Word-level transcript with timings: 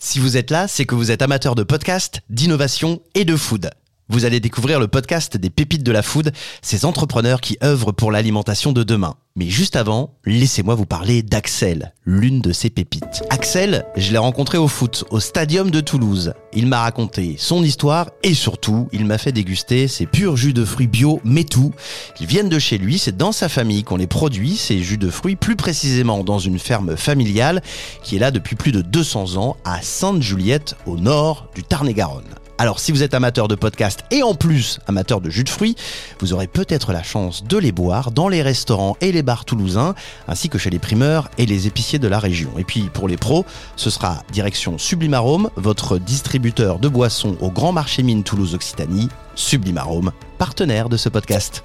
Si 0.00 0.20
vous 0.20 0.36
êtes 0.36 0.52
là, 0.52 0.68
c'est 0.68 0.84
que 0.84 0.94
vous 0.94 1.10
êtes 1.10 1.22
amateur 1.22 1.56
de 1.56 1.64
podcast, 1.64 2.20
d'innovation 2.30 3.02
et 3.16 3.24
de 3.24 3.34
food. 3.34 3.70
Vous 4.10 4.24
allez 4.24 4.40
découvrir 4.40 4.80
le 4.80 4.88
podcast 4.88 5.36
des 5.36 5.50
pépites 5.50 5.82
de 5.82 5.92
la 5.92 6.00
food, 6.00 6.32
ces 6.62 6.86
entrepreneurs 6.86 7.42
qui 7.42 7.58
œuvrent 7.62 7.92
pour 7.92 8.10
l'alimentation 8.10 8.72
de 8.72 8.82
demain. 8.82 9.16
Mais 9.36 9.50
juste 9.50 9.76
avant, 9.76 10.14
laissez-moi 10.24 10.74
vous 10.74 10.86
parler 10.86 11.22
d'Axel, 11.22 11.92
l'une 12.06 12.40
de 12.40 12.52
ces 12.52 12.70
pépites. 12.70 13.22
Axel, 13.28 13.84
je 13.96 14.10
l'ai 14.10 14.18
rencontré 14.18 14.56
au 14.56 14.66
foot, 14.66 15.04
au 15.10 15.20
stadium 15.20 15.70
de 15.70 15.80
Toulouse. 15.80 16.32
Il 16.54 16.68
m'a 16.68 16.80
raconté 16.80 17.36
son 17.38 17.62
histoire 17.62 18.08
et 18.22 18.32
surtout, 18.32 18.88
il 18.92 19.04
m'a 19.04 19.18
fait 19.18 19.30
déguster 19.30 19.88
ses 19.88 20.06
purs 20.06 20.38
jus 20.38 20.54
de 20.54 20.64
fruits 20.64 20.86
bio, 20.86 21.20
mais 21.22 21.44
tout. 21.44 21.74
Ils 22.18 22.26
viennent 22.26 22.48
de 22.48 22.58
chez 22.58 22.78
lui, 22.78 22.98
c'est 22.98 23.16
dans 23.16 23.32
sa 23.32 23.50
famille 23.50 23.84
qu'on 23.84 23.96
les 23.96 24.06
produit, 24.06 24.56
ces 24.56 24.82
jus 24.82 24.96
de 24.96 25.10
fruits, 25.10 25.36
plus 25.36 25.54
précisément 25.54 26.24
dans 26.24 26.38
une 26.38 26.58
ferme 26.58 26.96
familiale 26.96 27.62
qui 28.02 28.16
est 28.16 28.20
là 28.20 28.30
depuis 28.30 28.56
plus 28.56 28.72
de 28.72 28.80
200 28.80 29.36
ans 29.36 29.58
à 29.66 29.82
Sainte-Juliette, 29.82 30.76
au 30.86 30.96
nord 30.96 31.50
du 31.54 31.62
Tarn-et-Garonne. 31.62 32.24
Alors 32.60 32.80
si 32.80 32.90
vous 32.90 33.04
êtes 33.04 33.14
amateur 33.14 33.46
de 33.46 33.54
podcast 33.54 34.04
et 34.10 34.24
en 34.24 34.34
plus 34.34 34.80
amateur 34.88 35.20
de 35.20 35.30
jus 35.30 35.44
de 35.44 35.48
fruits, 35.48 35.76
vous 36.18 36.32
aurez 36.32 36.48
peut-être 36.48 36.92
la 36.92 37.04
chance 37.04 37.44
de 37.44 37.56
les 37.56 37.70
boire 37.70 38.10
dans 38.10 38.28
les 38.28 38.42
restaurants 38.42 38.96
et 39.00 39.12
les 39.12 39.22
bars 39.22 39.44
toulousains, 39.44 39.94
ainsi 40.26 40.48
que 40.48 40.58
chez 40.58 40.68
les 40.68 40.80
primeurs 40.80 41.30
et 41.38 41.46
les 41.46 41.68
épiciers 41.68 42.00
de 42.00 42.08
la 42.08 42.18
région. 42.18 42.50
Et 42.58 42.64
puis 42.64 42.90
pour 42.92 43.06
les 43.06 43.16
pros, 43.16 43.46
ce 43.76 43.90
sera 43.90 44.24
direction 44.32 44.76
Sublimarome, 44.76 45.50
votre 45.54 45.98
distributeur 45.98 46.80
de 46.80 46.88
boissons 46.88 47.36
au 47.40 47.50
Grand 47.52 47.70
Marché 47.70 48.02
Mine 48.02 48.24
Toulouse 48.24 48.56
Occitanie, 48.56 49.08
Sublimarome, 49.36 50.10
partenaire 50.36 50.88
de 50.88 50.96
ce 50.96 51.08
podcast. 51.08 51.62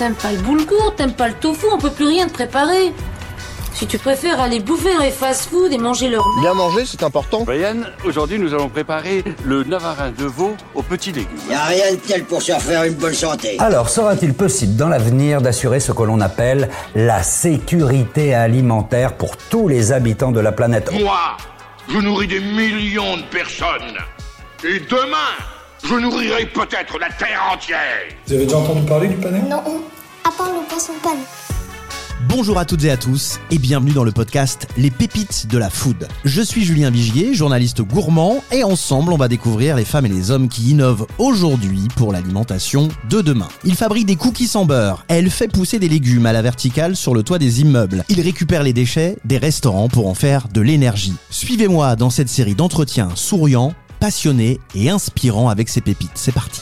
T'aimes 0.00 0.14
pas 0.14 0.32
le 0.32 0.38
boulgour, 0.38 0.94
t'aimes 0.96 1.12
pas 1.12 1.28
le 1.28 1.34
tofu, 1.34 1.66
on 1.70 1.76
peut 1.76 1.90
plus 1.90 2.06
rien 2.06 2.26
te 2.26 2.32
préparer. 2.32 2.94
Si 3.74 3.86
tu 3.86 3.98
préfères 3.98 4.40
aller 4.40 4.58
bouffer 4.58 4.94
dans 4.94 5.02
les 5.02 5.10
fast-food 5.10 5.70
et 5.74 5.76
manger 5.76 6.08
leur 6.08 6.24
Bien 6.40 6.54
manger, 6.54 6.86
c'est 6.86 7.02
important. 7.02 7.42
Brian, 7.44 7.82
aujourd'hui 8.06 8.38
nous 8.38 8.54
allons 8.54 8.70
préparer 8.70 9.22
le 9.44 9.62
navarin 9.62 10.10
de 10.10 10.24
veau 10.24 10.56
aux 10.74 10.82
petits 10.82 11.12
légumes. 11.12 11.36
Y 11.50 11.52
a 11.52 11.64
rien 11.64 11.90
de 11.92 11.96
tel 11.96 12.24
pour 12.24 12.40
se 12.40 12.50
refaire 12.50 12.84
une 12.84 12.94
bonne 12.94 13.12
santé. 13.12 13.56
Alors, 13.58 13.90
sera-t-il 13.90 14.32
possible 14.32 14.74
dans 14.74 14.88
l'avenir 14.88 15.42
d'assurer 15.42 15.80
ce 15.80 15.92
que 15.92 16.02
l'on 16.02 16.22
appelle 16.22 16.70
la 16.94 17.22
sécurité 17.22 18.34
alimentaire 18.34 19.18
pour 19.18 19.36
tous 19.36 19.68
les 19.68 19.92
habitants 19.92 20.32
de 20.32 20.40
la 20.40 20.52
planète? 20.52 20.90
Moi, 20.98 21.36
je 21.90 21.98
nourris 21.98 22.26
des 22.26 22.40
millions 22.40 23.18
de 23.18 23.24
personnes. 23.24 23.98
Et 24.64 24.80
demain, 24.80 25.36
je 25.82 25.94
nourrirai 25.94 26.46
peut-être 26.46 26.98
la 26.98 27.08
Terre 27.10 27.50
entière. 27.52 27.78
Vous 28.26 28.34
avez 28.34 28.44
déjà 28.44 28.58
entendu 28.58 28.82
parler 28.86 29.08
du 29.08 29.16
panel? 29.16 29.42
Non, 29.48 29.62
à 30.24 30.30
part 30.30 30.52
le 30.52 30.66
poisson 30.68 30.92
pan. 31.02 31.16
Bonjour 32.28 32.58
à 32.58 32.64
toutes 32.64 32.84
et 32.84 32.90
à 32.90 32.96
tous 32.96 33.40
et 33.50 33.58
bienvenue 33.58 33.92
dans 33.92 34.04
le 34.04 34.12
podcast 34.12 34.68
Les 34.76 34.90
pépites 34.90 35.46
de 35.46 35.56
la 35.56 35.70
food. 35.70 36.06
Je 36.24 36.42
suis 36.42 36.64
Julien 36.64 36.90
Vigier, 36.90 37.34
journaliste 37.34 37.80
gourmand 37.80 38.44
et 38.52 38.62
ensemble 38.62 39.12
on 39.12 39.16
va 39.16 39.28
découvrir 39.28 39.76
les 39.76 39.84
femmes 39.84 40.06
et 40.06 40.10
les 40.10 40.30
hommes 40.30 40.48
qui 40.48 40.70
innovent 40.70 41.06
aujourd'hui 41.18 41.88
pour 41.96 42.12
l'alimentation 42.12 42.88
de 43.08 43.20
demain. 43.20 43.48
Il 43.64 43.74
fabrique 43.74 44.06
des 44.06 44.16
cookies 44.16 44.46
sans 44.46 44.66
beurre, 44.66 45.04
elle 45.08 45.30
fait 45.30 45.48
pousser 45.48 45.78
des 45.78 45.88
légumes 45.88 46.26
à 46.26 46.32
la 46.32 46.42
verticale 46.42 46.94
sur 46.94 47.14
le 47.14 47.22
toit 47.22 47.38
des 47.38 47.62
immeubles, 47.62 48.04
il 48.08 48.20
récupère 48.20 48.62
les 48.62 48.72
déchets 48.72 49.16
des 49.24 49.38
restaurants 49.38 49.88
pour 49.88 50.06
en 50.06 50.14
faire 50.14 50.48
de 50.48 50.60
l'énergie. 50.60 51.14
Suivez-moi 51.30 51.96
dans 51.96 52.10
cette 52.10 52.28
série 52.28 52.54
d'entretiens 52.54 53.10
souriants, 53.14 53.74
passionnés 53.98 54.60
et 54.74 54.90
inspirants 54.90 55.48
avec 55.48 55.68
ces 55.68 55.80
pépites. 55.80 56.10
C'est 56.14 56.32
parti. 56.32 56.60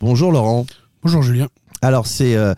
Bonjour 0.00 0.32
Laurent. 0.32 0.64
Bonjour 1.02 1.22
Julien. 1.22 1.48
Alors 1.82 2.06
c'est 2.06 2.36
euh, 2.36 2.54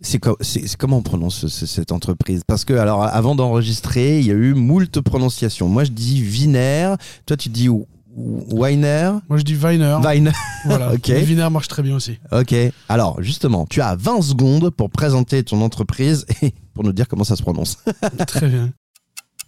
c'est 0.00 0.18
co- 0.18 0.36
c'est- 0.40 0.76
comment 0.76 0.98
on 0.98 1.02
prononce 1.02 1.46
ce- 1.46 1.66
cette 1.66 1.92
entreprise? 1.92 2.42
Parce 2.46 2.64
que 2.64 2.74
alors 2.74 3.02
avant 3.04 3.34
d'enregistrer, 3.34 4.20
il 4.20 4.26
y 4.26 4.30
a 4.30 4.34
eu 4.34 4.54
moult 4.54 5.00
prononciations. 5.00 5.68
Moi 5.68 5.84
je 5.84 5.90
dis 5.90 6.20
Viner, 6.22 6.94
toi 7.26 7.36
tu 7.36 7.48
dis 7.48 7.68
Weiner, 8.16 9.12
Moi 9.28 9.38
je 9.38 9.42
dis 9.42 9.54
Viner. 9.54 9.98
Weiner. 10.02 10.30
Voilà. 10.66 10.92
Ok. 10.94 11.10
Viner 11.10 11.48
marche 11.50 11.68
très 11.68 11.82
bien 11.82 11.96
aussi. 11.96 12.18
Ok. 12.32 12.54
Alors 12.88 13.20
justement, 13.22 13.66
tu 13.68 13.80
as 13.80 13.96
20 13.96 14.22
secondes 14.22 14.70
pour 14.70 14.88
présenter 14.90 15.42
ton 15.42 15.60
entreprise 15.62 16.24
et 16.42 16.54
pour 16.74 16.84
nous 16.84 16.92
dire 16.92 17.08
comment 17.08 17.24
ça 17.24 17.34
se 17.36 17.42
prononce. 17.42 17.78
très 18.26 18.48
bien. 18.48 18.70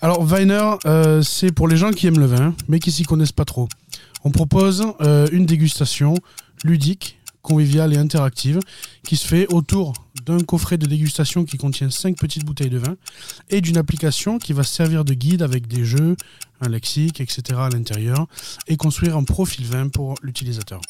Alors 0.00 0.24
Viner, 0.24 0.72
euh, 0.86 1.22
c'est 1.22 1.52
pour 1.52 1.68
les 1.68 1.76
gens 1.76 1.90
qui 1.90 2.06
aiment 2.06 2.18
le 2.18 2.26
vin, 2.26 2.54
mais 2.68 2.80
qui 2.80 2.90
s'y 2.90 3.04
connaissent 3.04 3.32
pas 3.32 3.44
trop. 3.44 3.68
On 4.24 4.30
propose 4.30 4.84
euh, 5.00 5.28
une 5.32 5.46
dégustation 5.46 6.14
ludique, 6.64 7.18
conviviale 7.46 7.94
et 7.94 7.96
interactive 7.96 8.58
qui 9.04 9.16
se 9.16 9.24
fait 9.24 9.46
autour 9.52 9.92
d'un 10.24 10.40
coffret 10.40 10.78
de 10.78 10.86
dégustation 10.86 11.44
qui 11.44 11.56
contient 11.56 11.90
5 11.90 12.18
petites 12.18 12.44
bouteilles 12.44 12.70
de 12.70 12.78
vin 12.78 12.96
et 13.50 13.60
d'une 13.60 13.76
application 13.76 14.38
qui 14.38 14.52
va 14.52 14.64
servir 14.64 15.04
de 15.04 15.14
guide 15.14 15.42
avec 15.42 15.68
des 15.68 15.84
jeux, 15.84 16.16
un 16.60 16.68
lexique, 16.68 17.20
etc. 17.20 17.60
à 17.60 17.68
l'intérieur 17.68 18.26
et 18.66 18.76
construire 18.76 19.16
un 19.16 19.22
profil 19.22 19.64
vin 19.64 19.88
pour 19.88 20.16
l'utilisateur. 20.22 20.80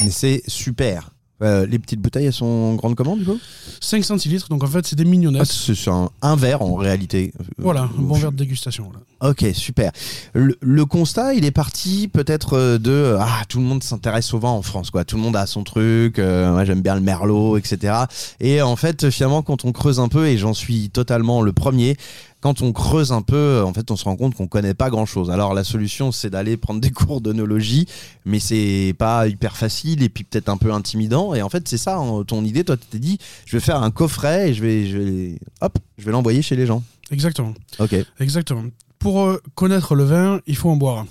Mais 0.00 0.10
c'est 0.10 0.42
super. 0.46 1.10
Euh, 1.40 1.66
les 1.66 1.78
petites 1.78 2.00
bouteilles, 2.00 2.26
elles 2.26 2.32
sont 2.32 2.74
grandes 2.74 2.96
comment 2.96 3.16
du 3.16 3.24
coup? 3.24 3.38
5 3.80 4.02
centilitres, 4.04 4.48
donc 4.48 4.64
en 4.64 4.66
fait 4.66 4.84
c'est 4.86 4.96
des 4.96 5.04
Ah, 5.04 5.08
mignonnettes. 5.08 5.46
C'est 5.46 5.74
c'est 5.76 5.90
un, 5.90 6.10
un 6.20 6.34
verre 6.36 6.62
en 6.62 6.74
réalité. 6.74 7.32
Euh, 7.40 7.44
Voilà, 7.58 7.82
un 7.82 7.90
bon 8.02 8.14
je- 8.16 8.22
verre 8.22 8.32
de 8.32 8.36
dégustation. 8.38 8.84
voilà. 8.90 9.00
Ok, 9.32 9.44
super. 9.54 9.92
Le, 10.32 10.56
le 10.60 10.84
constat, 10.84 11.34
il 11.34 11.44
est 11.44 11.50
parti 11.52 12.08
peut-être 12.08 12.54
euh, 12.56 12.78
de 12.78 12.90
euh, 12.90 13.18
ah 13.20 13.42
tout 13.48 13.58
le 13.58 13.64
monde 13.64 13.82
s'intéresse 13.82 14.32
au 14.34 14.38
vin 14.40 14.48
en 14.50 14.62
France, 14.62 14.90
quoi. 14.90 15.04
Tout 15.04 15.16
le 15.16 15.22
monde 15.22 15.36
a 15.36 15.46
son 15.46 15.62
truc. 15.64 16.18
euh, 16.18 16.50
moi, 16.52 16.64
j'aime 16.64 16.82
bien 16.82 16.94
le 16.96 17.00
merlot, 17.00 17.56
etc. 17.56 17.94
Et 18.40 18.60
en 18.62 18.76
fait, 18.76 19.10
finalement, 19.10 19.42
quand 19.42 19.64
on 19.64 19.72
creuse 19.72 20.00
un 20.00 20.08
peu, 20.08 20.26
et 20.26 20.38
j'en 20.38 20.54
suis 20.54 20.90
totalement 20.90 21.42
le 21.42 21.52
premier. 21.52 21.96
Quand 22.40 22.62
on 22.62 22.72
creuse 22.72 23.10
un 23.10 23.22
peu, 23.22 23.62
en 23.64 23.72
fait, 23.72 23.90
on 23.90 23.96
se 23.96 24.04
rend 24.04 24.16
compte 24.16 24.34
qu'on 24.34 24.46
connaît 24.46 24.74
pas 24.74 24.90
grand 24.90 25.06
chose. 25.06 25.30
Alors, 25.30 25.54
la 25.54 25.64
solution, 25.64 26.12
c'est 26.12 26.30
d'aller 26.30 26.56
prendre 26.56 26.80
des 26.80 26.90
cours 26.92 27.20
d'onologie, 27.20 27.86
mais 28.24 28.38
c'est 28.38 28.94
pas 28.96 29.26
hyper 29.26 29.56
facile 29.56 30.02
et 30.02 30.08
puis 30.08 30.24
peut-être 30.24 30.48
un 30.48 30.56
peu 30.56 30.72
intimidant. 30.72 31.34
Et 31.34 31.42
en 31.42 31.48
fait, 31.48 31.66
c'est 31.66 31.78
ça, 31.78 31.96
hein, 31.96 32.22
ton 32.24 32.44
idée. 32.44 32.62
Toi, 32.62 32.76
tu 32.76 32.86
t'es 32.86 32.98
dit, 32.98 33.18
je 33.44 33.56
vais 33.56 33.60
faire 33.60 33.82
un 33.82 33.90
coffret 33.90 34.50
et 34.50 34.54
je 34.54 34.62
vais, 34.62 34.86
je 34.86 34.98
vais, 34.98 35.38
hop, 35.60 35.78
je 35.98 36.04
vais 36.04 36.12
l'envoyer 36.12 36.42
chez 36.42 36.54
les 36.54 36.66
gens. 36.66 36.82
Exactement. 37.10 37.54
Ok. 37.78 37.96
Exactement. 38.20 38.64
Pour 38.98 39.22
euh, 39.22 39.40
connaître 39.54 39.94
le 39.94 40.04
vin, 40.04 40.40
il 40.46 40.56
faut 40.56 40.70
en 40.70 40.76
boire. 40.76 41.06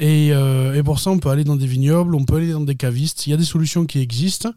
Et, 0.00 0.30
euh, 0.32 0.74
et 0.74 0.82
pour 0.82 0.98
ça, 0.98 1.10
on 1.10 1.18
peut 1.18 1.28
aller 1.28 1.44
dans 1.44 1.56
des 1.56 1.66
vignobles, 1.66 2.14
on 2.14 2.24
peut 2.24 2.36
aller 2.36 2.52
dans 2.52 2.60
des 2.60 2.74
cavistes. 2.74 3.26
Il 3.26 3.30
y 3.30 3.32
a 3.32 3.36
des 3.36 3.44
solutions 3.44 3.86
qui 3.86 4.00
existent. 4.00 4.52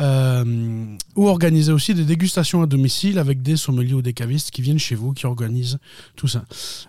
Euh, 0.00 0.84
ou 1.16 1.26
organiser 1.26 1.72
aussi 1.72 1.92
des 1.92 2.04
dégustations 2.04 2.62
à 2.62 2.66
domicile 2.66 3.18
avec 3.18 3.42
des 3.42 3.56
sommeliers 3.56 3.94
ou 3.94 4.02
des 4.02 4.12
cavistes 4.12 4.52
qui 4.52 4.62
viennent 4.62 4.78
chez 4.78 4.94
vous, 4.94 5.12
qui 5.12 5.26
organisent 5.26 5.78
tout 6.14 6.28
ça. 6.28 6.44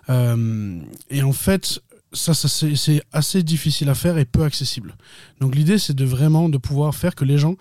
Euh, 0.08 0.80
et 1.10 1.22
en 1.22 1.32
fait, 1.32 1.80
ça, 2.12 2.34
c'est 2.34 3.02
assez 3.12 3.42
difficile 3.42 3.88
à 3.88 3.94
faire 3.94 4.18
et 4.18 4.24
peu 4.24 4.44
accessible. 4.44 4.96
Donc 5.40 5.54
l'idée, 5.54 5.78
c'est 5.78 5.94
de 5.94 6.04
vraiment 6.04 6.48
de 6.48 6.58
pouvoir 6.58 6.94
faire 6.94 7.14
que 7.14 7.24
les 7.24 7.38
gens 7.38 7.56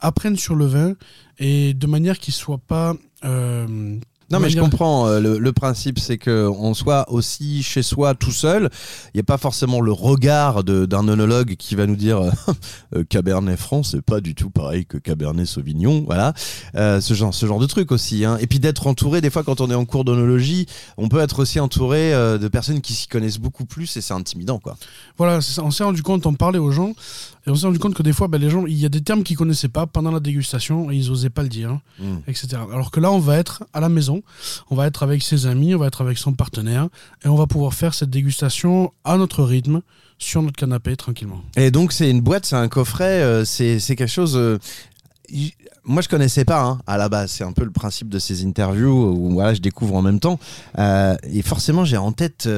apprennent 0.00 0.36
sur 0.36 0.54
le 0.54 0.66
vin 0.66 0.94
et 1.38 1.74
de 1.74 1.86
manière 1.86 2.18
qu'ils 2.18 2.34
soient 2.34 2.58
pas 2.58 2.94
euh, 3.24 3.98
Non, 4.34 4.40
mais 4.40 4.50
je 4.50 4.58
comprends. 4.60 5.06
euh, 5.08 5.20
Le, 5.20 5.38
le 5.38 5.52
principe, 5.52 5.98
c'est 5.98 6.18
qu'on 6.18 6.74
soit 6.74 7.10
aussi 7.10 7.62
chez 7.62 7.82
soi 7.82 8.14
tout 8.14 8.30
seul. 8.32 8.68
Il 9.14 9.16
n'y 9.16 9.20
a 9.20 9.24
pas 9.24 9.38
forcément 9.38 9.80
le 9.80 9.92
regard 9.92 10.64
d'un 10.64 11.08
œnologue 11.08 11.56
qui 11.56 11.74
va 11.74 11.86
nous 11.86 11.96
dire 11.96 12.18
euh, 12.18 12.30
euh, 12.96 13.04
Cabernet 13.04 13.58
Franc, 13.58 13.82
c'est 13.82 14.02
pas 14.02 14.20
du 14.20 14.34
tout 14.34 14.50
pareil 14.50 14.86
que 14.86 14.98
Cabernet 14.98 15.46
Sauvignon. 15.46 16.02
Voilà. 16.06 16.34
Euh, 16.74 17.00
ce, 17.00 17.14
genre, 17.14 17.32
ce 17.34 17.46
genre 17.46 17.58
de 17.58 17.66
truc 17.66 17.92
aussi. 17.92 18.24
hein. 18.24 18.36
Et 18.40 18.46
puis 18.46 18.58
d'être 18.60 18.86
entouré, 18.86 19.20
des 19.20 19.30
fois, 19.30 19.42
quand 19.44 19.60
on 19.60 19.70
est 19.70 19.74
en 19.74 19.84
cours 19.84 20.04
d'œnologie, 20.04 20.66
on 20.96 21.08
peut 21.08 21.20
être 21.20 21.40
aussi 21.40 21.60
entouré 21.60 22.12
de 22.12 22.48
personnes 22.48 22.80
qui 22.80 22.92
s'y 22.94 23.08
connaissent 23.08 23.38
beaucoup 23.38 23.64
plus 23.64 23.96
et 23.96 24.00
c'est 24.00 24.14
intimidant, 24.14 24.58
quoi. 24.58 24.76
Voilà, 25.18 25.38
on 25.62 25.70
s'est 25.70 25.84
rendu 25.84 26.02
compte, 26.02 26.26
on 26.26 26.34
parlait 26.34 26.58
aux 26.58 26.70
gens, 26.72 26.92
et 27.46 27.50
on 27.50 27.54
s'est 27.54 27.66
rendu 27.66 27.78
compte 27.78 27.94
que 27.94 28.02
des 28.02 28.12
fois, 28.12 28.26
ben, 28.28 28.40
les 28.40 28.50
gens, 28.50 28.66
il 28.66 28.74
y 28.76 28.84
a 28.84 28.88
des 28.88 29.00
termes 29.00 29.22
qu'ils 29.22 29.36
connaissaient 29.36 29.68
pas 29.68 29.86
pendant 29.86 30.10
la 30.10 30.20
dégustation, 30.20 30.90
et 30.90 30.96
ils 30.96 31.10
osaient 31.10 31.30
pas 31.30 31.42
le 31.42 31.48
dire, 31.48 31.70
hein, 31.70 31.80
Mm. 32.00 32.16
etc. 32.26 32.48
Alors 32.72 32.90
que 32.90 32.98
là, 33.00 33.12
on 33.12 33.18
va 33.20 33.36
être 33.36 33.62
à 33.72 33.80
la 33.80 33.88
maison, 33.88 34.22
on 34.70 34.74
va 34.76 34.86
être 34.86 35.02
avec 35.02 35.22
ses 35.22 35.46
amis, 35.46 35.74
on 35.74 35.78
va 35.78 35.86
être 35.86 36.00
avec 36.00 36.18
son 36.18 36.32
partenaire, 36.32 36.88
et 37.24 37.28
on 37.28 37.36
va 37.36 37.46
pouvoir 37.46 37.74
faire 37.74 37.94
cette 37.94 38.10
dégustation 38.10 38.92
à 39.04 39.16
notre 39.16 39.42
rythme, 39.42 39.80
sur 40.18 40.42
notre 40.42 40.56
canapé, 40.56 40.96
tranquillement. 40.96 41.42
Et 41.56 41.70
donc 41.70 41.92
c'est 41.92 42.10
une 42.10 42.20
boîte, 42.20 42.46
c'est 42.46 42.56
un 42.56 42.68
coffret, 42.68 43.22
euh, 43.22 43.44
c'est 43.44 43.78
quelque 43.96 44.06
chose. 44.06 44.36
euh, 44.36 44.58
moi 45.84 46.02
je 46.02 46.08
connaissais 46.08 46.44
pas 46.44 46.62
hein, 46.62 46.78
à 46.86 46.96
la 46.96 47.08
base. 47.08 47.32
C'est 47.32 47.44
un 47.44 47.52
peu 47.52 47.64
le 47.64 47.70
principe 47.70 48.08
de 48.08 48.18
ces 48.18 48.44
interviews 48.44 49.16
où 49.16 49.32
voilà 49.32 49.54
je 49.54 49.60
découvre 49.60 49.94
en 49.96 50.02
même 50.02 50.20
temps. 50.20 50.38
Euh, 50.78 51.16
et 51.24 51.42
forcément 51.42 51.84
j'ai 51.84 51.96
en 51.96 52.12
tête. 52.12 52.48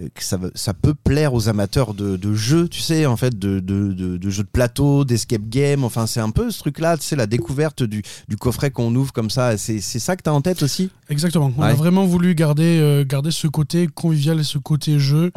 Euh, 0.00 0.08
que 0.14 0.24
ça, 0.24 0.74
peut 0.74 0.94
plaire 0.94 1.34
aux 1.34 1.48
amateurs 1.48 1.94
de, 1.94 2.16
de 2.16 2.34
jeux, 2.34 2.68
tu 2.68 2.80
sais, 2.80 3.06
en 3.06 3.16
fait, 3.16 3.38
de, 3.38 3.60
de, 3.60 4.30
jeux 4.30 4.42
de 4.42 4.48
plateau, 4.48 5.04
d'escape 5.04 5.48
game. 5.48 5.84
Enfin, 5.84 6.06
c'est 6.06 6.20
un 6.20 6.30
peu 6.30 6.50
ce 6.50 6.58
truc-là, 6.58 6.96
tu 6.96 7.04
sais, 7.04 7.16
la 7.16 7.26
découverte 7.26 7.82
du, 7.82 8.02
du 8.28 8.36
coffret 8.36 8.70
qu'on 8.70 8.94
ouvre 8.94 9.12
comme 9.12 9.30
ça. 9.30 9.56
C'est 9.58 9.80
ça 9.80 10.16
que 10.16 10.22
tu 10.22 10.30
as 10.30 10.34
en 10.34 10.40
tête 10.40 10.62
aussi? 10.62 10.90
Exactement. 11.08 11.52
On 11.56 11.62
a 11.62 11.74
vraiment 11.74 12.06
voulu 12.06 12.34
garder, 12.34 12.78
euh, 12.80 13.04
garder 13.04 13.30
ce 13.30 13.48
côté 13.48 13.88
convivial 13.88 14.38
et 14.38 14.44
ce 14.44 14.58
côté 14.58 14.98
jeu 14.98 15.32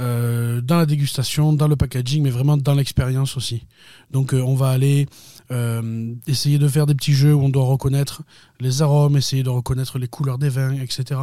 euh, 0.00 0.60
dans 0.60 0.76
la 0.76 0.86
dégustation, 0.86 1.52
dans 1.52 1.68
le 1.68 1.76
packaging, 1.76 2.22
mais 2.22 2.30
vraiment 2.30 2.56
dans 2.56 2.74
l'expérience 2.74 3.36
aussi. 3.36 3.64
Donc 4.10 4.34
euh, 4.34 4.40
on 4.42 4.54
va 4.54 4.68
aller 4.68 5.06
euh, 5.50 6.14
essayer 6.26 6.58
de 6.58 6.66
faire 6.68 6.86
des 6.86 6.94
petits 6.94 7.12
jeux 7.12 7.34
où 7.34 7.42
on 7.42 7.48
doit 7.48 7.64
reconnaître 7.64 8.22
les 8.60 8.80
arômes, 8.82 9.16
essayer 9.16 9.42
de 9.42 9.50
reconnaître 9.50 9.98
les 9.98 10.08
couleurs 10.08 10.38
des 10.38 10.48
vins, 10.48 10.72
etc. 10.72 11.20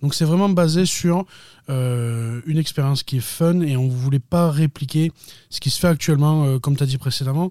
Donc 0.00 0.14
c'est 0.14 0.24
vraiment 0.24 0.48
basé 0.48 0.86
sur 0.86 1.26
euh, 1.70 2.40
une 2.46 2.58
expérience 2.58 3.02
qui 3.02 3.16
est 3.16 3.24
fun 3.24 3.60
et 3.60 3.76
on 3.76 3.86
ne 3.86 3.90
voulait 3.90 4.20
pas 4.20 4.50
répliquer 4.50 5.12
ce 5.50 5.60
qui 5.60 5.70
se 5.70 5.80
fait 5.80 5.88
actuellement, 5.88 6.44
euh, 6.44 6.58
comme 6.58 6.76
tu 6.76 6.82
as 6.82 6.86
dit 6.86 6.98
précédemment, 6.98 7.50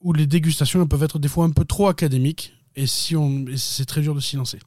où 0.00 0.12
les 0.12 0.26
dégustations 0.26 0.86
peuvent 0.86 1.02
être 1.02 1.18
des 1.18 1.28
fois 1.28 1.44
un 1.44 1.50
peu 1.50 1.64
trop 1.64 1.88
académiques 1.88 2.54
et 2.76 2.86
si 2.86 3.16
on 3.16 3.44
c'est 3.56 3.86
très 3.86 4.02
dur 4.02 4.14
de 4.14 4.20
s'y 4.20 4.36
lancer. 4.36 4.58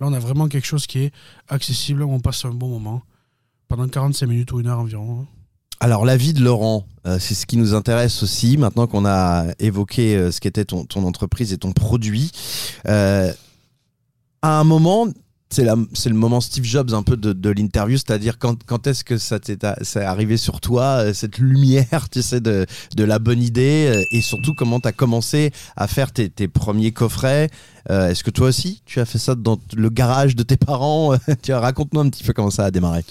Là, 0.00 0.06
on 0.08 0.12
a 0.12 0.18
vraiment 0.18 0.48
quelque 0.48 0.66
chose 0.66 0.86
qui 0.86 1.00
est 1.00 1.12
accessible, 1.48 2.02
où 2.02 2.10
on 2.10 2.18
passe 2.18 2.44
un 2.44 2.50
bon 2.50 2.68
moment 2.68 3.02
pendant 3.68 3.86
45 3.86 4.26
minutes 4.26 4.52
ou 4.52 4.60
une 4.60 4.66
heure 4.66 4.80
environ. 4.80 5.26
Alors 5.82 6.04
la 6.04 6.18
vie 6.18 6.34
de 6.34 6.42
Laurent, 6.42 6.84
euh, 7.06 7.16
c'est 7.18 7.32
ce 7.32 7.46
qui 7.46 7.56
nous 7.56 7.74
intéresse 7.74 8.22
aussi, 8.22 8.58
maintenant 8.58 8.86
qu'on 8.86 9.06
a 9.06 9.46
évoqué 9.58 10.14
euh, 10.14 10.30
ce 10.30 10.38
qu'était 10.38 10.66
ton, 10.66 10.84
ton 10.84 11.04
entreprise 11.04 11.54
et 11.54 11.56
ton 11.56 11.72
produit. 11.72 12.30
Euh, 12.86 13.32
à 14.42 14.60
un 14.60 14.64
moment, 14.64 15.06
c'est 15.48 15.64
le 15.64 16.14
moment 16.14 16.42
Steve 16.42 16.64
Jobs 16.64 16.92
un 16.92 17.02
peu 17.02 17.16
de, 17.16 17.50
l'interview, 17.50 17.96
c'est-à-dire 17.96 18.38
quand, 18.38 18.62
quand 18.64 18.86
est-ce 18.86 19.04
que 19.04 19.16
ça 19.16 19.40
t'est 19.40 19.64
arrivé 19.96 20.36
sur 20.36 20.60
toi, 20.60 21.14
cette 21.14 21.38
lumière, 21.38 22.08
tu 22.10 22.20
sais, 22.20 22.42
de, 22.42 22.66
de 22.94 23.04
la 23.04 23.18
bonne 23.18 23.42
idée, 23.42 24.04
et 24.10 24.20
surtout 24.20 24.52
comment 24.52 24.80
tu 24.80 24.88
as 24.88 24.92
commencé 24.92 25.50
à 25.76 25.88
faire 25.88 26.12
tes, 26.12 26.28
tes 26.28 26.46
premiers 26.46 26.92
coffrets. 26.92 27.48
Est-ce 27.88 28.22
que 28.22 28.30
toi 28.30 28.48
aussi, 28.48 28.82
tu 28.84 29.00
as 29.00 29.06
fait 29.06 29.18
ça 29.18 29.34
dans 29.34 29.58
le 29.74 29.88
garage 29.88 30.36
de 30.36 30.42
tes 30.42 30.58
parents? 30.58 31.16
Raconte-nous 31.48 32.00
un 32.00 32.10
petit 32.10 32.22
peu 32.22 32.34
comment 32.34 32.50
ça 32.50 32.66
a 32.66 32.70
démarré. 32.70 33.02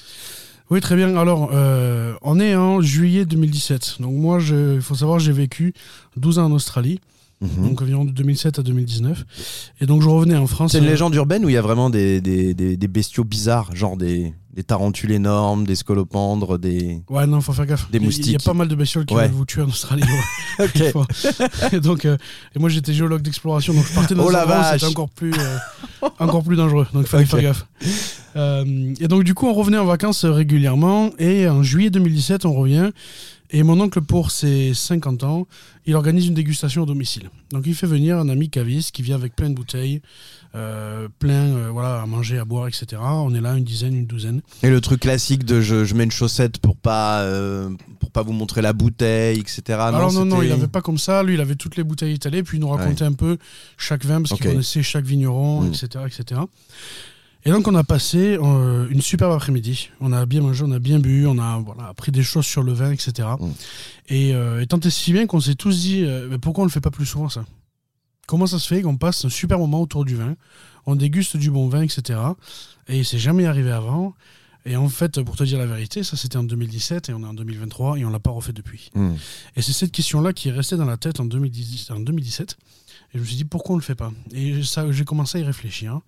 Oui, 0.70 0.82
très 0.82 0.96
bien. 0.96 1.18
Alors, 1.18 1.50
euh, 1.52 2.14
on 2.22 2.40
est 2.40 2.56
en 2.56 2.80
juillet 2.80 3.26
2017. 3.26 3.98
Donc 4.02 4.14
moi, 4.14 4.40
il 4.40 4.82
faut 4.82 4.94
savoir, 4.94 5.18
j'ai 5.18 5.32
vécu 5.32 5.74
12 6.18 6.38
ans 6.38 6.46
en 6.46 6.52
Australie, 6.52 7.02
Mhm. 7.42 7.70
donc 7.70 7.82
environ 7.82 8.04
de 8.06 8.12
2007 8.12 8.60
à 8.60 8.64
2019. 8.64 9.26
Et 9.80 9.86
donc 9.86 10.02
je 10.02 10.10
revenais 10.10 10.36
en 10.36 10.46
France. 10.48 10.74
C'est 10.74 10.80
une 10.80 10.84
euh, 10.86 10.90
légende 10.90 11.16
urbaine 11.16 11.46
où 11.46 11.50
il 11.50 11.54
y 11.54 11.58
a 11.58 11.62
vraiment 11.62 11.90
des, 11.90 12.20
des, 12.20 12.54
des, 12.54 12.76
des 12.76 12.88
bestiaux 12.90 13.24
bizarres, 13.24 13.74
genre 13.74 13.96
des, 13.96 14.34
des 14.54 14.64
tarentules 14.64 15.12
énormes, 15.12 15.66
des 15.66 15.76
scolopendres, 15.76 16.60
des. 16.60 17.02
Ouais, 17.10 17.26
non, 17.28 17.40
faut 17.40 17.54
faire 17.54 17.66
gaffe. 17.66 17.90
Des 17.92 17.98
Il 17.98 18.04
y 18.04 18.08
a- 18.08 18.10
Il 18.10 18.16
y 18.16 18.18
a 18.18 18.34
moustiques. 18.34 18.44
pas 18.46 18.54
mal 18.54 18.68
de 18.68 18.76
bestioles 18.76 19.06
qui 19.06 19.14
Ouais. 19.14 19.28
veulent 19.28 19.36
vous 19.38 19.46
tuer 19.46 19.62
en 19.62 19.68
Australie. 19.70 20.04
ouais. 20.60 20.68
Et 21.72 21.80
donc, 21.80 22.04
euh, 22.06 22.18
et 22.56 22.60
moi 22.60 22.68
j'étais 22.68 22.92
géologue 22.94 23.22
d'exploration, 23.22 23.74
donc 23.74 23.86
je 23.88 23.94
partais 23.94 24.16
dans 24.16 24.26
Oh 24.26 24.36
un 24.36 24.64
c'était 24.74 24.86
encore 24.88 25.10
plus, 25.10 25.32
euh, 25.34 26.08
encore 26.20 26.44
plus 26.44 26.58
dangereux. 26.58 26.88
Donc 26.94 27.04
il 27.04 27.08
fallait 27.08 27.26
faire 27.26 27.42
gaffe. 27.42 27.66
Euh, 28.36 28.94
et 29.00 29.08
donc 29.08 29.24
du 29.24 29.34
coup, 29.34 29.48
on 29.48 29.54
revenait 29.54 29.78
en 29.78 29.86
vacances 29.86 30.26
régulièrement. 30.26 31.12
Et 31.20 31.48
en 31.48 31.64
juillet 31.64 31.90
2017, 31.90 32.46
on 32.46 32.54
revient. 32.54 32.92
Et 33.52 33.64
mon 33.64 33.80
oncle, 33.82 34.02
pour 34.02 34.30
ses 34.30 34.74
50 34.76 35.24
ans, 35.24 35.48
il 35.88 35.96
organise 35.96 36.28
une 36.28 36.36
dégustation 36.36 36.84
au 36.84 36.86
domicile. 36.86 37.30
Donc 37.52 37.64
il 37.66 37.74
fait 37.74 37.88
venir 37.88 38.18
un 38.20 38.30
ami 38.30 38.50
caviste 38.50 38.92
qui 38.92 39.02
vient 39.02 39.16
avec 39.16 39.36
plein 39.36 39.50
de 39.50 39.56
bouteilles, 39.56 40.02
euh, 40.54 41.08
plein 41.18 41.48
euh, 41.56 41.70
voilà, 41.72 42.00
à 42.02 42.06
manger, 42.06 42.38
à 42.38 42.46
boire, 42.46 42.68
etc. 42.68 43.02
On 43.02 43.34
est 43.34 43.42
là 43.42 43.56
une 43.56 43.64
dizaine, 43.64 43.96
une 43.96 44.06
douzaine. 44.06 44.42
Et 44.62 44.70
le 44.70 44.80
truc 44.82 45.00
classique 45.02 45.46
de 45.46 45.62
je, 45.62 45.84
je 45.84 45.96
mets 45.96 46.04
une 46.04 46.12
chaussette 46.12 46.60
pour 46.60 46.76
pas, 46.76 47.22
euh, 47.22 47.72
pour 48.00 48.12
pas 48.12 48.22
vous 48.22 48.34
montrer 48.34 48.62
la 48.62 48.74
bouteille, 48.74 49.40
etc. 49.40 49.62
Alors 49.80 50.14
non, 50.14 50.26
non, 50.26 50.36
c'était- 50.42 50.48
il 50.50 50.52
avait 50.54 50.68
pas 50.68 50.82
comme 50.82 51.00
ça. 51.00 51.24
Lui, 51.24 51.34
il 51.34 51.42
avait 51.42 51.56
toutes 51.56 51.76
les 51.76 51.84
bouteilles 51.84 52.14
étalées, 52.14 52.44
puis 52.44 52.58
il 52.58 52.62
nous 52.62 52.70
racontait 52.70 53.06
un 53.06 53.14
peu 53.14 53.38
chaque 53.78 54.06
vin, 54.06 54.22
parce 54.22 54.30
qu'il 54.36 54.46
connaissait 54.52 54.84
chaque 54.84 55.06
vigneron, 55.06 55.66
etc., 55.72 56.04
etc. 56.06 56.42
Et 57.46 57.52
donc, 57.52 57.68
on 57.68 57.76
a 57.76 57.84
passé 57.84 58.38
euh, 58.38 58.88
une 58.90 59.02
superbe 59.02 59.32
après-midi. 59.32 59.90
On 60.02 60.12
a 60.12 60.26
bien 60.26 60.42
mangé, 60.42 60.64
on 60.66 60.72
a 60.72 60.80
bien 60.80 61.00
bu, 61.00 61.26
on 61.26 61.40
a 61.40 61.58
voilà, 61.60 61.88
appris 61.88 62.12
des 62.12 62.24
choses 62.24 62.46
sur 62.46 62.64
le 62.64 62.74
vin, 62.74 62.92
etc. 62.92 63.28
Mm. 63.40 63.52
Et, 64.10 64.34
euh, 64.34 64.62
et 64.62 64.68
tant 64.68 64.80
et 64.80 64.90
si 64.90 65.14
bien 65.14 65.26
qu'on 65.26 65.40
s'est 65.40 65.56
tous 65.56 65.80
dit, 65.80 66.04
euh, 66.04 66.28
mais 66.30 66.38
pourquoi 66.38 66.64
on 66.64 66.66
le 66.66 66.72
fait 66.72 66.82
pas 66.82 66.92
plus 66.92 67.06
souvent, 67.06 67.30
ça? 67.30 67.46
Comment 68.28 68.46
ça 68.46 68.60
se 68.60 68.68
fait 68.68 68.82
qu'on 68.82 68.98
passe 68.98 69.26
un 69.26 69.30
super 69.30 69.58
moment 69.58 69.82
autour 69.82 70.06
du 70.06 70.16
vin, 70.16 70.36
on 70.86 70.96
déguste 70.96 71.38
du 71.38 71.50
bon 71.50 71.68
vin, 71.68 71.82
etc. 71.82 72.20
Et 72.88 73.04
c'est 73.04 73.18
jamais 73.18 73.46
arrivé 73.46 73.72
avant. 73.72 74.14
Et 74.66 74.76
en 74.76 74.90
fait, 74.90 75.22
pour 75.22 75.36
te 75.36 75.44
dire 75.44 75.58
la 75.58 75.66
vérité, 75.66 76.04
ça 76.04 76.18
c'était 76.18 76.38
en 76.38 76.44
2017 76.44 77.10
et 77.10 77.14
on 77.14 77.22
est 77.22 77.26
en 77.26 77.34
2023 77.34 77.98
et 77.98 78.06
on 78.06 78.10
l'a 78.10 78.20
pas 78.20 78.30
refait 78.30 78.54
depuis. 78.54 78.92
Hmm. 78.94 79.14
Et 79.56 79.62
c'est 79.62 79.72
cette 79.72 79.92
question-là 79.92 80.34
qui 80.34 80.50
est 80.50 80.52
restée 80.52 80.76
dans 80.76 80.86
la 80.86 80.98
tête 80.98 81.20
en, 81.20 81.26
2010 81.26 81.90
en 81.92 82.02
2017. 82.02 82.58
Et 83.14 83.18
je 83.18 83.20
me 83.20 83.26
suis 83.26 83.36
dit, 83.36 83.46
pourquoi 83.46 83.74
on 83.74 83.78
le 83.78 83.84
fait 83.84 83.96
pas? 83.96 84.12
Et 84.32 84.62
ça, 84.64 84.92
j'ai 84.92 85.06
commencé 85.06 85.40
à 85.40 85.42
y 85.42 85.44
réfléchir. 85.44 86.02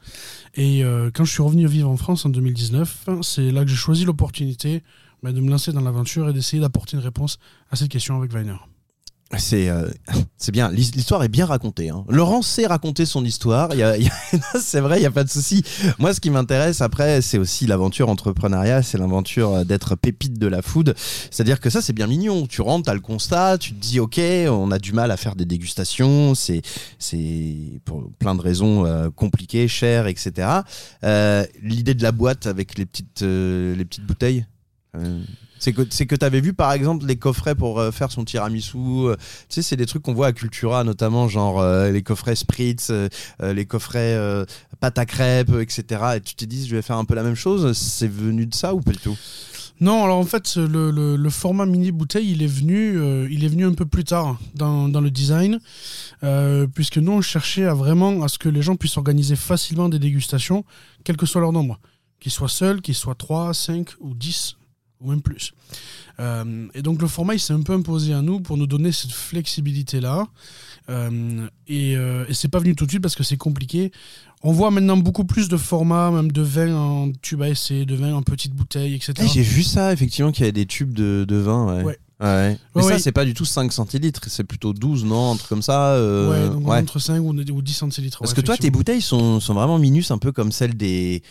Et 0.53 0.83
euh, 0.83 1.09
quand 1.13 1.25
je 1.25 1.31
suis 1.31 1.41
revenu 1.41 1.67
vivre 1.67 1.89
en 1.89 1.97
France 1.97 2.25
en 2.25 2.29
2019, 2.29 3.09
c'est 3.21 3.51
là 3.51 3.63
que 3.63 3.69
j'ai 3.69 3.75
choisi 3.75 4.05
l'opportunité 4.05 4.83
bah, 5.23 5.31
de 5.31 5.41
me 5.41 5.49
lancer 5.49 5.71
dans 5.71 5.81
l'aventure 5.81 6.29
et 6.29 6.33
d'essayer 6.33 6.61
d'apporter 6.61 6.97
une 6.97 7.03
réponse 7.03 7.39
à 7.71 7.75
cette 7.75 7.89
question 7.89 8.17
avec 8.17 8.31
Weiner. 8.33 8.57
C'est 9.37 9.69
euh, 9.69 9.89
c'est 10.37 10.51
bien, 10.51 10.69
L'his- 10.71 10.91
l'histoire 10.95 11.23
est 11.23 11.29
bien 11.29 11.45
racontée. 11.45 11.89
hein. 11.89 12.03
Laurent 12.09 12.41
sait 12.41 12.67
raconter 12.67 13.05
son 13.05 13.23
histoire, 13.23 13.73
y 13.73 13.79
y 14.03 14.09
c'est 14.61 14.79
vrai, 14.81 14.97
il 14.97 15.01
n'y 15.01 15.05
a 15.05 15.11
pas 15.11 15.23
de 15.23 15.29
souci. 15.29 15.63
Moi, 15.99 16.13
ce 16.13 16.19
qui 16.19 16.29
m'intéresse 16.29 16.81
après, 16.81 17.21
c'est 17.21 17.37
aussi 17.37 17.65
l'aventure 17.65 18.09
entrepreneuriat, 18.09 18.83
c'est 18.83 18.97
l'aventure 18.97 19.53
euh, 19.55 19.63
d'être 19.63 19.95
pépite 19.95 20.37
de 20.37 20.47
la 20.47 20.61
food. 20.61 20.95
C'est-à-dire 21.31 21.59
que 21.59 21.69
ça, 21.69 21.81
c'est 21.81 21.93
bien 21.93 22.07
mignon. 22.07 22.45
Tu 22.47 22.61
rentres, 22.61 22.85
tu 22.85 22.89
as 22.91 22.93
le 22.93 22.99
constat, 22.99 23.57
tu 23.57 23.73
te 23.73 23.79
dis, 23.79 23.99
OK, 23.99 24.19
on 24.19 24.69
a 24.71 24.79
du 24.79 24.91
mal 24.93 25.11
à 25.11 25.17
faire 25.17 25.35
des 25.35 25.45
dégustations, 25.45 26.35
c'est 26.35 26.61
c'est 26.99 27.81
pour 27.85 28.11
plein 28.19 28.35
de 28.35 28.41
raisons 28.41 28.85
euh, 28.85 29.09
compliquées, 29.09 29.67
chères, 29.67 30.07
etc. 30.07 30.47
Euh, 31.03 31.45
L'idée 31.61 31.93
de 31.93 32.03
la 32.03 32.11
boîte 32.11 32.47
avec 32.47 32.77
les 32.77 32.85
petites, 32.85 33.21
euh, 33.21 33.75
les 33.75 33.85
petites 33.85 34.05
bouteilles 34.05 34.45
c'est 35.61 35.73
que 35.73 35.83
c'est 35.91 36.07
que 36.07 36.15
tu 36.15 36.25
avais 36.25 36.41
vu 36.41 36.53
par 36.53 36.73
exemple 36.73 37.05
les 37.05 37.15
coffrets 37.15 37.53
pour 37.55 37.79
euh, 37.79 37.91
faire 37.91 38.11
son 38.11 38.25
tiramisu. 38.25 38.77
euh, 38.77 39.15
tu 39.47 39.55
sais, 39.55 39.61
c'est 39.61 39.77
des 39.77 39.85
trucs 39.85 40.01
qu'on 40.01 40.13
voit 40.15 40.27
à 40.27 40.33
Cultura 40.33 40.83
notamment, 40.83 41.27
genre 41.27 41.61
euh, 41.61 41.91
les 41.91 42.01
coffrets 42.01 42.35
spritz, 42.35 42.91
les 43.41 43.65
coffrets 43.65 44.17
pâte 44.79 44.97
à 44.97 45.05
crêpes, 45.05 45.53
etc. 45.61 45.83
Et 46.17 46.21
tu 46.21 46.33
t'es 46.35 46.47
dit, 46.47 46.67
je 46.67 46.75
vais 46.75 46.81
faire 46.81 46.97
un 46.97 47.05
peu 47.05 47.13
la 47.13 47.23
même 47.23 47.35
chose. 47.35 47.77
C'est 47.77 48.07
venu 48.11 48.47
de 48.47 48.55
ça 48.55 48.73
ou 48.73 48.81
pas 48.81 48.91
du 48.91 48.97
tout? 48.97 49.15
Non, 49.79 50.03
alors 50.03 50.17
en 50.17 50.25
fait, 50.25 50.55
le, 50.57 50.91
le- 50.91 51.29
format 51.29 51.65
mini 51.65 51.91
bouteille, 51.91 52.31
il 52.31 52.43
est 52.43 52.47
venu, 52.47 52.99
il 53.31 53.43
est 53.43 53.47
venu 53.47 53.65
un 53.65 53.73
peu 53.73 53.85
plus 53.85 54.03
tard 54.03 54.37
dans, 54.55 54.87
dans 54.87 55.01
le 55.01 55.09
design, 55.11 55.59
puisque 56.73 56.97
nous, 56.97 57.11
on 57.13 57.21
cherchait 57.21 57.65
à 57.65 57.73
vraiment 57.73 58.23
à 58.23 58.27
ce 58.27 58.37
que 58.37 58.49
les 58.49 58.61
gens 58.61 58.75
puissent 58.75 58.97
organiser 58.97 59.35
facilement 59.35 59.89
des 59.89 59.99
dégustations, 59.99 60.63
quel 61.03 61.17
que 61.17 61.25
soit 61.25 61.41
leur 61.41 61.51
nombre, 61.51 61.79
qu'ils 62.19 62.31
soient 62.31 62.49
seuls, 62.49 62.81
qu'ils 62.81 62.95
soient 62.95 63.15
3, 63.15 63.53
5 63.53 63.87
ou 64.01 64.13
10, 64.13 64.57
ou 65.01 65.09
même 65.09 65.21
plus. 65.21 65.53
Euh, 66.19 66.67
et 66.73 66.81
donc 66.81 67.01
le 67.01 67.07
format, 67.07 67.33
il 67.33 67.39
s'est 67.39 67.53
un 67.53 67.61
peu 67.61 67.73
imposé 67.73 68.13
à 68.13 68.21
nous 68.21 68.39
pour 68.39 68.57
nous 68.57 68.67
donner 68.67 68.91
cette 68.91 69.11
flexibilité-là. 69.11 70.27
Euh, 70.89 71.47
et 71.67 71.95
euh, 71.95 72.25
et 72.27 72.33
c'est 72.33 72.47
pas 72.47 72.59
venu 72.59 72.75
tout 72.75 72.85
de 72.85 72.91
suite 72.91 73.01
parce 73.01 73.15
que 73.15 73.23
c'est 73.23 73.37
compliqué. 73.37 73.91
On 74.43 74.51
voit 74.51 74.71
maintenant 74.71 74.97
beaucoup 74.97 75.23
plus 75.23 75.49
de 75.49 75.57
formats, 75.57 76.09
même 76.11 76.31
de 76.31 76.41
vin 76.41 76.75
en 76.75 77.11
tube 77.21 77.41
à 77.43 77.49
essai, 77.49 77.85
de 77.85 77.95
vin 77.95 78.13
en 78.13 78.23
petite 78.23 78.53
bouteille, 78.53 78.95
etc. 78.95 79.13
Eh, 79.21 79.27
J'ai 79.27 79.43
vu 79.43 79.61
ça, 79.61 79.93
effectivement, 79.93 80.31
qu'il 80.31 80.41
y 80.41 80.45
avait 80.45 80.51
des 80.51 80.65
tubes 80.65 80.93
de, 80.93 81.25
de 81.27 81.35
vin. 81.35 81.65
Ouais. 81.77 81.83
Ouais. 81.83 81.97
Ouais. 82.21 82.57
Mais 82.75 82.81
Ouais, 82.81 82.87
ça, 82.87 82.93
ouais. 82.95 82.99
c'est 82.99 83.11
pas 83.11 83.25
du 83.25 83.33
tout 83.35 83.45
5 83.45 83.71
centilitres, 83.71 84.21
c'est 84.27 84.43
plutôt 84.43 84.73
12, 84.73 85.05
non 85.05 85.31
Un 85.33 85.35
truc 85.37 85.49
comme 85.49 85.61
ça. 85.61 85.93
euh, 85.93 86.29
ouais, 86.29 86.53
donc 86.53 86.67
ouais. 86.67 86.77
entre 86.77 86.97
5 86.99 87.19
ou, 87.19 87.29
ou 87.33 87.61
10 87.61 87.73
centilitres. 87.73 88.19
Parce 88.19 88.33
que 88.33 88.41
toi, 88.41 88.57
tes 88.57 88.69
bouteilles 88.71 89.01
sont, 89.01 89.39
sont 89.39 89.53
vraiment 89.53 89.77
minus, 89.79 90.09
un 90.11 90.17
peu 90.17 90.31
comme 90.31 90.51
celles 90.51 90.75
des. 90.75 91.21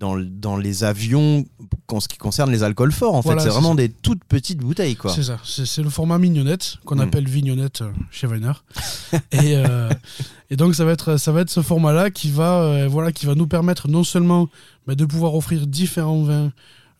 Dans, 0.00 0.16
dans 0.18 0.56
les 0.56 0.82
avions, 0.82 1.44
en 1.88 2.00
ce 2.00 2.08
qui 2.08 2.16
concerne 2.16 2.50
les 2.50 2.62
alcools 2.62 2.90
forts, 2.90 3.14
en 3.14 3.20
Voilà, 3.20 3.42
fait. 3.42 3.48
C'est 3.48 3.52
vraiment 3.52 3.70
ça. 3.72 3.76
des 3.76 3.90
toutes 3.90 4.24
petites 4.24 4.58
bouteilles, 4.60 4.96
quoi. 4.96 5.12
C'est 5.14 5.22
ça, 5.24 5.38
c'est 5.44 5.66
c'est 5.66 5.82
le 5.82 5.90
format 5.90 6.18
mignonnette 6.18 6.78
qu'on 6.86 6.96
Mm. 6.96 7.00
appelle 7.00 7.28
vignonnette 7.28 7.82
euh, 7.82 7.92
chez 8.10 8.26
Weiner. 8.26 8.52
et, 9.32 9.56
euh, 9.56 9.90
et 10.48 10.56
donc 10.56 10.74
ça 10.74 10.84
va 10.86 10.92
être 10.92 11.18
ça 11.18 11.32
va 11.32 11.42
être 11.42 11.50
ce 11.50 11.60
format-là 11.60 12.10
qui 12.10 12.30
va 12.30 12.62
euh, 12.62 12.88
voilà 12.88 13.12
qui 13.12 13.26
va 13.26 13.34
nous 13.34 13.46
permettre 13.46 13.88
non 13.88 14.02
seulement 14.02 14.48
bah, 14.86 14.94
de 14.94 15.04
pouvoir 15.04 15.34
offrir 15.34 15.66
différents 15.66 16.22
vins 16.22 16.50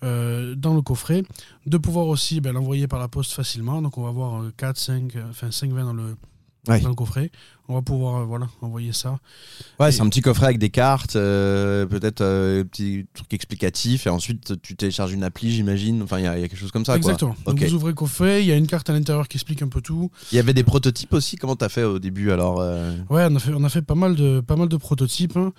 euh, 0.04 0.54
dans 0.54 0.75
le 0.75 0.83
coffret, 0.83 1.23
de 1.66 1.78
pouvoir 1.78 2.07
aussi 2.07 2.40
bah, 2.42 2.52
l'envoyer 2.52 2.87
par 2.87 2.99
la 2.99 3.09
poste 3.09 3.33
facilement. 3.33 3.80
Donc 3.83 3.97
on 3.99 4.02
va 4.02 4.11
avoir 4.11 4.42
4, 4.59 4.76
5, 4.76 5.16
euh, 5.16 5.23
enfin 5.30 5.50
5 5.50 5.71
vins 5.73 5.85
dans 5.85 5.95
le 5.95 6.16
dans 6.66 6.88
le 6.90 6.95
coffret. 6.95 7.30
On 7.71 7.75
va 7.75 7.83
pouvoir 7.83 8.23
euh, 8.23 8.25
voilà 8.25 8.49
envoyer 8.62 8.93
ça. 8.93 9.21
Ouais, 9.79 9.89
Et- 9.89 9.93
c'est 9.93 10.03
un 10.03 10.09
petit 10.09 10.23
coffret 10.23 10.47
avec 10.47 10.59
des 10.59 10.71
cartes, 10.71 11.15
euh, 11.15 11.87
peut-être 11.87 12.21
euh, 12.21 12.65
petit 12.65 13.07
truc 13.15 13.33
explicatif, 13.33 14.09
et 14.09 14.11
ensuite 14.11 14.61
tu 14.61 14.75
télécharges 14.75 15.12
une 15.12 15.23
appli, 15.23 15.53
j'imagine. 15.53 16.03
Enfin, 16.03 16.19
il 16.19 16.25
y, 16.25 16.27
a 16.27 16.37
il 16.37 16.41
y 16.41 16.45
a 16.45 16.49
quelque 16.49 16.59
chose 16.59 16.73
comme 16.73 16.85
ça. 16.85 16.93
quoi. 16.95 16.97
Exactement. 16.99 17.37
Donc 17.47 17.62
vous 17.62 17.75
ouvrez 17.75 17.91
le 17.91 17.95
coffret, 17.95 18.43
il 18.43 18.49
y 18.49 18.53
a 18.53 18.57
une 18.57 18.67
carte 18.67 18.91
à 18.91 18.93
l'intérieur 18.93 19.29
qui 19.29 19.37
explique 19.37 19.62
un 19.62 19.69
peu 19.69 19.81
tout. 19.81 20.11
Il 20.33 20.37
y 20.37 20.39
avait 20.41 20.53
des 20.53 20.65
prototypes 20.65 21.12
aussi. 21.15 21.37
Comment 21.37 21.55
t'as 21.55 21.69
fait 21.69 21.85
au 21.85 21.99
début 22.00 22.33
alors 22.33 22.57
Ouais, 23.09 23.27
on 23.31 23.37
a 23.37 23.39
fait, 23.39 23.53
on 23.55 23.62
a 23.62 23.69
fait 23.69 23.83
pas, 23.83 23.95
mal 23.95 24.17
de, 24.17 24.41
pas 24.41 24.57
mal 24.57 24.69
de 24.69 24.77
prototypes 24.77 25.37
hein, 25.37 25.53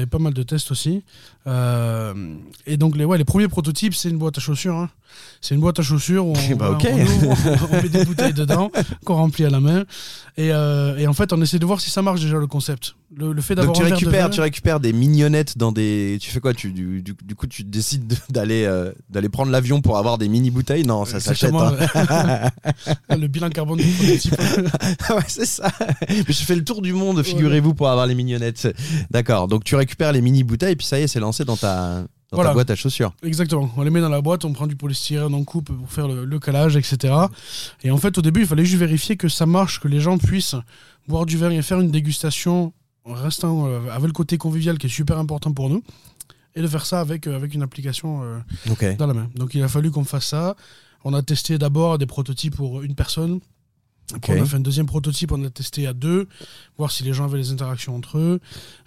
et 0.00 0.06
pas 0.06 0.18
mal 0.18 0.34
de 0.34 0.42
tests 0.42 0.72
aussi. 0.72 1.02
Et 2.66 2.76
donc, 2.76 2.96
les, 2.96 3.04
ouais, 3.04 3.18
les 3.18 3.24
premiers 3.24 3.48
prototypes, 3.48 3.94
c'est 3.94 4.10
une 4.10 4.18
boîte 4.18 4.38
à 4.38 4.40
chaussures. 4.40 4.74
hein. 4.76 4.90
C'est 5.40 5.54
une 5.54 5.60
boîte 5.60 5.78
à 5.78 5.82
chaussures 5.82 6.26
où 6.26 6.32
on, 6.32 6.56
Bah, 6.56 6.70
voilà, 6.70 6.76
ok. 6.78 6.86
on 6.92 7.28
ouvre, 7.28 7.68
on 7.70 7.82
met 7.82 7.88
des 7.88 8.04
bouteilles 8.04 8.32
dedans 8.32 8.70
qu'on 9.04 9.14
remplit 9.14 9.44
à 9.44 9.50
la 9.50 9.60
main. 9.60 9.84
Et, 10.36 10.48
et 10.48 11.06
en 11.06 11.12
fait, 11.12 11.32
on 11.32 11.40
essaie 11.44 11.58
de 11.60 11.64
voir 11.66 11.80
si 11.80 11.90
ça 11.90 12.02
marche 12.02 12.20
déjà 12.20 12.38
le 12.38 12.46
concept. 12.46 12.96
Le, 13.16 13.32
le 13.32 13.40
fait 13.42 13.54
Donc 13.54 13.74
d'avoir 13.76 13.96
tu 13.96 14.06
verre 14.06 14.26
vin- 14.26 14.30
tu 14.30 14.40
récupères 14.40 14.80
des 14.80 14.92
mignonnettes 14.92 15.56
dans 15.56 15.70
des. 15.70 16.18
Tu 16.20 16.30
fais 16.30 16.40
quoi 16.40 16.52
tu, 16.52 16.72
du, 16.72 17.00
du, 17.00 17.14
du 17.24 17.34
coup, 17.36 17.46
tu 17.46 17.62
décides 17.62 18.12
d'aller 18.28 18.64
euh, 18.64 18.92
d'aller 19.08 19.28
prendre 19.28 19.52
l'avion 19.52 19.80
pour 19.80 19.96
avoir 19.98 20.18
des 20.18 20.28
mini 20.28 20.50
bouteilles 20.50 20.84
Non, 20.84 21.04
ça 21.04 21.20
s'achète. 21.20 21.54
Hein. 21.54 22.50
le 23.16 23.26
bilan 23.28 23.50
carbone 23.50 23.78
du 23.78 23.84
prototype. 23.92 24.34
ouais, 25.10 25.22
c'est 25.28 25.46
ça. 25.46 25.70
Mais 26.08 26.24
je 26.28 26.42
fais 26.44 26.56
le 26.56 26.64
tour 26.64 26.82
du 26.82 26.92
monde, 26.92 27.22
figurez-vous, 27.22 27.74
pour 27.74 27.88
avoir 27.88 28.06
les 28.06 28.14
mignonnettes. 28.14 28.68
D'accord. 29.10 29.48
Donc 29.48 29.64
tu 29.64 29.76
récupères 29.76 30.12
les 30.12 30.20
mini 30.20 30.42
bouteilles 30.44 30.72
et 30.72 30.76
puis 30.76 30.86
ça 30.86 30.98
y 30.98 31.02
est, 31.02 31.06
c'est 31.08 31.20
lancé 31.20 31.44
dans 31.44 31.56
ta 31.56 32.04
dans 32.30 32.38
Voilà. 32.38 32.50
ta 32.50 32.54
boîte 32.54 32.70
à 32.70 32.74
chaussures. 32.74 33.12
Exactement. 33.22 33.70
On 33.76 33.82
les 33.82 33.90
met 33.90 34.00
dans 34.00 34.08
la 34.08 34.20
boîte, 34.20 34.44
on 34.44 34.52
prend 34.52 34.66
du 34.66 34.74
polystyrène, 34.74 35.32
on 35.34 35.44
coupe 35.44 35.70
pour 35.72 35.88
faire 35.92 36.08
le, 36.08 36.24
le 36.24 36.38
calage, 36.40 36.74
etc. 36.76 37.14
Et 37.84 37.92
en 37.92 37.96
fait, 37.98 38.18
au 38.18 38.22
début, 38.22 38.40
il 38.40 38.46
fallait 38.46 38.64
juste 38.64 38.78
vérifier 38.80 39.16
que 39.16 39.28
ça 39.28 39.46
marche, 39.46 39.78
que 39.78 39.86
les 39.86 40.00
gens 40.00 40.18
puissent 40.18 40.56
boire 41.08 41.26
du 41.26 41.36
vin 41.36 41.50
et 41.50 41.62
faire 41.62 41.80
une 41.80 41.90
dégustation 41.90 42.72
en 43.04 43.14
restant 43.14 43.66
euh, 43.66 43.80
avec 43.90 44.06
le 44.06 44.12
côté 44.12 44.38
convivial 44.38 44.78
qui 44.78 44.86
est 44.86 44.90
super 44.90 45.18
important 45.18 45.52
pour 45.52 45.68
nous. 45.68 45.82
Et 46.56 46.62
de 46.62 46.68
faire 46.68 46.86
ça 46.86 47.00
avec, 47.00 47.26
euh, 47.26 47.34
avec 47.34 47.52
une 47.54 47.62
application 47.62 48.22
euh, 48.22 48.94
dans 48.96 49.06
la 49.06 49.14
main. 49.14 49.28
Donc 49.34 49.54
il 49.54 49.62
a 49.62 49.68
fallu 49.68 49.90
qu'on 49.90 50.04
fasse 50.04 50.26
ça. 50.26 50.56
On 51.04 51.12
a 51.12 51.22
testé 51.22 51.58
d'abord 51.58 51.98
des 51.98 52.06
prototypes 52.06 52.56
pour 52.56 52.82
une 52.82 52.94
personne. 52.94 53.40
On 54.28 54.42
a 54.42 54.44
fait 54.44 54.56
un 54.56 54.60
deuxième 54.60 54.86
prototype, 54.86 55.32
on 55.32 55.42
a 55.44 55.50
testé 55.50 55.86
à 55.86 55.94
deux, 55.94 56.28
voir 56.76 56.90
si 56.90 57.04
les 57.04 57.14
gens 57.14 57.24
avaient 57.24 57.38
les 57.38 57.52
interactions 57.52 57.96
entre 57.96 58.18
eux. 58.18 58.40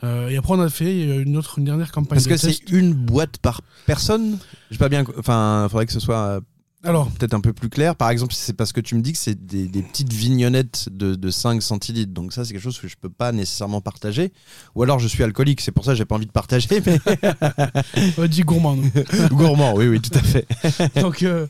Euh, 0.04 0.30
et 0.30 0.38
après, 0.38 0.54
on 0.54 0.60
a 0.60 0.70
fait 0.70 1.22
une 1.22 1.36
autre, 1.38 1.58
une 1.58 1.66
dernière 1.66 1.92
campagne 1.92 2.18
Parce 2.18 2.26
de 2.26 2.30
que 2.30 2.38
c'est 2.38 2.70
une 2.70 2.94
boîte 2.94 3.40
par 3.40 3.62
personne? 3.88 4.38
J'ai 4.70 4.78
pas 4.78 4.90
bien. 4.90 5.04
Enfin, 5.18 5.68
faudrait 5.70 5.88
que 5.88 5.92
ce 5.92 6.00
soit 6.00 6.42
Alors, 6.88 7.12
peut-être 7.12 7.34
un 7.34 7.42
peu 7.42 7.52
plus 7.52 7.68
clair. 7.68 7.98
Par 7.98 8.10
exemple, 8.10 8.34
c'est 8.34 8.54
parce 8.54 8.72
que 8.72 8.80
tu 8.80 8.96
me 8.96 9.02
dis 9.02 9.12
que 9.12 9.18
c'est 9.18 9.46
des, 9.46 9.68
des 9.68 9.82
petites 9.82 10.14
vignonnettes 10.14 10.88
de, 10.90 11.16
de 11.16 11.30
5 11.30 11.62
centilitres. 11.62 12.14
Donc 12.14 12.32
ça, 12.32 12.46
c'est 12.46 12.54
quelque 12.54 12.64
chose 12.64 12.80
que 12.80 12.88
je 12.88 12.96
peux 12.96 13.10
pas 13.10 13.34
nécessairement 13.34 13.82
partager. 13.82 14.32
Ou 14.74 14.84
alors 14.84 14.98
je 14.98 15.10
suis 15.10 15.22
alcoolique, 15.22 15.60
c'est 15.60 15.74
pour 15.74 15.84
ça 15.84 15.92
que 15.92 15.98
j'ai 15.98 16.06
pas 16.06 16.16
envie 16.16 16.28
de 16.28 16.32
partager. 16.32 16.82
Mais 16.86 16.98
on 18.18 18.26
dit 18.26 18.42
gourmand. 18.44 18.78
gourmand, 19.32 19.74
oui, 19.76 19.90
oui, 19.90 20.00
tout 20.00 20.18
à 20.18 20.22
fait. 20.22 20.48
Donc, 21.02 21.24
euh, 21.24 21.46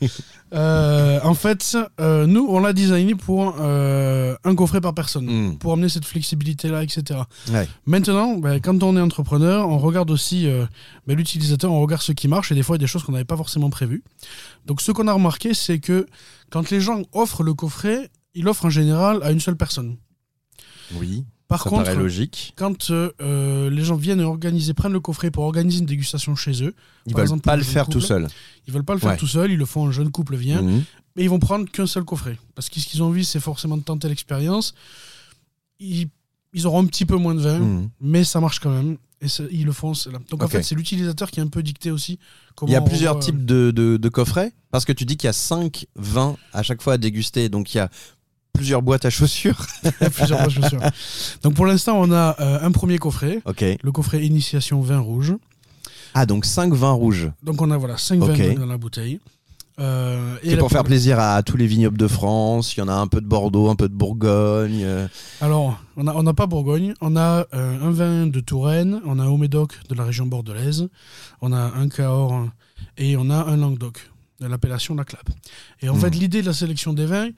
euh, 0.54 1.20
en 1.22 1.34
fait, 1.34 1.76
euh, 2.00 2.26
nous, 2.26 2.44
on 2.50 2.58
l'a 2.58 2.72
designé 2.72 3.14
pour 3.14 3.60
un 3.60 4.54
coffret 4.56 4.80
par 4.80 4.94
personne, 4.94 5.26
Mm. 5.28 5.58
pour 5.58 5.72
amener 5.72 5.88
cette 5.88 6.04
flexibilité-là, 6.04 6.82
etc. 6.82 7.20
Ouais. 7.52 7.68
Maintenant, 7.86 8.34
ben, 8.38 8.60
quand 8.60 8.82
on 8.82 8.96
est 8.96 9.00
entrepreneur, 9.00 9.68
on 9.68 9.78
regarde 9.78 10.10
aussi 10.10 10.48
ben, 11.06 11.16
l'utilisateur, 11.16 11.70
on 11.70 11.80
regarde 11.80 12.02
ce 12.02 12.10
qui 12.10 12.26
marche, 12.26 12.50
et 12.50 12.56
des 12.56 12.64
fois, 12.64 12.74
il 12.74 12.80
y 12.80 12.82
a 12.82 12.86
des 12.86 12.88
choses 12.88 13.04
qu'on 13.04 13.12
n'avait 13.12 13.24
pas 13.24 13.36
forcément 13.36 13.70
prévues. 13.70 14.02
Donc, 14.68 14.80
ce 14.82 14.92
qu'on 14.92 15.08
a 15.08 15.12
remarqué, 15.12 15.54
c'est 15.54 15.80
que 15.80 16.06
quand 16.50 16.70
les 16.70 16.80
gens 16.80 17.02
offrent 17.12 17.42
le 17.42 17.54
coffret, 17.54 18.10
ils 18.34 18.44
l'offrent 18.44 18.66
en 18.66 18.70
général 18.70 19.18
à 19.24 19.32
une 19.32 19.40
seule 19.40 19.56
personne. 19.56 19.96
Oui, 20.94 21.24
Par 21.48 21.62
ça 21.64 21.70
contre, 21.70 21.90
logique. 21.94 22.52
quand 22.56 22.90
euh, 22.90 23.10
euh, 23.20 23.70
les 23.70 23.82
gens 23.82 23.96
viennent 23.96 24.20
organiser, 24.20 24.74
prennent 24.74 24.92
le 24.92 25.00
coffret 25.00 25.30
pour 25.30 25.44
organiser 25.44 25.78
une 25.80 25.86
dégustation 25.86 26.36
chez 26.36 26.62
eux, 26.62 26.74
Ils 27.06 27.12
par 27.12 27.18
veulent 27.20 27.24
exemple, 27.24 27.42
pas 27.42 27.56
le 27.56 27.62
faire 27.62 27.88
tout 27.88 28.00
seul. 28.02 28.28
ils 28.66 28.72
veulent 28.72 28.84
pas 28.84 28.92
le 28.94 29.00
faire 29.00 29.10
Ouais. 29.10 29.16
tout 29.16 29.26
seul, 29.26 29.50
ils 29.50 29.58
le 29.58 29.64
font, 29.66 29.86
un 29.88 29.90
jeune 29.90 30.10
couple 30.10 30.36
vient, 30.36 30.60
Mhm. 30.62 30.84
mais 31.16 31.24
ils 31.24 31.30
vont 31.30 31.38
prendre 31.38 31.68
qu'un 31.70 31.86
seul 31.86 32.04
coffret. 32.04 32.38
Parce 32.54 32.68
que 32.68 32.78
ce 32.78 32.86
qu'ils 32.86 33.02
ont 33.02 33.06
envie, 33.06 33.24
c'est 33.24 33.40
forcément 33.40 33.76
de 33.78 33.82
tenter 33.82 34.08
l'expérience. 34.08 34.74
Ils, 35.80 36.08
ils 36.52 36.66
auront 36.66 36.82
un 36.82 36.86
petit 36.86 37.06
peu 37.06 37.16
moins 37.16 37.34
de 37.34 37.40
vin, 37.40 37.58
Mhm. 37.58 37.90
mais 38.00 38.24
ça 38.24 38.40
marche 38.40 38.60
quand 38.60 38.70
même. 38.70 38.98
Et 39.20 39.26
ils 39.50 39.64
le 39.66 39.72
font. 39.72 39.92
Donc 40.30 40.42
en 40.42 40.48
fait, 40.48 40.62
c'est 40.62 40.74
l'utilisateur 40.74 41.30
qui 41.30 41.40
est 41.40 41.42
un 41.42 41.48
peu 41.48 41.62
dicté 41.62 41.90
aussi. 41.90 42.18
comment 42.54 42.70
Il 42.70 42.72
y 42.72 42.76
a 42.76 42.80
plusieurs 42.80 43.18
types 43.18 43.44
de, 43.44 43.70
de- 43.72 43.96
de 43.96 44.08
coffrets 44.08 44.52
Parce 44.70 44.84
que 44.84 44.92
tu 44.92 45.04
dis 45.04 45.16
qu'il 45.16 45.26
y 45.26 45.30
a 45.30 45.32
5 45.32 45.86
vins 45.96 46.36
à 46.52 46.62
chaque 46.62 46.80
fois 46.82 46.92
à 46.94 46.98
déguster, 46.98 47.48
donc 47.48 47.74
il 47.74 47.78
y 47.78 47.80
a 47.80 47.90
plusieurs 48.52 48.80
boîtes 48.82 49.04
à 49.04 49.10
chaussures. 49.10 49.66
plusieurs 50.14 50.48
je 50.50 50.60
suis 50.60 50.68
sûr. 50.70 50.80
Donc 51.42 51.54
pour 51.54 51.66
l'instant, 51.66 51.98
on 52.00 52.12
a 52.12 52.36
euh, 52.40 52.60
un 52.62 52.70
premier 52.70 52.98
coffret, 52.98 53.40
le 53.82 53.90
coffret 53.92 54.24
Initiation 54.24 54.80
vin 54.82 54.98
rouge. 55.00 55.34
Ah, 56.14 56.24
donc 56.24 56.44
5 56.44 56.72
vins 56.72 56.92
rouges. 56.92 57.30
Donc 57.42 57.60
on 57.60 57.70
a 57.70 57.76
voilà 57.76 57.96
5 57.98 58.22
Ok. 58.22 58.30
vins 58.38 58.54
dans 58.54 58.66
la 58.66 58.78
bouteille. 58.78 59.20
Euh, 59.78 60.36
et 60.42 60.50
C'est 60.50 60.56
pour 60.56 60.70
faire 60.70 60.82
plaisir 60.84 61.18
à 61.20 61.42
tous 61.42 61.56
les 61.56 61.66
vignobles 61.66 61.98
de 61.98 62.08
France. 62.08 62.76
Il 62.76 62.80
y 62.80 62.82
en 62.82 62.88
a 62.88 62.94
un 62.94 63.06
peu 63.06 63.20
de 63.20 63.26
Bordeaux, 63.26 63.68
un 63.68 63.76
peu 63.76 63.88
de 63.88 63.94
Bourgogne. 63.94 64.82
euh, 64.84 65.06
Alors, 65.40 65.78
on 65.96 66.04
n'a 66.04 66.16
on 66.16 66.24
pas 66.34 66.46
Bourgogne, 66.46 66.94
on 67.00 67.16
a 67.16 67.46
euh, 67.54 67.80
un 67.80 67.90
vin 67.90 68.26
de 68.26 68.40
Touraine, 68.40 69.00
on 69.06 69.18
a 69.18 69.22
un 69.22 69.28
Haut-Médoc 69.28 69.74
de 69.88 69.94
la 69.94 70.04
région 70.04 70.26
bordelaise, 70.26 70.88
on 71.40 71.52
a 71.52 71.58
un 71.76 71.88
Cahors 71.88 72.48
et 72.96 73.16
on 73.16 73.30
a 73.30 73.36
un 73.44 73.56
Languedoc 73.56 74.10
de 74.40 74.46
l'appellation 74.46 74.94
La 74.94 75.04
Clap. 75.04 75.28
Et 75.80 75.88
en 75.88 75.94
Mhm. 75.94 76.00
fait, 76.00 76.10
l'idée 76.10 76.42
de 76.42 76.46
la 76.46 76.52
sélection 76.52 76.92
des 76.92 77.06
vins, 77.06 77.28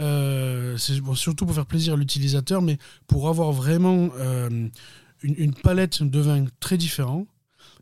euh, 0.00 0.76
c'est 0.78 1.00
bon, 1.00 1.14
surtout 1.14 1.46
pour 1.46 1.54
faire 1.54 1.66
plaisir 1.66 1.94
à 1.94 1.96
l'utilisateur, 1.96 2.60
mais 2.62 2.78
pour 3.06 3.28
avoir 3.28 3.52
vraiment 3.52 4.08
une, 4.48 4.70
une 5.22 5.54
palette 5.54 6.02
de 6.02 6.20
vins 6.20 6.44
très 6.60 6.76
différents, 6.76 7.26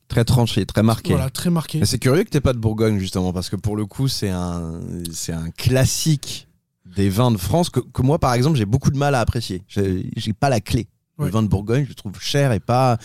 très 0.09 0.25
tranché, 0.25 0.67
très 0.67 0.83
marqué. 0.83 1.13
voilà, 1.13 1.31
très 1.31 1.51
marqués. 1.51 1.81
Mais 1.81 1.87
c'est 1.87 1.99
curieux 1.99 2.25
que 2.25 2.31
t'aies 2.31 2.41
pas 2.41 2.53
de 2.53 2.59
Bourgogne, 2.59 2.99
justement, 2.99 3.33
parce 3.33 3.49
que 3.49 3.57
pour 3.57 3.77
le 3.77 3.87
coup, 3.87 4.09
c'est 4.09 4.31
un, 4.31 4.81
c'est 5.13 5.33
un 5.33 5.51
classique 5.51 6.49
des 6.97 7.09
vins 7.09 7.31
de 7.31 7.37
France 7.37 7.71
que, 7.71 7.81
que 7.81 8.03
moi, 8.03 8.19
par 8.19 8.35
exemple, 8.35 8.57
j'ai 8.57 8.67
beaucoup 8.67 8.91
de 8.91 8.99
mal 8.99 9.15
à 9.15 9.21
apprécier. 9.21 9.63
J'ai 9.69 10.11
j'ai 10.17 10.33
pas 10.33 10.49
la 10.49 10.61
clé. 10.61 10.87
Le 11.19 11.29
vin 11.29 11.43
de 11.43 11.49
Bourgogne, 11.49 11.85
je 11.85 11.91
le 11.91 11.95
trouve 11.95 12.19
cher 12.21 12.53
et 12.53 12.61
pas. 12.61 12.99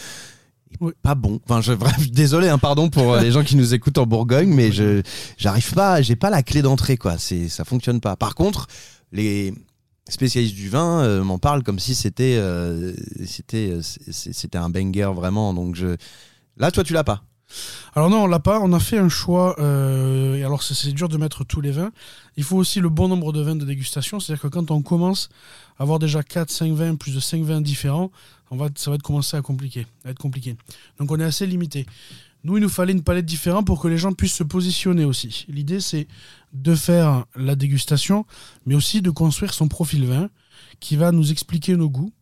Pas 1.01 1.15
bon. 1.15 1.39
Enfin, 1.45 1.61
je, 1.61 1.73
bref, 1.73 2.09
désolé, 2.11 2.47
hein, 2.47 2.57
pardon 2.57 2.89
pour 2.89 3.13
euh, 3.13 3.21
les 3.21 3.31
gens 3.31 3.43
qui 3.43 3.55
nous 3.55 3.73
écoutent 3.73 3.97
en 3.97 4.05
Bourgogne, 4.05 4.49
mais 4.53 4.71
je 4.71 5.01
j'arrive 5.37 5.73
pas, 5.73 6.01
j'ai 6.01 6.15
pas 6.15 6.29
la 6.29 6.43
clé 6.43 6.61
d'entrée, 6.61 6.97
quoi. 6.97 7.17
C'est, 7.17 7.49
ça 7.49 7.65
fonctionne 7.65 7.99
pas. 7.99 8.15
Par 8.15 8.35
contre, 8.35 8.67
les 9.11 9.53
spécialistes 10.09 10.55
du 10.55 10.69
vin 10.69 11.01
euh, 11.01 11.23
m'en 11.23 11.37
parlent 11.37 11.63
comme 11.63 11.79
si 11.79 11.95
c'était, 11.95 12.37
euh, 12.37 12.93
c'était, 13.25 13.79
c'était 13.81 14.57
un 14.57 14.69
banger 14.69 15.11
vraiment. 15.15 15.53
Donc 15.53 15.75
je, 15.75 15.95
là, 16.59 16.71
toi, 16.71 16.83
tu 16.83 16.93
l'as 16.93 17.03
pas. 17.03 17.23
Alors 17.95 18.11
non, 18.11 18.23
on 18.23 18.27
l'a 18.27 18.39
pas. 18.39 18.59
On 18.61 18.71
a 18.73 18.79
fait 18.79 18.99
un 18.99 19.09
choix. 19.09 19.55
euh, 19.59 20.35
et 20.35 20.43
alors 20.43 20.61
c'est- 20.61 20.91
dur 20.91 21.09
de 21.09 21.17
mettre 21.17 21.43
tous 21.43 21.61
les 21.61 21.71
vins. 21.71 21.91
Il 22.37 22.43
faut 22.43 22.57
aussi 22.57 22.79
le 22.79 22.89
bon 22.89 23.07
nombre 23.07 23.33
de 23.33 23.41
vins 23.41 23.55
de 23.55 23.65
dégustation. 23.65 24.19
C'est-à-dire 24.19 24.43
que 24.43 24.47
quand 24.47 24.69
on 24.69 24.83
commence 24.83 25.29
à 25.79 25.83
avoir 25.83 25.97
déjà 25.97 26.21
4, 26.21 26.51
5 26.51 26.71
vins, 26.73 26.95
plus 26.95 27.15
de 27.15 27.19
5 27.19 27.41
vins 27.43 27.59
différents, 27.61 28.11
on 28.51 28.57
va, 28.57 28.69
ça 28.75 28.91
va 28.91 28.95
être 28.95 29.01
commencer 29.01 29.35
à, 29.35 29.41
compliquer, 29.41 29.87
à 30.05 30.11
être 30.11 30.19
compliqué. 30.19 30.55
Donc 30.99 31.11
on 31.11 31.19
est 31.19 31.23
assez 31.23 31.47
limité. 31.47 31.87
Nous, 32.43 32.55
il 32.57 32.61
nous 32.61 32.69
fallait 32.69 32.93
une 32.93 33.03
palette 33.03 33.25
différente 33.25 33.65
pour 33.65 33.81
que 33.81 33.87
les 33.87 33.97
gens 33.97 34.13
puissent 34.13 34.35
se 34.35 34.43
positionner 34.43 35.03
aussi. 35.03 35.45
L'idée, 35.49 35.81
c'est 35.81 36.07
de 36.53 36.73
faire 36.75 37.25
la 37.35 37.55
dégustation, 37.55 38.25
mais 38.65 38.75
aussi 38.75 39.01
de 39.01 39.09
construire 39.09 39.53
son 39.53 39.67
profil 39.67 40.05
vin 40.05 40.29
qui 40.79 40.95
va 40.95 41.11
nous 41.11 41.31
expliquer 41.31 41.75
nos 41.75 41.89
goûts. 41.89 42.13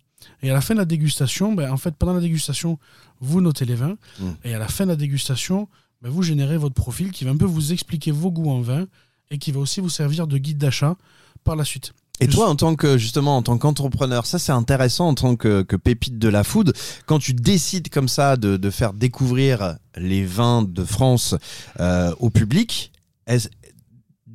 Et 0.44 0.50
à 0.50 0.54
la 0.54 0.62
fin 0.62 0.74
de 0.74 0.80
la 0.80 0.86
dégustation, 0.86 1.54
ben, 1.54 1.72
en 1.72 1.78
fait, 1.78 1.96
pendant 1.96 2.14
la 2.14 2.22
dégustation, 2.22 2.78
vous 3.22 3.42
notez 3.42 3.66
les 3.66 3.76
vins. 3.76 3.96
Et 4.44 4.54
à 4.54 4.60
la 4.60 4.68
fin 4.68 4.86
de 4.86 4.92
la 4.92 4.96
dégustation, 4.96 5.68
ben, 6.02 6.10
vous 6.10 6.24
générez 6.24 6.58
votre 6.58 6.76
profil 6.76 7.12
qui 7.12 7.24
va 7.26 7.32
un 7.32 7.38
peu 7.38 7.46
vous 7.46 7.72
expliquer 7.74 8.12
vos 8.12 8.32
goûts 8.32 8.52
en 8.52 8.62
vin 8.62 8.86
et 9.32 9.38
qui 9.40 9.52
va 9.52 9.60
aussi 9.60 9.82
vous 9.82 9.90
servir 9.90 10.28
de 10.28 10.38
guide 10.38 10.58
d'achat 10.58 10.96
par 11.44 11.56
la 11.56 11.66
suite. 11.66 11.94
Et 12.20 12.28
toi, 12.28 12.50
en 12.50 12.56
tant 12.56 12.76
que 12.76 12.98
justement 12.98 13.38
en 13.38 13.44
tant 13.44 13.60
qu'entrepreneur, 13.60 14.26
ça 14.26 14.40
c'est 14.40 14.52
intéressant 14.52 15.08
en 15.10 15.14
tant 15.14 15.36
que, 15.36 15.62
que 15.62 15.76
pépite 15.76 16.18
de 16.18 16.28
la 16.30 16.44
food. 16.44 16.74
Quand 17.06 17.20
tu 17.20 17.34
décides 17.36 17.90
comme 17.90 18.08
ça 18.08 18.38
de, 18.38 18.58
de 18.58 18.70
faire 18.72 18.94
découvrir 18.94 19.76
les 19.96 20.26
vins 20.26 20.64
de 20.64 20.84
France 20.84 21.36
euh, 21.80 22.12
au 22.20 22.32
public, 22.32 22.92
est-ce- 23.28 23.50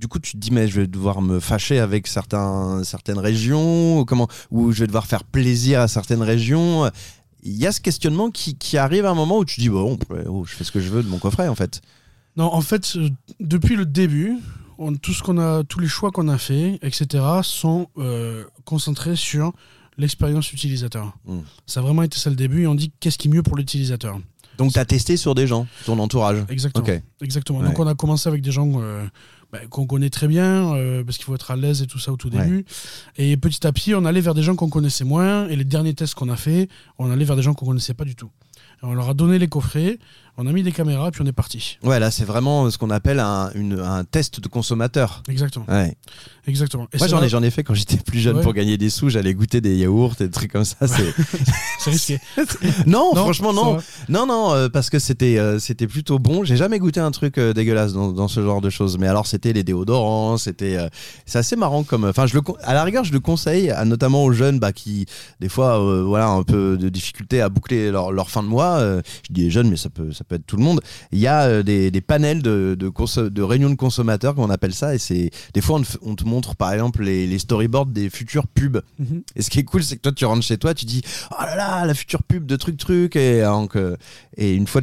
du 0.03 0.09
coup 0.09 0.19
tu 0.19 0.33
te 0.33 0.37
dis 0.39 0.51
mais 0.51 0.67
je 0.67 0.81
vais 0.81 0.87
devoir 0.89 1.23
me 1.23 1.39
fâcher 1.39 1.79
avec 1.79 2.09
certains, 2.09 2.83
certaines 2.83 3.21
régions, 3.21 4.01
ou 4.01 4.05
comment, 4.05 4.27
ou 4.51 4.73
je 4.73 4.81
vais 4.81 4.89
devoir 4.89 5.07
faire 5.07 5.23
plaisir 5.23 5.81
à 5.81 5.87
certaines 5.87 6.23
régions. 6.23 6.91
Il 7.45 7.57
y 7.57 7.69
a 7.69 7.73
ce 7.73 7.81
questionnement 7.81 8.31
qui, 8.33 8.57
qui 8.57 8.77
arrive 8.79 9.07
à 9.07 9.11
un 9.11 9.15
moment 9.15 9.39
où 9.39 9.45
tu 9.45 9.61
dis 9.61 9.69
bon, 9.69 9.97
oh, 10.29 10.45
je 10.45 10.53
fais 10.55 10.65
ce 10.65 10.73
que 10.73 10.81
je 10.81 10.89
veux 10.91 11.05
de 11.05 11.09
mon 11.09 11.19
coffret 11.19 11.47
en 11.47 11.55
fait. 11.55 11.81
Non, 12.37 12.53
en 12.53 12.63
fait, 12.63 12.97
euh, 12.97 13.11
depuis 13.39 13.77
le 13.77 13.87
début, 13.87 14.39
on- 14.79 14.95
tout 14.97 15.13
ce 15.13 15.23
qu'on 15.23 15.39
a, 15.39 15.63
tous 15.63 15.79
les 15.79 15.87
choix 15.87 16.11
qu'on 16.11 16.27
a 16.29 16.39
fait, 16.39 16.81
etc., 16.83 17.25
sont 17.43 17.87
euh, 17.99 18.45
concentrés 18.65 19.15
sur 19.17 19.53
l'expérience 19.99 20.53
utilisateur. 20.53 21.17
Mm. 21.27 21.41
Ça 21.67 21.79
a 21.81 21.83
vraiment 21.85 22.03
été 22.03 22.19
ça 22.19 22.29
le 22.31 22.37
début 22.37 22.63
et 22.63 22.67
on 22.67 22.75
dit 22.75 22.91
qu'est-ce 22.99 23.19
qui 23.19 23.29
est 23.29 23.31
mieux 23.31 23.43
pour 23.45 23.57
l'utilisateur? 23.57 24.19
Donc 24.59 24.73
tu 24.73 24.79
as 24.79 24.85
testé 24.85 25.17
sur 25.17 25.35
des 25.35 25.47
gens, 25.47 25.67
ton 25.87 25.99
entourage. 25.99 26.45
Exactement. 26.49 26.87
Exactement. 27.21 27.59
Ouais. 27.61 27.67
Donc 27.67 27.79
on 27.79 27.87
a 27.87 27.95
commencé 27.95 28.29
avec 28.29 28.43
des 28.43 28.53
gens 28.53 28.71
euh, 28.81 29.05
bah, 29.53 29.59
qu'on 29.71 29.87
connaît 29.87 30.11
très 30.11 30.29
bien, 30.29 30.75
euh, 30.75 31.03
parce 31.05 31.17
qu'il 31.17 31.25
faut 31.27 31.35
être 31.35 31.51
à 31.51 31.57
l'aise 31.57 31.83
et 31.83 31.87
tout 31.87 31.99
ça 31.99 32.13
au 32.13 32.17
tout 32.17 32.29
Ouais. 32.35 32.43
début. 32.45 32.65
Et 33.17 33.37
petit 33.37 33.67
à 33.67 33.73
petit, 33.73 33.95
on 33.95 34.05
allait 34.05 34.21
vers 34.21 34.35
des 34.35 34.43
gens 34.43 34.55
qu'on 34.57 34.69
connaissait 34.71 35.05
moins. 35.05 35.49
Et 35.49 35.57
les 35.57 35.65
derniers 35.65 35.95
tests 35.95 36.15
qu'on 36.15 36.29
a 36.29 36.37
fait, 36.37 36.69
on 36.99 37.11
allait 37.11 37.25
vers 37.25 37.37
des 37.37 37.43
gens 37.43 37.55
qu'on 37.55 37.67
connaissait 37.67 37.95
pas 37.95 38.05
du 38.05 38.15
tout. 38.17 38.31
Et 38.83 38.87
on 38.87 38.95
leur 38.95 39.09
a 39.09 39.15
donné 39.15 39.39
les 39.39 39.49
coffrets, 39.49 39.99
On 40.39 40.47
a 40.47 40.53
mis 40.53 40.63
des 40.63 40.73
caméras, 40.73 41.11
puis 41.11 41.21
on 41.23 41.27
est 41.27 41.33
parti. 41.33 41.79
Ouais, 41.83 42.01
là, 42.01 42.11
c'est 42.11 42.25
vraiment 42.25 42.71
ce 42.71 42.79
qu'on 42.79 42.89
appelle 42.89 43.21
un, 43.21 43.51
une- 43.55 43.79
un 43.79 44.03
test 44.05 44.41
de 44.41 44.49
consommateur. 44.49 45.23
Exactement. 45.29 45.67
Ouais. 45.69 45.95
Exactement. 46.47 46.89
Et 46.93 46.99
Moi, 46.99 47.07
j'en 47.07 47.23
ai, 47.23 47.29
j'en 47.29 47.43
ai 47.43 47.51
fait 47.51 47.63
quand 47.63 47.75
j'étais 47.75 47.99
plus 47.99 48.19
jeune 48.19 48.37
Ouais. 48.39 48.43
pour 48.43 48.55
gagner 48.55 48.79
des 48.79 48.89
sous. 48.89 49.11
J'allais 49.11 49.35
goûter 49.35 49.61
des 49.61 49.77
yaourts 49.77 50.15
et 50.21 50.25
des 50.25 50.31
trucs 50.31 50.51
comme 50.51 50.65
ça. 50.65 50.89
C'est... 50.89 51.15
c'est 51.79 51.91
risqué. 51.91 52.19
non, 52.87 53.11
Non, 53.15 53.23
franchement, 53.25 53.53
non. 53.53 53.77
Non, 54.09 54.27
non, 54.27 54.53
euh, 54.55 54.69
parce 54.71 54.89
que 54.91 54.99
c'était, 54.99 55.39
euh, 55.39 55.59
c'était 55.59 55.87
plutôt 55.87 56.19
bon. 56.19 56.45
J'ai 56.45 56.57
jamais 56.57 56.79
goûté 56.79 56.99
un 56.99 57.11
truc 57.11 57.37
euh, 57.39 57.53
dégueulasse 57.53 57.93
dans, 57.93 58.11
dans 58.11 58.27
ce 58.27 58.43
genre 58.43 58.61
de 58.63 58.71
choses. 58.71 58.97
Mais 58.99 59.07
alors, 59.09 59.27
c'était 59.27 59.53
les 59.53 59.63
déodorants. 59.65 60.39
C'était, 60.39 60.79
c'est 61.27 61.39
assez 61.39 61.57
marrant 61.57 61.85
comme. 61.85 62.05
Enfin, 62.07 62.27
je 62.27 62.35
le, 62.35 62.41
à 62.63 62.73
la 62.75 62.83
rigueur, 62.85 63.05
je 63.05 63.13
le 63.13 63.21
conseille, 63.21 63.71
à, 63.71 63.85
notamment 63.85 64.25
aux 64.25 64.33
jeunes 64.33 64.59
bah, 64.59 64.73
qui, 64.73 65.05
des 65.41 65.51
fois, 65.51 65.79
voilà, 66.03 66.29
un 66.29 66.43
peu 66.43 66.79
de 66.79 66.89
difficulté 66.89 67.43
à 67.43 67.51
boucler 67.51 67.91
leur, 67.91 68.11
leur 68.13 68.31
fin 68.31 68.43
de 68.43 68.49
mois. 68.49 68.81
Je 68.81 69.03
dis 69.33 69.43
les 69.43 69.51
jeunes, 69.51 69.69
mais 69.69 69.77
ça 69.77 69.91
peut, 69.91 70.11
ça 70.23 70.25
peut 70.29 70.37
être 70.37 70.47
tout 70.47 70.57
le 70.57 70.63
monde. 70.63 70.81
Il 71.11 71.19
y 71.19 71.27
a 71.27 71.43
euh, 71.47 71.63
des, 71.65 71.91
des 71.91 72.01
panels 72.01 72.43
de, 72.43 72.77
de, 72.79 72.89
conso- 72.89 73.29
de 73.29 73.43
réunions 73.43 73.71
de 73.71 73.75
consommateurs, 73.75 74.37
comme 74.37 74.45
on 74.45 74.51
appelle 74.51 74.73
ça. 74.73 74.95
Et 74.95 74.99
c'est, 74.99 75.31
des 75.53 75.61
fois, 75.61 75.79
on 75.79 75.83
te, 75.83 75.89
f- 75.89 75.99
on 76.03 76.15
te 76.15 76.25
montre, 76.25 76.55
par 76.55 76.73
exemple, 76.73 77.03
les, 77.03 77.27
les 77.27 77.39
storyboards 77.41 77.87
des 77.87 78.09
futures 78.09 78.47
pubs. 78.47 78.83
Mhm. 79.01 79.23
Et 79.35 79.43
ce 79.43 79.51
qui 79.51 79.59
est 79.59 79.65
cool, 79.65 79.83
c'est 79.83 79.97
que 79.97 80.03
toi, 80.03 80.13
tu 80.13 80.25
rentres 80.25 80.45
chez 80.47 80.59
toi, 80.59 80.75
tu 80.75 80.85
dis 80.85 81.03
Oh 81.33 81.35
là 81.43 81.57
là, 81.57 81.85
la 81.87 81.95
future 81.95 82.23
pub 82.23 82.47
de 82.47 82.55
truc 82.55 82.77
truc. 82.77 83.17
Et, 83.17 83.43
donc, 83.43 83.77
et 84.37 84.55
une 84.55 84.69
fois, 84.69 84.83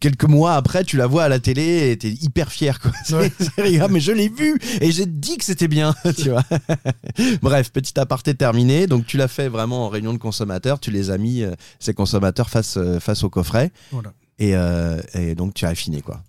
quelques 0.00 0.24
mois 0.24 0.54
après, 0.54 0.84
tu 0.84 0.96
la 0.96 1.06
vois 1.08 1.24
à 1.24 1.28
la 1.28 1.40
télé 1.40 1.90
et 1.90 1.96
t'es 1.96 2.10
hyper 2.10 2.52
fier. 2.52 2.78
Quoi. 2.78 2.92
Ouais. 3.18 3.32
rigolo, 3.58 3.88
mais 3.88 4.00
je 4.00 4.12
l'ai 4.12 4.28
vu 4.28 4.58
et 4.80 4.92
j'ai 4.92 5.06
dit 5.06 5.38
que 5.38 5.44
c'était 5.44 5.66
bien. 5.68 5.94
tu 6.16 6.30
vois. 6.30 6.44
Bref, 7.42 7.72
petit 7.72 7.98
aparté 7.98 8.34
terminé. 8.34 8.86
Donc, 8.86 9.06
tu 9.06 9.16
l'as 9.16 9.28
fait 9.28 9.48
vraiment 9.48 9.86
en 9.86 9.88
réunion 9.88 10.12
de 10.12 10.18
consommateurs. 10.18 10.78
Tu 10.78 10.90
les 10.90 11.10
as 11.10 11.18
mis, 11.18 11.42
euh, 11.42 11.52
ces 11.80 11.94
consommateurs, 11.94 12.48
face, 12.50 12.76
euh, 12.76 13.00
face 13.00 13.24
au 13.24 13.30
coffret. 13.30 13.72
Voilà. 13.90 14.12
Et, 14.42 14.56
euh, 14.56 15.00
et 15.14 15.34
donc, 15.34 15.54
tu 15.54 15.64
as 15.64 15.68
affiné. 15.68 16.00
Quoi. 16.02 16.20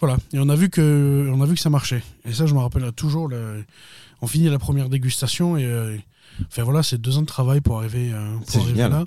Voilà. 0.00 0.16
Et 0.32 0.38
on 0.38 0.48
a 0.48 0.54
vu 0.56 0.70
que, 0.70 1.30
on 1.32 1.40
a 1.42 1.46
vu 1.46 1.54
que 1.54 1.60
ça 1.60 1.70
marchait. 1.70 2.02
Et 2.24 2.32
ça, 2.32 2.46
je 2.46 2.54
me 2.54 2.60
rappellerai 2.60 2.92
toujours. 2.92 3.28
le- 3.28 3.64
On 4.22 4.26
finit 4.26 4.48
la 4.48 4.58
première 4.58 4.88
dégustation 4.88 5.56
et, 5.56 5.64
euh, 5.64 5.96
enfin 6.48 6.62
voilà, 6.62 6.82
c'est 6.82 6.98
deux 7.00 7.18
ans 7.18 7.22
de 7.22 7.26
travail 7.26 7.60
pour 7.60 7.78
arriver, 7.78 8.10
euh, 8.12 8.36
pour 8.38 8.62
arriver 8.62 8.78
là. 8.88 9.04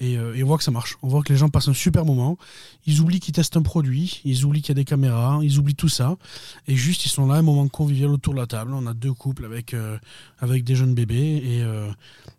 Et, 0.00 0.18
euh, 0.18 0.34
et 0.34 0.42
on 0.42 0.46
voit 0.48 0.58
que 0.58 0.64
ça 0.64 0.72
marche. 0.72 0.96
On 1.02 1.08
voit 1.08 1.22
que 1.22 1.32
les 1.32 1.38
gens 1.38 1.48
passent 1.48 1.68
un 1.68 1.72
super 1.74 2.04
moment. 2.04 2.36
Ils 2.84 3.00
oublient 3.00 3.20
qu'ils 3.20 3.32
testent 3.32 3.56
un 3.56 3.62
produit, 3.62 4.20
ils 4.24 4.44
oublient 4.44 4.60
qu'il 4.60 4.70
y 4.70 4.76
a 4.78 4.80
des 4.82 4.84
caméras, 4.84 5.38
ils 5.42 5.58
oublient 5.58 5.76
tout 5.76 5.88
ça. 5.88 6.16
Et 6.66 6.74
juste, 6.76 7.06
ils 7.06 7.10
sont 7.10 7.26
là, 7.28 7.34
un 7.36 7.42
moment 7.42 7.66
convivial 7.68 8.10
autour 8.10 8.34
de 8.34 8.40
la 8.40 8.46
table. 8.46 8.72
On 8.74 8.86
a 8.88 8.92
deux 8.94 9.12
couples 9.12 9.44
avec, 9.44 9.74
avec 10.40 10.64
des 10.64 10.74
jeunes 10.74 10.94
bébés. 10.94 11.42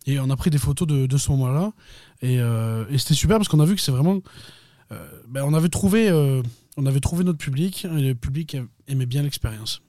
Et, 0.05 0.12
et 0.12 0.19
on 0.19 0.29
a 0.29 0.36
pris 0.36 0.50
des 0.50 0.57
photos 0.57 0.86
de, 0.88 1.05
de 1.05 1.17
ce 1.17 1.31
moment-là. 1.31 1.72
Et, 2.22 2.36
et 2.36 2.98
c'était 2.98 3.13
super 3.13 3.38
parce 3.38 3.48
qu'on 3.48 3.62
a 3.62 3.65
vu 3.65 3.75
que 3.75 3.81
c'est 3.81 3.91
vraiment. 3.93 4.19
Euh, 4.92 4.96
ben, 5.27 5.44
on, 5.44 5.54
avait 5.54 5.70
trouvé, 5.70 6.10
euh, 6.10 6.42
on 6.77 6.86
avait 6.86 7.00
trouvé 7.00 7.24
notre 7.24 7.38
public. 7.38 7.86
Et 7.86 8.01
le 8.01 8.15
public 8.15 8.58
aimait 8.88 9.06
bien 9.06 9.24
l'expérience. 9.24 9.82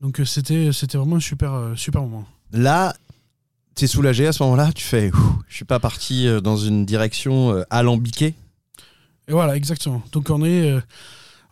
Donc 0.00 0.20
euh, 0.20 0.24
c'était 0.24 0.70
vraiment 0.94 1.16
un 1.16 1.20
super, 1.20 1.72
super 1.76 2.02
moment. 2.02 2.26
Là, 2.52 2.94
t'es 3.74 3.86
soulagé 3.86 4.26
à 4.26 4.32
ce 4.32 4.42
moment-là? 4.42 4.72
Tu 4.72 4.84
fais 4.84 5.10
Je 5.48 5.54
suis 5.54 5.64
pas 5.64 5.78
parti 5.78 6.26
dans 6.42 6.56
une 6.56 6.86
direction 6.86 7.64
alambiquée? 7.70 8.34
Et 9.28 9.32
voilà, 9.32 9.56
exactement. 9.56 10.02
Donc 10.12 10.30
on 10.30 10.44
est, 10.44 10.74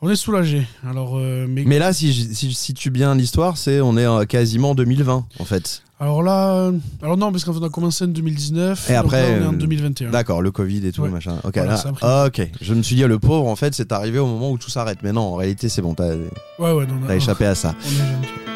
on 0.00 0.10
est 0.10 0.16
soulagé. 0.16 0.66
Alors, 0.84 1.16
mais, 1.18 1.64
Mais 1.64 1.78
là, 1.78 1.92
si 1.92 2.12
je 2.12 2.32
si 2.32 2.50
je 2.50 2.56
situe 2.56 2.90
bien 2.90 3.14
l'histoire, 3.14 3.58
c'est 3.58 3.80
on 3.80 3.96
est 3.96 4.06
en 4.06 4.24
quasiment 4.24 4.74
2020 4.74 5.26
en 5.38 5.44
fait. 5.44 5.82
Alors 6.00 6.22
là, 6.22 6.50
euh, 6.54 6.72
alors 7.02 7.16
non, 7.16 7.32
parce 7.32 7.44
qu'on 7.44 7.60
a 7.62 7.68
commencé 7.70 8.04
en 8.04 8.08
2019. 8.08 8.88
Et 8.90 8.94
après, 8.94 9.22
là, 9.22 9.38
on 9.40 9.42
est 9.42 9.46
en 9.48 9.52
euh, 9.54 9.56
2021. 9.56 10.10
D'accord, 10.10 10.42
le 10.42 10.50
Covid 10.52 10.86
et 10.86 10.92
tout, 10.92 11.02
Ouais. 11.02 11.08
machin. 11.08 11.36
Ok, 11.44 11.54
Voilà, 11.56 11.72
là- 11.74 11.92
ah, 12.02 12.24
ok. 12.28 12.48
Je 12.60 12.74
me 12.74 12.82
suis 12.82 12.94
dit, 12.96 13.02
le 13.04 13.18
pauvre, 13.18 13.48
en 13.48 13.56
fait, 13.56 13.74
c'est 13.74 13.90
arrivé 13.92 14.18
au 14.18 14.26
moment 14.26 14.50
où 14.52 14.58
tout 14.58 14.70
s'arrête. 14.70 14.98
Mais 15.02 15.12
non, 15.12 15.22
en 15.22 15.34
réalité, 15.34 15.68
c'est 15.68 15.82
bon, 15.82 15.94
t'as 15.94 16.08
Ouais, 16.10 16.72
ouais, 16.72 16.86
non, 16.86 16.94
t'as 17.06 17.08
non, 17.08 17.14
échappé 17.14 17.46
à 17.46 17.54
ça. 17.54 17.74
on. 17.84 18.48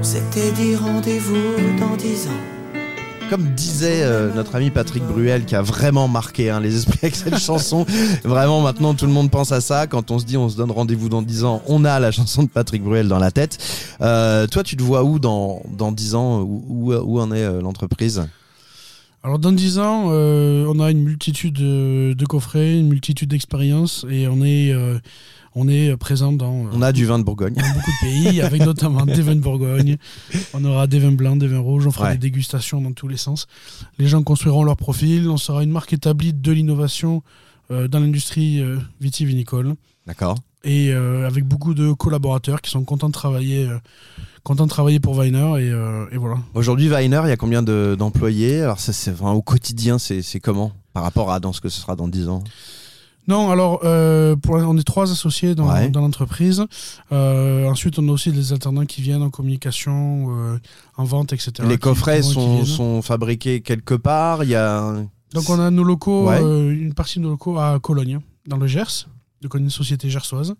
On 0.00 0.02
s'était 0.02 0.50
dit 0.52 0.74
rendez-vous 0.74 1.78
dans 1.78 1.94
dix 1.96 2.26
ans. 2.26 2.61
Comme 3.32 3.54
disait 3.54 4.02
euh, 4.02 4.30
notre 4.34 4.56
ami 4.56 4.68
Patrick 4.68 5.02
Bruel, 5.04 5.46
qui 5.46 5.54
a 5.54 5.62
vraiment 5.62 6.06
marqué 6.06 6.50
hein, 6.50 6.60
les 6.60 6.76
esprits 6.76 6.98
avec 7.00 7.14
cette 7.14 7.38
chanson, 7.38 7.86
vraiment 8.24 8.60
maintenant 8.60 8.92
tout 8.92 9.06
le 9.06 9.12
monde 9.12 9.30
pense 9.30 9.52
à 9.52 9.62
ça. 9.62 9.86
Quand 9.86 10.10
on 10.10 10.18
se 10.18 10.26
dit 10.26 10.36
on 10.36 10.50
se 10.50 10.56
donne 10.58 10.70
rendez-vous 10.70 11.08
dans 11.08 11.22
10 11.22 11.44
ans, 11.44 11.62
on 11.66 11.86
a 11.86 11.98
la 11.98 12.10
chanson 12.10 12.42
de 12.42 12.50
Patrick 12.50 12.82
Bruel 12.82 13.08
dans 13.08 13.18
la 13.18 13.30
tête. 13.30 13.56
Euh, 14.02 14.46
toi, 14.46 14.62
tu 14.62 14.76
te 14.76 14.82
vois 14.82 15.02
où 15.02 15.18
dans, 15.18 15.62
dans 15.78 15.92
10 15.92 16.14
ans? 16.14 16.42
Où, 16.42 16.92
en 16.92 17.32
est 17.32 17.42
euh, 17.42 17.62
l'entreprise? 17.62 18.22
Alors 19.24 19.38
dans 19.38 19.52
10 19.52 19.78
ans, 19.78 20.08
on 20.10 20.80
a 20.80 20.90
une 20.90 21.02
multitude 21.02 21.54
de, 21.54 22.12
de 22.12 22.26
coffrets, 22.26 22.78
une 22.78 22.88
multitude 22.88 23.30
d'expériences 23.30 24.04
et 24.10 24.28
on 24.28 24.44
est, 24.44 24.74
on 25.54 25.68
est 25.68 25.96
présent 25.96 26.32
dans, 26.32 26.66
euh, 26.66 26.70
On 26.72 26.82
a 26.82 26.92
du 26.92 27.04
vin 27.04 27.18
de 27.18 27.24
Bourgogne. 27.24 27.54
dans 27.54 27.62
beaucoup 27.74 27.90
de 27.90 28.06
pays, 28.06 28.40
avec 28.40 28.62
notamment 28.66 29.04
des 29.06 29.20
vins 29.22 29.34
de 29.34 29.40
Bourgogne. 29.40 29.96
On 30.54 30.64
aura 30.64 30.86
des 30.86 30.98
vins 30.98 31.12
blancs, 31.12 31.38
des 31.38 31.46
vins 31.48 31.58
rouges, 31.58 31.86
on 31.86 31.90
fera 31.90 32.06
Ouais. 32.06 32.12
des 32.12 32.18
dégustations 32.30 32.80
dans 32.80 32.92
tous 32.92 33.08
les 33.08 33.16
sens. 33.16 33.46
Les 33.98 34.06
gens 34.08 34.22
construiront 34.22 34.64
leur 34.64 34.76
profil, 34.76 35.28
on 35.28 35.36
sera 35.36 35.62
une 35.62 35.70
marque 35.70 35.92
établie 35.92 36.32
de 36.32 36.52
l'innovation 36.52 37.22
euh, 37.70 37.88
dans 37.88 38.00
l'industrie 38.00 38.60
euh, 38.60 38.78
vitivinicole 39.00 39.74
D'accord. 40.06 40.36
et 40.64 40.92
euh, 40.92 41.26
avec 41.26 41.44
beaucoup 41.44 41.74
de 41.74 41.92
collaborateurs 41.92 42.60
qui 42.60 42.70
sont 42.70 42.82
contents 42.84 43.08
de 43.08 43.12
travailler, 43.12 43.66
euh, 43.68 43.78
contents 44.42 44.64
de 44.64 44.70
travailler 44.70 44.98
pour 45.00 45.16
Weiner 45.16 45.38
et, 45.60 45.70
euh, 45.70 46.06
et 46.10 46.16
voilà. 46.16 46.36
Aujourd'hui, 46.54 46.88
Weiner, 46.88 47.20
il 47.24 47.28
y 47.28 47.32
a 47.32 47.36
combien 47.36 47.62
de- 47.62 47.94
d'employés? 47.98 48.62
Alors, 48.62 48.80
ça, 48.80 48.92
c'est 48.92 49.12
enfin, 49.12 49.30
au 49.32 49.42
quotidien, 49.42 49.98
c'est 49.98 50.22
c'est 50.22 50.40
comment? 50.40 50.72
Par 50.92 51.02
rapport 51.04 51.30
à 51.30 51.40
dans 51.40 51.52
ce 51.52 51.60
que 51.60 51.68
ce 51.68 51.80
sera 51.80 51.94
dans 51.96 52.08
10 52.08 52.28
ans? 52.28 52.42
Non, 53.28 53.50
alors 53.50 53.80
euh, 53.84 54.34
pour, 54.36 54.56
on 54.56 54.76
est 54.76 54.82
trois 54.82 55.10
associés 55.12 55.54
dans, 55.54 55.72
Ouais. 55.72 55.88
dans 55.90 56.00
l'entreprise. 56.00 56.64
Euh, 57.12 57.66
ensuite, 57.68 57.98
on 57.98 58.08
a 58.08 58.12
aussi 58.12 58.32
des 58.32 58.52
alternants 58.52 58.84
qui 58.84 59.00
viennent 59.00 59.22
en 59.22 59.30
communication, 59.30 60.26
euh, 60.30 60.58
en 60.96 61.04
vente, 61.04 61.32
etc. 61.32 61.52
Les 61.68 61.78
coffrets 61.78 62.22
sont, 62.22 63.00
fabriqués 63.02 63.60
quelque 63.60 63.94
part. 63.94 64.44
Il 64.44 64.50
y 64.50 64.54
a. 64.56 64.94
Donc 65.34 65.48
on 65.48 65.58
a 65.60 65.70
nos 65.70 65.84
locaux, 65.84 66.28
Ouais. 66.28 66.40
une 66.40 66.94
partie 66.94 67.18
de 67.18 67.24
nos 67.24 67.30
locaux 67.30 67.58
à 67.58 67.78
Cologne, 67.80 68.18
dans 68.46 68.56
le 68.58 68.66
Gers, 68.66 69.08
donc 69.40 69.54
on 69.54 69.58
est 69.58 69.62
une 69.62 69.70
société 69.70 70.10
gersoise. 70.10 70.54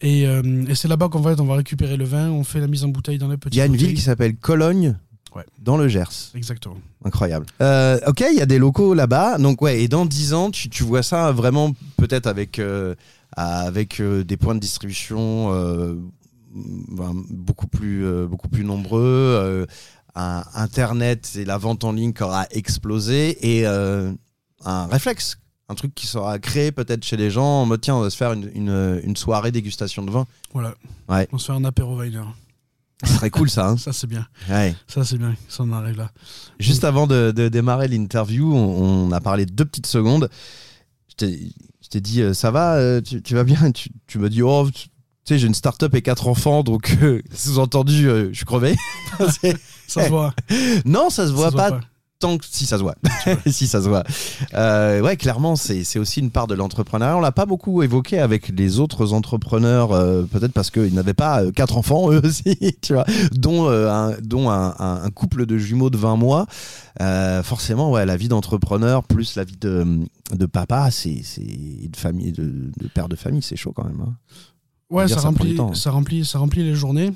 Et, 0.00 0.22
et 0.22 0.74
c'est 0.74 0.88
là-bas 0.88 1.08
qu'on 1.08 1.20
va 1.20 1.32
être, 1.32 1.40
on 1.40 1.46
va 1.46 1.56
récupérer 1.56 1.96
le 1.98 2.04
vin, 2.04 2.30
on 2.30 2.42
fait 2.44 2.60
la 2.60 2.68
mise 2.68 2.84
en 2.84 2.88
bouteille 2.88 3.18
dans 3.18 3.28
les 3.28 3.36
petits 3.36 3.56
Il 3.56 3.58
y 3.58 3.62
a 3.62 3.66
une 3.66 3.76
ville 3.76 3.92
qui 3.94 4.00
s'appelle 4.00 4.36
Cologne, 4.36 4.96
Ouais. 5.34 5.44
dans 5.58 5.76
le 5.76 5.88
Gers. 5.88 6.32
Exactement. 6.34 6.76
Incroyable. 7.04 7.46
Euh, 7.60 7.98
ok, 8.06 8.24
il 8.30 8.38
y 8.38 8.40
a 8.40 8.46
des 8.46 8.58
locaux 8.58 8.94
là-bas. 8.94 9.38
Donc, 9.38 9.60
ouais, 9.62 9.82
et 9.82 9.88
dans 9.88 10.06
10 10.06 10.34
ans, 10.34 10.50
tu, 10.50 10.68
tu 10.68 10.82
vois 10.84 11.02
ça 11.02 11.32
vraiment 11.32 11.72
peut-être 11.96 12.26
avec, 12.26 12.58
euh, 12.58 12.94
avec 13.36 14.00
euh, 14.00 14.24
des 14.24 14.36
points 14.36 14.54
de 14.54 14.60
distribution 14.60 15.50
ben, 16.52 17.12
beaucoup, 17.30 17.66
plus, 17.66 18.26
beaucoup 18.26 18.48
plus 18.48 18.64
nombreux. 18.64 19.66
un 20.14 20.42
Internet 20.54 21.32
et 21.36 21.44
la 21.44 21.58
vente 21.58 21.84
en 21.84 21.92
ligne 21.92 22.12
qui 22.12 22.22
aura 22.22 22.46
explosé 22.50 23.58
et 23.60 23.66
un 23.66 24.86
réflexe. 24.86 25.38
Un 25.70 25.74
truc 25.74 25.94
qui 25.94 26.06
sera 26.06 26.38
créé 26.38 26.72
peut-être 26.72 27.04
chez 27.04 27.18
les 27.18 27.30
gens 27.30 27.62
en 27.62 27.66
mode 27.66 27.82
tiens, 27.82 27.96
on 27.96 28.00
va 28.00 28.08
se 28.08 28.16
faire 28.16 28.32
une, 28.32 28.50
une, 28.54 29.02
une 29.04 29.16
soirée 29.16 29.52
dégustation 29.52 30.02
de 30.02 30.10
vin. 30.10 30.26
Voilà. 30.54 30.74
Ouais. 31.10 31.28
On 31.30 31.36
se 31.36 31.52
fait 31.52 31.52
un 31.52 31.64
apéro 31.64 31.98
Weiner. 31.98 32.24
Ce 33.04 33.12
serait 33.14 33.30
cool 33.30 33.48
ça. 33.48 33.68
hein. 33.68 33.76
Ça 33.76 33.92
c'est 33.92 34.06
bien. 34.08 34.26
Ouais. 34.50 34.74
Ça 34.88 35.04
c'est 35.04 35.18
bien. 35.18 35.34
Ça 35.48 35.62
on 35.62 35.72
arrive 35.72 35.98
là. 35.98 36.10
Juste 36.58 36.84
avant 36.84 37.06
de, 37.06 37.30
de 37.30 37.48
démarrer 37.48 37.86
l'interview, 37.88 38.52
on, 38.54 39.06
on 39.08 39.12
a 39.12 39.20
parlé 39.20 39.46
deux 39.46 39.64
petites 39.64 39.86
secondes. 39.86 40.28
Je 41.20 41.26
t'ai 41.90 42.00
dit, 42.00 42.20
euh, 42.22 42.34
ça 42.34 42.50
va, 42.50 42.74
euh, 42.74 43.00
tu, 43.00 43.22
tu 43.22 43.34
vas 43.34 43.44
bien? 43.44 43.70
Tu, 43.72 43.90
tu 44.06 44.18
m'as 44.18 44.28
dit, 44.28 44.42
oh, 44.42 44.68
tu 44.72 44.88
tu 45.24 45.34
sais, 45.34 45.38
j'ai 45.40 45.46
une 45.46 45.54
start-up 45.54 45.94
et 45.94 46.00
quatre 46.00 46.26
enfants, 46.26 46.62
donc 46.62 46.96
euh, 47.02 47.20
sous-entendu, 47.34 48.08
euh, 48.08 48.28
je 48.30 48.36
suis 48.36 48.46
crevé. 48.46 48.74
Ça 49.86 50.04
se 50.04 50.08
voit. 50.08 50.32
non, 50.86 51.10
ça 51.10 51.26
se 51.26 51.32
voit 51.32 51.50
Ça 51.50 51.56
pas, 51.56 51.80
tant 52.18 52.36
que 52.38 52.44
si 52.48 52.66
ça 52.66 52.78
se 52.78 52.82
voit. 52.82 52.96
si 53.46 53.66
ça 53.68 53.80
se 53.82 53.88
voit. 53.88 54.02
Euh, 54.54 55.00
ouais, 55.00 55.16
clairement, 55.16 55.54
c'est 55.56 55.98
aussi 55.98 56.20
une 56.20 56.30
part 56.30 56.46
de 56.46 56.54
l'entrepreneuriat. 56.54 57.16
On 57.16 57.20
l'a 57.20 57.32
pas 57.32 57.46
beaucoup 57.46 57.82
évoqué 57.82 58.18
avec 58.18 58.48
les 58.48 58.80
autres 58.80 59.12
entrepreneurs, 59.12 59.92
euh, 59.92 60.24
peut-être 60.24 60.52
parce 60.52 60.70
qu'ils 60.70 60.94
n'avaient 60.94 61.14
pas 61.14 61.42
euh, 61.44 61.52
quatre 61.52 61.76
enfants 61.76 62.10
eux 62.10 62.20
aussi, 62.24 62.56
tu 62.82 62.94
vois, 62.94 63.04
dont 63.32 63.68
un, 63.70 64.16
dont 64.20 64.50
un, 64.50 64.74
un- 64.78 65.02
un 65.04 65.10
couple 65.10 65.46
de 65.46 65.56
jumeaux 65.58 65.90
de 65.90 65.96
20 65.96 66.16
mois. 66.16 66.46
Forcément, 67.44 67.90
ouais, 67.92 68.04
la 68.04 68.16
vie 68.16 68.28
d'entrepreneur 68.28 69.04
plus 69.04 69.36
la 69.36 69.44
vie 69.44 69.56
de, 69.60 70.00
de 70.34 70.46
papa, 70.46 70.90
c'est 70.90 71.22
de 71.38 71.96
famille, 71.96 72.32
de, 72.32 72.70
de 72.76 72.88
père 72.88 73.08
de 73.08 73.16
famille, 73.16 73.42
c'est 73.42 73.56
chaud 73.56 73.72
quand 73.72 73.84
même. 73.84 74.00
hein. 74.00 74.14
Ouais, 74.90 75.06
ça 75.06 75.20
remplit, 75.20 75.54
temps. 75.54 75.74
ça 75.74 75.90
remplit, 75.90 76.24
ça 76.24 76.38
remplit 76.38 76.64
les 76.64 76.74
journées. 76.74 77.12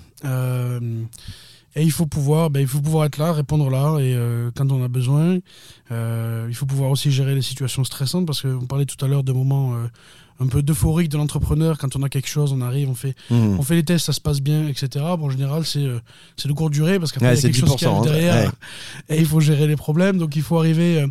Et 1.74 1.82
il 1.82 1.90
faut 1.90 2.06
pouvoir, 2.06 2.50
ben, 2.50 2.60
il 2.60 2.66
faut 2.66 2.80
pouvoir 2.80 3.06
être 3.06 3.16
là, 3.18 3.32
répondre 3.32 3.70
là, 3.70 3.98
et 3.98 4.14
euh, 4.14 4.50
quand 4.54 4.70
on 4.72 4.82
a 4.84 4.88
besoin. 4.88 5.38
Euh, 5.90 6.46
il 6.48 6.54
faut 6.54 6.66
pouvoir 6.66 6.90
aussi 6.90 7.10
gérer 7.10 7.34
les 7.34 7.42
situations 7.42 7.82
stressantes, 7.84 8.26
parce 8.26 8.42
qu'on 8.42 8.66
parlait 8.66 8.84
tout 8.86 9.02
à 9.04 9.08
l'heure 9.08 9.24
de 9.24 9.32
moments 9.32 9.74
euh, 9.74 9.86
un 10.40 10.46
peu 10.48 10.62
d'euphorique 10.62 11.08
de 11.08 11.16
l'entrepreneur. 11.16 11.78
Quand 11.78 11.96
on 11.96 12.02
a 12.02 12.08
quelque 12.10 12.28
chose, 12.28 12.52
on 12.52 12.60
arrive, 12.60 12.90
on 12.90 12.94
fait, 12.94 13.14
Mhm. 13.30 13.58
on 13.58 13.62
fait 13.62 13.76
les 13.76 13.84
tests, 13.84 14.06
ça 14.06 14.12
se 14.12 14.20
passe 14.20 14.40
bien, 14.40 14.68
etc. 14.68 14.88
Bon, 15.18 15.26
en 15.26 15.30
général, 15.30 15.64
c'est 15.64 15.78
euh, 15.84 15.98
c'est 16.36 16.48
de 16.48 16.52
courte 16.52 16.72
durée, 16.74 16.98
parce 16.98 17.10
qu'après, 17.12 17.28
Ouais, 17.30 17.34
il 17.38 17.42
y 17.42 17.46
a 17.46 17.48
quelque 17.50 17.60
chose 17.60 17.76
qui 17.76 17.84
10%, 17.86 17.90
arrive 18.00 18.12
derrière, 18.12 18.44
ouais. 18.46 18.50
et 19.16 19.18
il 19.18 19.26
faut 19.26 19.40
gérer 19.40 19.66
les 19.66 19.76
problèmes. 19.76 20.18
Donc, 20.18 20.36
il 20.36 20.42
faut 20.42 20.58
arriver 20.58 21.00
euh, 21.00 21.06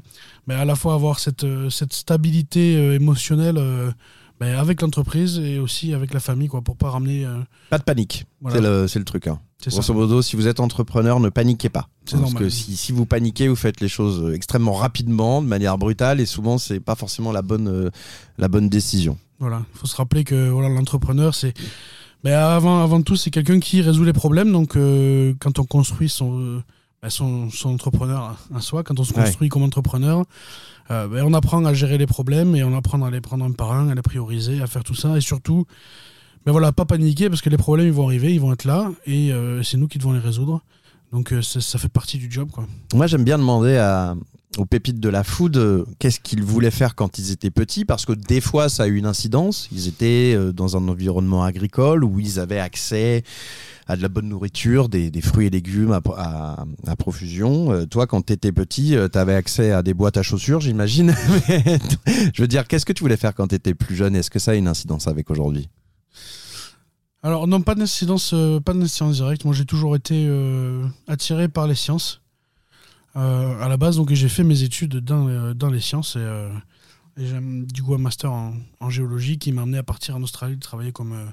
ben, 0.47 0.57
à 0.59 0.65
la 0.65 0.75
fois 0.75 0.93
avoir 0.93 1.19
cette, 1.19 1.43
euh, 1.43 1.69
cette 1.71 1.93
stabilité 1.93 2.75
euh, 2.75 2.95
émotionnelle 2.95 3.59
euh, 4.41 4.53
ben, 4.53 4.59
avec 4.59 4.81
l'entreprise 4.81 5.39
et 5.39 5.59
aussi 5.59 5.93
avec 5.93 6.13
la 6.13 6.19
famille, 6.19 6.47
quoi, 6.47 6.61
pour 6.61 6.75
pas 6.77 6.89
ramener. 6.89 7.25
euh, 7.25 7.39
Pas 7.69 7.77
de 7.77 7.83
panique. 7.83 8.25
Voilà. 8.41 8.57
C'est 8.57 8.61
le, 8.63 8.87
c'est 8.87 8.99
le 8.99 9.05
truc. 9.05 9.27
Hein. 9.27 9.39
Grosso 9.67 9.93
modo, 9.93 10.21
si 10.23 10.35
vous 10.35 10.47
êtes 10.47 10.59
entrepreneur, 10.59 11.19
ne 11.19 11.29
paniquez 11.29 11.69
pas. 11.69 11.87
Parce 12.05 12.19
normal. 12.19 12.43
que 12.43 12.49
si, 12.49 12.75
si 12.75 12.91
vous 12.91 13.05
paniquez, 13.05 13.47
vous 13.47 13.55
faites 13.55 13.79
les 13.79 13.87
choses 13.89 14.33
extrêmement 14.33 14.73
rapidement, 14.73 15.41
de 15.41 15.47
manière 15.47 15.77
brutale, 15.77 16.19
et 16.19 16.25
souvent, 16.25 16.57
c'est 16.57 16.79
pas 16.79 16.95
forcément 16.95 17.31
la 17.31 17.43
bonne, 17.43 17.67
euh, 17.67 17.89
la 18.39 18.47
bonne 18.47 18.69
décision. 18.69 19.17
Voilà, 19.39 19.63
il 19.73 19.77
faut 19.79 19.85
se 19.87 19.95
rappeler 19.95 20.23
que 20.23 20.49
voilà, 20.49 20.69
l'entrepreneur, 20.69 21.35
c'est. 21.35 21.53
Ben, 22.23 22.33
avant, 22.33 22.83
avant 22.83 23.01
tout, 23.01 23.15
c'est 23.15 23.31
quelqu'un 23.31 23.59
qui 23.59 23.81
résout 23.81 24.03
les 24.03 24.13
problèmes. 24.13 24.51
Donc, 24.51 24.75
euh, 24.75 25.33
quand 25.39 25.57
on 25.59 25.63
construit 25.65 26.09
son, 26.09 26.61
ben, 27.01 27.09
son, 27.09 27.49
son 27.51 27.69
entrepreneur 27.69 28.37
à 28.53 28.61
soi, 28.61 28.83
quand 28.83 28.99
on 28.99 29.03
se 29.03 29.13
Ouais. 29.13 29.23
construit 29.23 29.49
comme 29.49 29.63
entrepreneur, 29.63 30.23
euh, 30.91 31.23
on 31.23 31.33
apprend 31.33 31.63
à 31.65 31.73
gérer 31.73 31.97
les 31.97 32.05
problèmes 32.05 32.55
et 32.55 32.63
on 32.63 32.75
apprend 32.75 33.01
à 33.03 33.09
les 33.09 33.21
prendre 33.21 33.45
un 33.45 33.51
par 33.51 33.71
un, 33.71 33.89
à 33.89 33.95
les 33.95 34.01
prioriser, 34.01 34.61
à 34.61 34.67
faire 34.67 34.83
tout 34.83 34.95
ça. 34.95 35.17
Et 35.17 35.21
surtout, 35.21 35.65
ben 36.45 36.51
voilà, 36.51 36.71
pas 36.71 36.85
paniquer 36.85 37.29
parce 37.29 37.41
que 37.41 37.49
les 37.49 37.57
problèmes, 37.57 37.87
ils 37.87 37.93
vont 37.93 38.05
arriver, 38.05 38.33
ils 38.33 38.41
vont 38.41 38.51
être 38.51 38.65
là 38.65 38.91
et 39.05 39.31
euh, 39.31 39.63
c'est 39.63 39.77
nous 39.77 39.87
qui 39.87 39.97
devons 39.97 40.11
les 40.11 40.19
résoudre. 40.19 40.61
Donc, 41.13 41.33
euh, 41.33 41.41
ça, 41.41 41.79
fait 41.79 41.89
partie 41.89 42.17
du 42.17 42.29
job. 42.29 42.49
Quoi. 42.51 42.65
Moi, 42.93 43.07
j'aime 43.07 43.23
bien 43.23 43.37
demander 43.37 43.77
aux 44.57 44.65
pépites 44.65 44.99
de 44.99 45.09
la 45.09 45.23
food 45.23 45.85
qu'est-ce 45.99 46.19
qu'ils 46.19 46.43
voulaient 46.43 46.71
faire 46.71 46.95
quand 46.95 47.17
ils 47.17 47.31
étaient 47.31 47.51
petits, 47.51 47.85
parce 47.85 48.05
que 48.05 48.13
des 48.13 48.41
fois, 48.41 48.69
ça 48.69 48.83
a 48.83 48.87
eu 48.87 48.95
une 48.95 49.05
incidence. 49.05 49.67
Ils 49.73 49.87
étaient 49.89 50.37
dans 50.53 50.77
un 50.77 50.87
environnement 50.87 51.43
agricole 51.43 52.05
où 52.05 52.19
ils 52.19 52.39
avaient 52.39 52.59
accès 52.59 53.23
à 53.91 53.97
de 53.97 54.01
la 54.01 54.09
bonne 54.09 54.29
nourriture, 54.29 54.89
des, 54.89 55.11
fruits 55.21 55.47
et 55.47 55.49
légumes 55.49 55.91
à, 56.15 56.95
profusion. 56.97 57.71
Euh, 57.71 57.85
toi, 57.85 58.07
quand 58.07 58.25
tu 58.25 58.33
étais 58.33 58.51
petit, 58.51 58.95
tu 59.11 59.17
avais 59.17 59.35
accès 59.35 59.71
à 59.71 59.83
des 59.83 59.93
boîtes 59.93 60.17
à 60.17 60.23
chaussures, 60.23 60.61
j'imagine. 60.61 61.13
Je 62.33 62.41
veux 62.41 62.47
dire, 62.47 62.67
qu'est-ce 62.67 62.85
que 62.85 62.93
tu 62.93 63.03
voulais 63.03 63.17
faire 63.17 63.35
quand 63.35 63.47
tu 63.47 63.55
étais 63.55 63.73
plus 63.73 63.95
jeune? 63.95 64.15
Est-ce 64.15 64.29
que 64.29 64.39
ça 64.39 64.51
a 64.51 64.55
une 64.55 64.67
incidence 64.67 65.07
avec 65.07 65.29
aujourd'hui? 65.29 65.69
Alors 67.23 67.47
non, 67.47 67.61
pas 67.61 67.75
d'incidence, 67.75 68.31
euh, 68.33 68.59
pas 68.59 68.73
directe. 68.73 69.45
Moi, 69.45 69.53
j'ai 69.53 69.65
toujours 69.65 69.95
été 69.95 70.25
euh, 70.27 70.83
attiré 71.07 71.47
par 71.47 71.67
les 71.67 71.75
sciences 71.75 72.21
euh, 73.15 73.61
à 73.61 73.67
la 73.67 73.77
base. 73.77 73.97
Donc, 73.97 74.11
j'ai 74.11 74.29
fait 74.29 74.43
mes 74.43 74.63
études 74.63 74.97
dans, 74.97 75.27
euh, 75.27 75.53
les 75.71 75.79
sciences 75.79 76.15
euh, 76.17 76.49
et 77.21 77.27
j'ai 77.27 77.39
du 77.73 77.83
coup 77.83 77.93
un 77.93 77.97
master 77.99 78.31
en, 78.31 78.53
en 78.79 78.89
géologie 78.89 79.37
qui 79.37 79.51
m'a 79.51 79.61
amené 79.61 79.77
à 79.77 79.83
partir 79.83 80.15
en 80.15 80.23
Australie 80.23 80.57
travailler 80.57 80.91
comme 80.91 81.13
euh, 81.13 81.25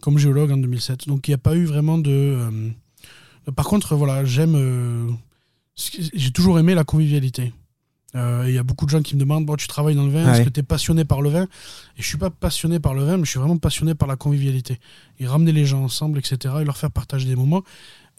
comme 0.00 0.16
géologue 0.18 0.50
en 0.50 0.56
2007. 0.56 1.06
Donc, 1.08 1.28
il 1.28 1.30
n'y 1.32 1.34
a 1.34 1.38
pas 1.38 1.54
eu 1.56 1.64
vraiment 1.64 1.98
de. 1.98 2.10
euh, 2.10 2.70
par 3.54 3.66
contre, 3.66 3.94
voilà, 3.96 4.24
j'aime. 4.24 4.54
euh, 4.56 5.06
j'ai 6.14 6.30
toujours 6.32 6.58
aimé 6.58 6.74
la 6.74 6.84
convivialité. 6.84 7.52
Il 8.14 8.50
y 8.52 8.58
a 8.58 8.62
beaucoup 8.64 8.84
de 8.86 8.90
gens 8.90 9.02
qui 9.02 9.14
me 9.14 9.20
demandent 9.20 9.46
bon, 9.46 9.54
tu 9.54 9.68
travailles 9.68 9.94
dans 9.94 10.04
le 10.06 10.10
vin, 10.10 10.24
est-ce 10.32 10.40
que 10.44 10.48
tu 10.48 10.58
es 10.60 10.62
passionné 10.64 11.04
par 11.04 11.20
le 11.22 11.28
vin? 11.30 11.44
Et 11.96 12.02
je 12.02 12.06
suis 12.06 12.16
pas 12.16 12.30
passionné 12.30 12.80
par 12.80 12.94
le 12.94 13.04
vin, 13.04 13.16
mais 13.16 13.24
je 13.24 13.30
suis 13.30 13.38
vraiment 13.38 13.58
passionné 13.58 13.94
par 13.94 14.08
la 14.08 14.16
convivialité 14.16 14.80
et 15.20 15.26
ramener 15.28 15.52
les 15.52 15.66
gens 15.66 15.84
ensemble, 15.84 16.18
etc., 16.18 16.54
et 16.60 16.64
leur 16.64 16.76
faire 16.76 16.90
partager 16.90 17.26
des 17.28 17.36
moments. 17.36 17.62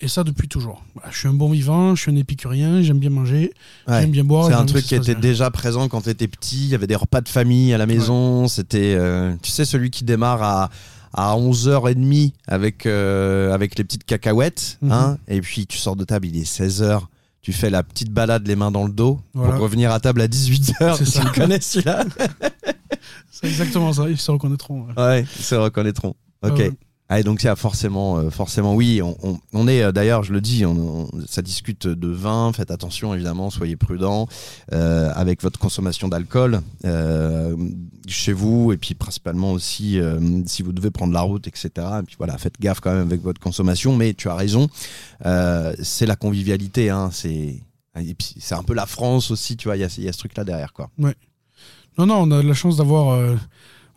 Et 0.02 0.08
ça 0.08 0.24
depuis 0.24 0.48
toujours. 0.48 0.84
Voilà, 0.96 1.12
je 1.12 1.18
suis 1.18 1.28
un 1.28 1.34
bon 1.34 1.50
vivant, 1.50 1.94
je 1.94 2.02
suis 2.04 2.12
un 2.12 2.16
épicurien, 2.16 2.82
j'aime 2.82 3.00
bien 3.00 3.10
manger, 3.10 3.52
Ouais. 3.88 4.00
j'aime 4.02 4.12
bien 4.12 4.24
boire. 4.24 4.48
C'est 4.48 4.54
un 4.54 4.66
truc 4.66 4.86
qui 4.86 4.96
était 4.96 5.14
déjà 5.16 5.52
présent 5.52 5.90
quand 5.90 6.02
tu 6.02 6.10
étais 6.10 6.28
petit. 6.30 6.64
Il 6.64 6.70
y 6.70 6.76
avait 6.76 6.88
des 6.88 6.96
repas 6.96 7.20
de 7.22 7.28
famille 7.28 7.74
à 7.74 7.78
la 7.78 7.86
maison. 7.86 8.48
C'était, 8.48 8.96
euh, 8.98 9.36
tu 9.42 9.52
sais, 9.52 9.66
celui 9.66 9.90
qui 9.90 10.06
démarre 10.06 10.42
à, 10.42 10.70
à 11.14 11.36
11h30 11.36 12.32
avec, 12.48 12.86
euh, 12.86 13.54
avec 13.54 13.78
les 13.78 13.84
petites 13.84 14.06
cacahuètes. 14.06 14.78
Mhm. 14.82 14.92
hein, 14.92 15.18
et 15.28 15.42
puis 15.42 15.68
tu 15.68 15.78
sors 15.78 15.96
de 15.98 16.06
table, 16.06 16.28
il 16.28 16.38
est 16.38 16.46
16h. 16.50 17.02
Tu 17.42 17.52
fais 17.54 17.70
la 17.70 17.84
petite 17.84 18.12
balade 18.12 18.46
les 18.48 18.56
mains 18.56 18.72
dans 18.72 18.86
le 18.86 18.92
dos 18.92 19.20
Voilà. 19.34 19.54
pour 19.54 19.64
revenir 19.64 19.92
à 19.92 20.00
table 20.00 20.22
à 20.22 20.28
18h. 20.28 20.96
C'est 20.98 21.04
Tu 21.06 21.12
ça. 21.12 21.32
connais 21.36 21.60
celui-là 21.60 22.06
C'est 23.32 23.48
exactement 23.48 23.92
ça, 23.94 24.10
ils 24.10 24.18
se 24.18 24.30
reconnaîtront. 24.32 24.86
ouais. 24.88 24.94
Ouais, 25.04 25.26
ils 25.40 25.44
se 25.44 25.56
reconnaîtront. 25.56 26.16
Ok. 26.42 26.58
Ouais. 26.58 26.72
Ah, 27.12 27.24
donc, 27.24 27.42
c'est 27.42 27.54
forcément, 27.56 28.20
euh, 28.20 28.30
forcément, 28.30 28.76
oui. 28.76 29.02
On, 29.52 29.68
est, 29.68 29.82
euh, 29.82 29.92
d'ailleurs, 29.92 30.22
je 30.22 30.32
le 30.32 30.42
dis, 30.42 30.64
on, 30.64 31.10
ça 31.28 31.42
discute 31.42 31.88
de 31.88 32.08
vin. 32.08 32.54
Faites 32.54 32.70
attention, 32.70 33.16
évidemment, 33.16 33.50
soyez 33.50 33.76
prudents 33.76 34.28
euh, 34.74 35.12
avec 35.16 35.42
votre 35.42 35.58
consommation 35.58 36.08
d'alcool 36.08 36.62
euh, 36.86 37.58
chez 38.08 38.32
vous, 38.32 38.74
et 38.74 38.78
puis 38.78 38.94
principalement 38.94 39.52
aussi 39.52 40.00
si 40.46 40.62
vous 40.62 40.72
devez 40.72 40.92
prendre 40.92 41.12
la 41.12 41.22
route, 41.22 41.48
etc. 41.48 41.70
Et 42.00 42.04
puis 42.04 42.16
voilà, 42.20 42.38
faites 42.38 42.60
gaffe 42.60 42.80
quand 42.80 42.94
même 42.94 43.08
avec 43.08 43.24
votre 43.24 43.42
consommation. 43.42 43.96
Mais 43.96 44.14
tu 44.14 44.30
as 44.30 44.36
raison, 44.36 44.68
c'est 45.82 46.06
la 46.06 46.16
convivialité. 46.16 46.92
Hein, 46.92 47.10
c'est 47.12 47.64
c'est 48.40 48.56
un 48.56 48.64
peu 48.64 48.76
la 48.76 48.86
France 48.86 49.32
aussi, 49.32 49.58
tu 49.58 49.68
vois. 49.68 49.78
Il 49.78 49.80
y 49.80 50.02
y 50.02 50.08
a 50.08 50.14
ce 50.14 50.18
truc-là 50.20 50.44
derrière, 50.44 50.74
quoi. 50.74 50.90
Non, 51.98 52.06
non, 52.06 52.18
on 52.22 52.32
a 52.32 52.44
de 52.44 52.48
la 52.48 52.54
chance 52.54 52.78
d'avoir 52.78 53.20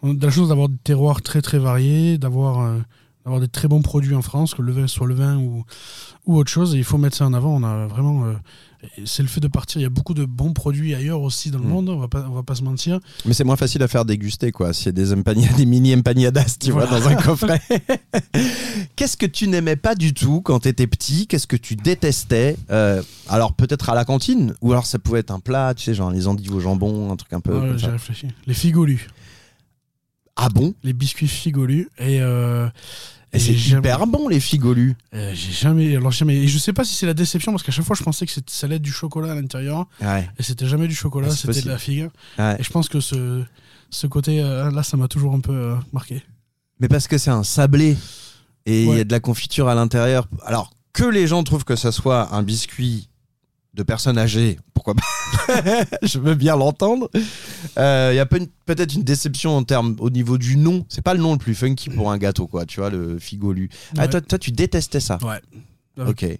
de 0.02 0.26
la 0.26 0.32
chance 0.32 0.48
d'avoir 0.48 0.68
des 0.70 0.78
terroirs 0.82 1.20
très 1.20 1.42
très 1.42 1.58
variés, 1.58 2.16
d'avoir 2.18 2.80
d'avoir 3.24 3.40
des 3.40 3.48
très 3.48 3.68
bons 3.68 3.82
produits 3.82 4.14
en 4.14 4.22
France, 4.22 4.54
que 4.54 4.62
le 4.62 4.72
vin 4.72 4.86
soit 4.86 5.06
le 5.06 5.14
vin 5.14 5.36
ou, 5.38 5.64
ou 6.26 6.36
autre 6.36 6.50
chose. 6.50 6.74
Et 6.74 6.78
il 6.78 6.84
faut 6.84 6.98
mettre 6.98 7.16
ça 7.16 7.26
en 7.26 7.32
avant. 7.34 7.54
On 7.56 7.62
a 7.64 7.86
vraiment. 7.86 8.24
euh, 8.26 8.32
c'est 9.04 9.22
le 9.22 9.28
fait 9.28 9.38
de 9.40 9.46
partir. 9.46 9.80
Il 9.80 9.84
y 9.84 9.86
a 9.86 9.90
beaucoup 9.90 10.12
de 10.12 10.24
bons 10.24 10.52
produits 10.52 10.92
ailleurs 10.92 11.20
aussi 11.22 11.52
dans 11.52 11.60
le 11.60 11.64
Mm. 11.66 11.68
monde. 11.68 11.88
On 11.90 11.98
va 11.98 12.08
pas, 12.08 12.26
on 12.28 12.32
va 12.34 12.42
pas 12.42 12.56
se 12.56 12.64
mentir. 12.64 12.98
Mais 13.24 13.32
c'est 13.32 13.44
moins 13.44 13.54
facile 13.54 13.80
à 13.84 13.86
faire 13.88 14.04
déguster, 14.04 14.50
quoi. 14.50 14.72
S'il 14.72 14.86
y 14.86 14.88
a 14.88 14.92
des, 14.92 15.14
des 15.56 15.66
mini 15.66 15.94
empanadas, 15.94 16.56
tu 16.58 16.72
vois, 16.72 16.86
dans 16.86 17.06
un 17.06 17.14
coffret. 17.14 17.60
Qu'est-ce 18.96 19.16
que 19.16 19.26
tu 19.26 19.46
n'aimais 19.48 19.76
pas 19.76 19.94
du 19.94 20.14
tout 20.14 20.40
quand 20.40 20.60
tu 20.60 20.68
étais 20.68 20.86
petit? 20.88 21.26
Qu'est-ce 21.28 21.46
que 21.46 21.56
tu 21.56 21.76
détestais? 21.76 22.56
Euh, 22.70 23.02
Alors, 23.28 23.52
peut-être 23.52 23.88
à 23.90 23.94
la 23.94 24.04
cantine, 24.04 24.54
ou 24.62 24.72
alors 24.72 24.86
ça 24.86 24.98
pouvait 24.98 25.20
être 25.20 25.30
un 25.30 25.40
plat, 25.40 25.74
tu 25.74 25.84
sais, 25.84 25.94
genre 25.94 26.10
les 26.10 26.26
endives 26.26 26.54
au 26.54 26.60
jambon, 26.60 27.12
un 27.12 27.16
truc 27.16 27.32
un 27.32 27.40
peu. 27.40 27.76
J'ai 27.78 27.86
réfléchi. 27.86 28.28
Les 28.46 28.54
figolus. 28.54 29.08
Ah 30.36 30.48
bon 30.48 30.74
Les 30.82 30.92
biscuits 30.92 31.28
figolus. 31.28 31.88
Et, 31.98 32.20
euh, 32.20 32.68
Et 33.32 33.38
c'est 33.38 33.54
jamais- 33.54 33.80
hyper 33.88 34.06
bon, 34.06 34.28
les 34.28 34.40
figolus. 34.40 34.94
euh, 35.14 35.32
j'ai 35.34 35.52
jamais. 35.52 35.96
Alors, 35.96 36.10
jamais. 36.10 36.36
Et 36.36 36.48
je 36.48 36.58
sais 36.58 36.72
pas 36.72 36.84
si 36.84 36.94
c'est 36.94 37.06
la 37.06 37.14
déception 37.14 37.52
parce 37.52 37.62
qu'à 37.62 37.72
chaque 37.72 37.84
fois 37.84 37.96
je 37.98 38.02
pensais 38.02 38.26
que 38.26 38.32
ça 38.46 38.66
allait 38.66 38.76
être 38.76 38.82
du 38.82 38.92
chocolat 38.92 39.32
à 39.32 39.34
l'intérieur 39.34 39.86
Ouais. 40.00 40.28
et 40.38 40.42
c'était 40.42 40.66
jamais 40.66 40.88
du 40.88 40.94
chocolat, 40.94 41.28
Ah, 41.30 41.34
c'était 41.36 41.62
de 41.62 41.68
la 41.68 41.78
figue. 41.78 42.08
ouais. 42.38 42.56
Et 42.58 42.62
je 42.62 42.70
pense 42.70 42.88
que 42.88 43.00
ce, 43.00 43.42
ce 43.90 44.06
côté 44.06 44.40
euh, 44.42 44.70
là, 44.70 44.82
ça 44.82 44.96
m'a 44.96 45.08
toujours 45.08 45.34
un 45.34 45.40
peu 45.40 45.52
euh, 45.54 45.74
marqué. 45.92 46.22
Mais 46.80 46.88
parce 46.88 47.06
que 47.08 47.18
c'est 47.18 47.30
un 47.30 47.44
sablé 47.44 47.96
et 48.66 48.84
il 48.84 48.96
y 48.96 49.00
a 49.00 49.04
de 49.04 49.12
la 49.12 49.20
confiture 49.20 49.68
à 49.68 49.74
l'intérieur. 49.74 50.26
Alors, 50.44 50.72
que 50.92 51.04
les 51.04 51.26
gens 51.26 51.42
trouvent 51.42 51.64
que 51.64 51.76
ça 51.76 51.90
soit 51.92 52.34
un 52.34 52.42
biscuit 52.42 53.08
de 53.74 53.82
personnes 53.82 54.18
âgées, 54.18 54.58
pourquoi 54.74 54.94
pas 54.94 55.84
Je 56.02 56.18
veux 56.18 56.34
bien 56.34 56.56
l'entendre. 56.56 57.10
Euh, 57.78 58.10
Il 58.12 58.16
y 58.16 58.18
a 58.20 58.26
peu- 58.26 58.46
peut-être 58.66 58.94
une 58.94 59.02
déception 59.02 59.56
en 59.56 59.64
termes 59.64 59.96
au 60.00 60.10
niveau 60.10 60.36
du 60.38 60.56
nom. 60.56 60.84
C'est 60.88 61.00
pas 61.02 61.14
le 61.14 61.20
nom 61.20 61.32
le 61.32 61.38
plus 61.38 61.54
funky 61.54 61.88
pour 61.88 62.10
un 62.10 62.18
gâteau, 62.18 62.46
quoi. 62.46 62.66
Tu 62.66 62.80
vois, 62.80 62.90
le 62.90 63.18
figolu. 63.18 63.70
Ah, 63.96 64.08
toi, 64.08 64.20
toi, 64.20 64.38
tu 64.38 64.50
détestais 64.52 65.00
ça. 65.00 65.18
Ouais. 65.22 65.40
Ok. 66.06 66.22
Ouais. 66.22 66.36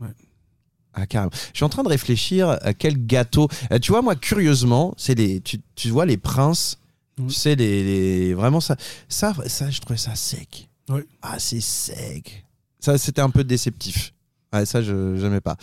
Ah, 0.94 1.06
carrément. 1.06 1.30
Je 1.52 1.58
suis 1.58 1.64
en 1.64 1.70
train 1.70 1.82
de 1.82 1.88
réfléchir 1.88 2.50
à 2.60 2.74
quel 2.74 3.06
gâteau. 3.06 3.48
Euh, 3.72 3.78
tu 3.78 3.92
vois, 3.92 4.02
moi, 4.02 4.14
curieusement, 4.14 4.92
c'est 4.98 5.14
les. 5.14 5.40
Tu, 5.40 5.58
tu 5.74 5.88
vois, 5.88 6.04
les 6.04 6.18
princes. 6.18 6.78
Mhm. 7.18 7.28
Tu 7.28 7.34
sais, 7.34 7.54
les, 7.54 7.82
les- 7.82 8.34
Vraiment, 8.34 8.60
ça, 8.60 8.76
ça, 9.08 9.32
ça, 9.46 9.70
je 9.70 9.80
trouvais 9.80 9.96
ça 9.98 10.14
sec. 10.14 10.68
Ouais. 10.90 11.04
Ah, 11.22 11.36
c'est 11.38 11.60
sec. 11.62 12.44
Ça, 12.78 12.98
c'était 12.98 13.22
un 13.22 13.30
peu 13.30 13.42
déceptif. 13.44 14.12
Ouais, 14.52 14.66
ça, 14.66 14.82
je 14.82 15.16
j'aimais 15.16 15.40
pas. 15.40 15.56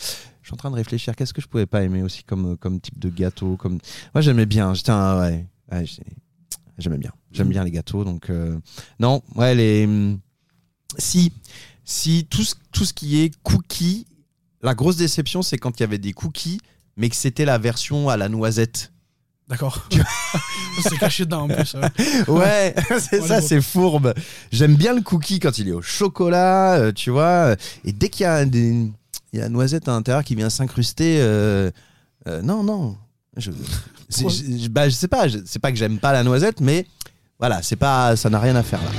Suis 0.50 0.54
en 0.54 0.56
train 0.56 0.70
de 0.72 0.74
réfléchir. 0.76 1.14
Qu'est-ce 1.14 1.32
que 1.32 1.40
je 1.40 1.46
pouvais 1.46 1.66
pas 1.66 1.84
aimer 1.84 2.02
aussi 2.02 2.24
comme, 2.24 2.56
comme 2.56 2.80
type 2.80 2.98
de 2.98 3.08
gâteau 3.08 3.54
comme... 3.56 3.78
Moi, 4.14 4.20
j'aimais 4.20 4.46
bien. 4.46 4.74
J'étais 4.74 4.90
un. 4.90 5.20
Ouais. 5.20 5.46
ouais, 5.70 5.86
j'ai- 5.86 6.02
J'aimais 6.76 6.98
bien. 6.98 7.12
J'aime 7.30 7.46
Mhm. 7.46 7.52
bien 7.52 7.62
les 7.64 7.70
gâteaux. 7.70 8.02
Donc, 8.02 8.30
euh, 8.30 8.58
non, 8.98 9.22
ouais, 9.36 9.54
les. 9.54 9.88
Si, 10.98 11.32
si 11.84 12.26
tout 12.28 12.42
ce, 12.42 12.56
tout 12.72 12.84
ce 12.84 12.92
qui 12.92 13.20
est 13.20 13.30
cookies, 13.44 14.06
la 14.60 14.74
grosse 14.74 14.96
déception, 14.96 15.42
c'est 15.42 15.56
quand 15.56 15.78
il 15.78 15.82
y 15.82 15.84
avait 15.84 15.98
des 15.98 16.12
cookies, 16.12 16.60
mais 16.96 17.08
que 17.10 17.14
c'était 17.16 17.44
la 17.44 17.58
version 17.58 18.08
à 18.08 18.16
la 18.16 18.28
noisette. 18.28 18.92
D'accord. 19.48 19.88
c'est 20.82 20.98
caché 20.98 21.26
dedans 21.26 21.42
en 21.42 21.48
plus. 21.48 21.76
ouais. 22.26 22.74
C'est 22.98 23.20
ça, 23.22 23.40
c'est 23.40 23.60
fourbe. 23.60 24.14
J'aime 24.50 24.74
bien 24.74 24.94
le 24.94 25.02
cookie 25.02 25.38
quand 25.38 25.58
il 25.58 25.68
est 25.68 25.72
au 25.72 25.82
chocolat, 25.82 26.74
euh, 26.78 26.92
tu 26.92 27.10
vois. 27.10 27.54
Et 27.84 27.92
dès 27.92 28.08
qu'il 28.08 28.24
y 28.24 28.26
a 28.26 28.44
des, 28.44 28.90
il 29.32 29.38
y 29.38 29.42
a 29.42 29.46
une 29.46 29.52
noisette 29.52 29.88
à 29.88 29.92
l'intérieur 29.92 30.24
qui 30.24 30.34
vient 30.34 30.50
s'incruster, 30.50 31.18
euh, 31.20 31.70
euh, 32.26 32.42
non, 32.42 32.62
non. 32.62 32.96
Je, 33.36 33.52
je, 34.08 34.68
bah, 34.68 34.88
je 34.88 34.94
sais 34.94 35.08
pas. 35.08 35.26
C'est 35.46 35.60
pas 35.60 35.70
que 35.70 35.78
j'aime 35.78 35.98
pas 35.98 36.12
la 36.12 36.24
noisette, 36.24 36.60
mais 36.60 36.86
voilà, 37.38 37.62
c'est 37.62 37.76
pas, 37.76 38.16
ça 38.16 38.28
n'a 38.28 38.40
rien 38.40 38.56
à 38.56 38.62
faire 38.62 38.80
là. 38.82 38.90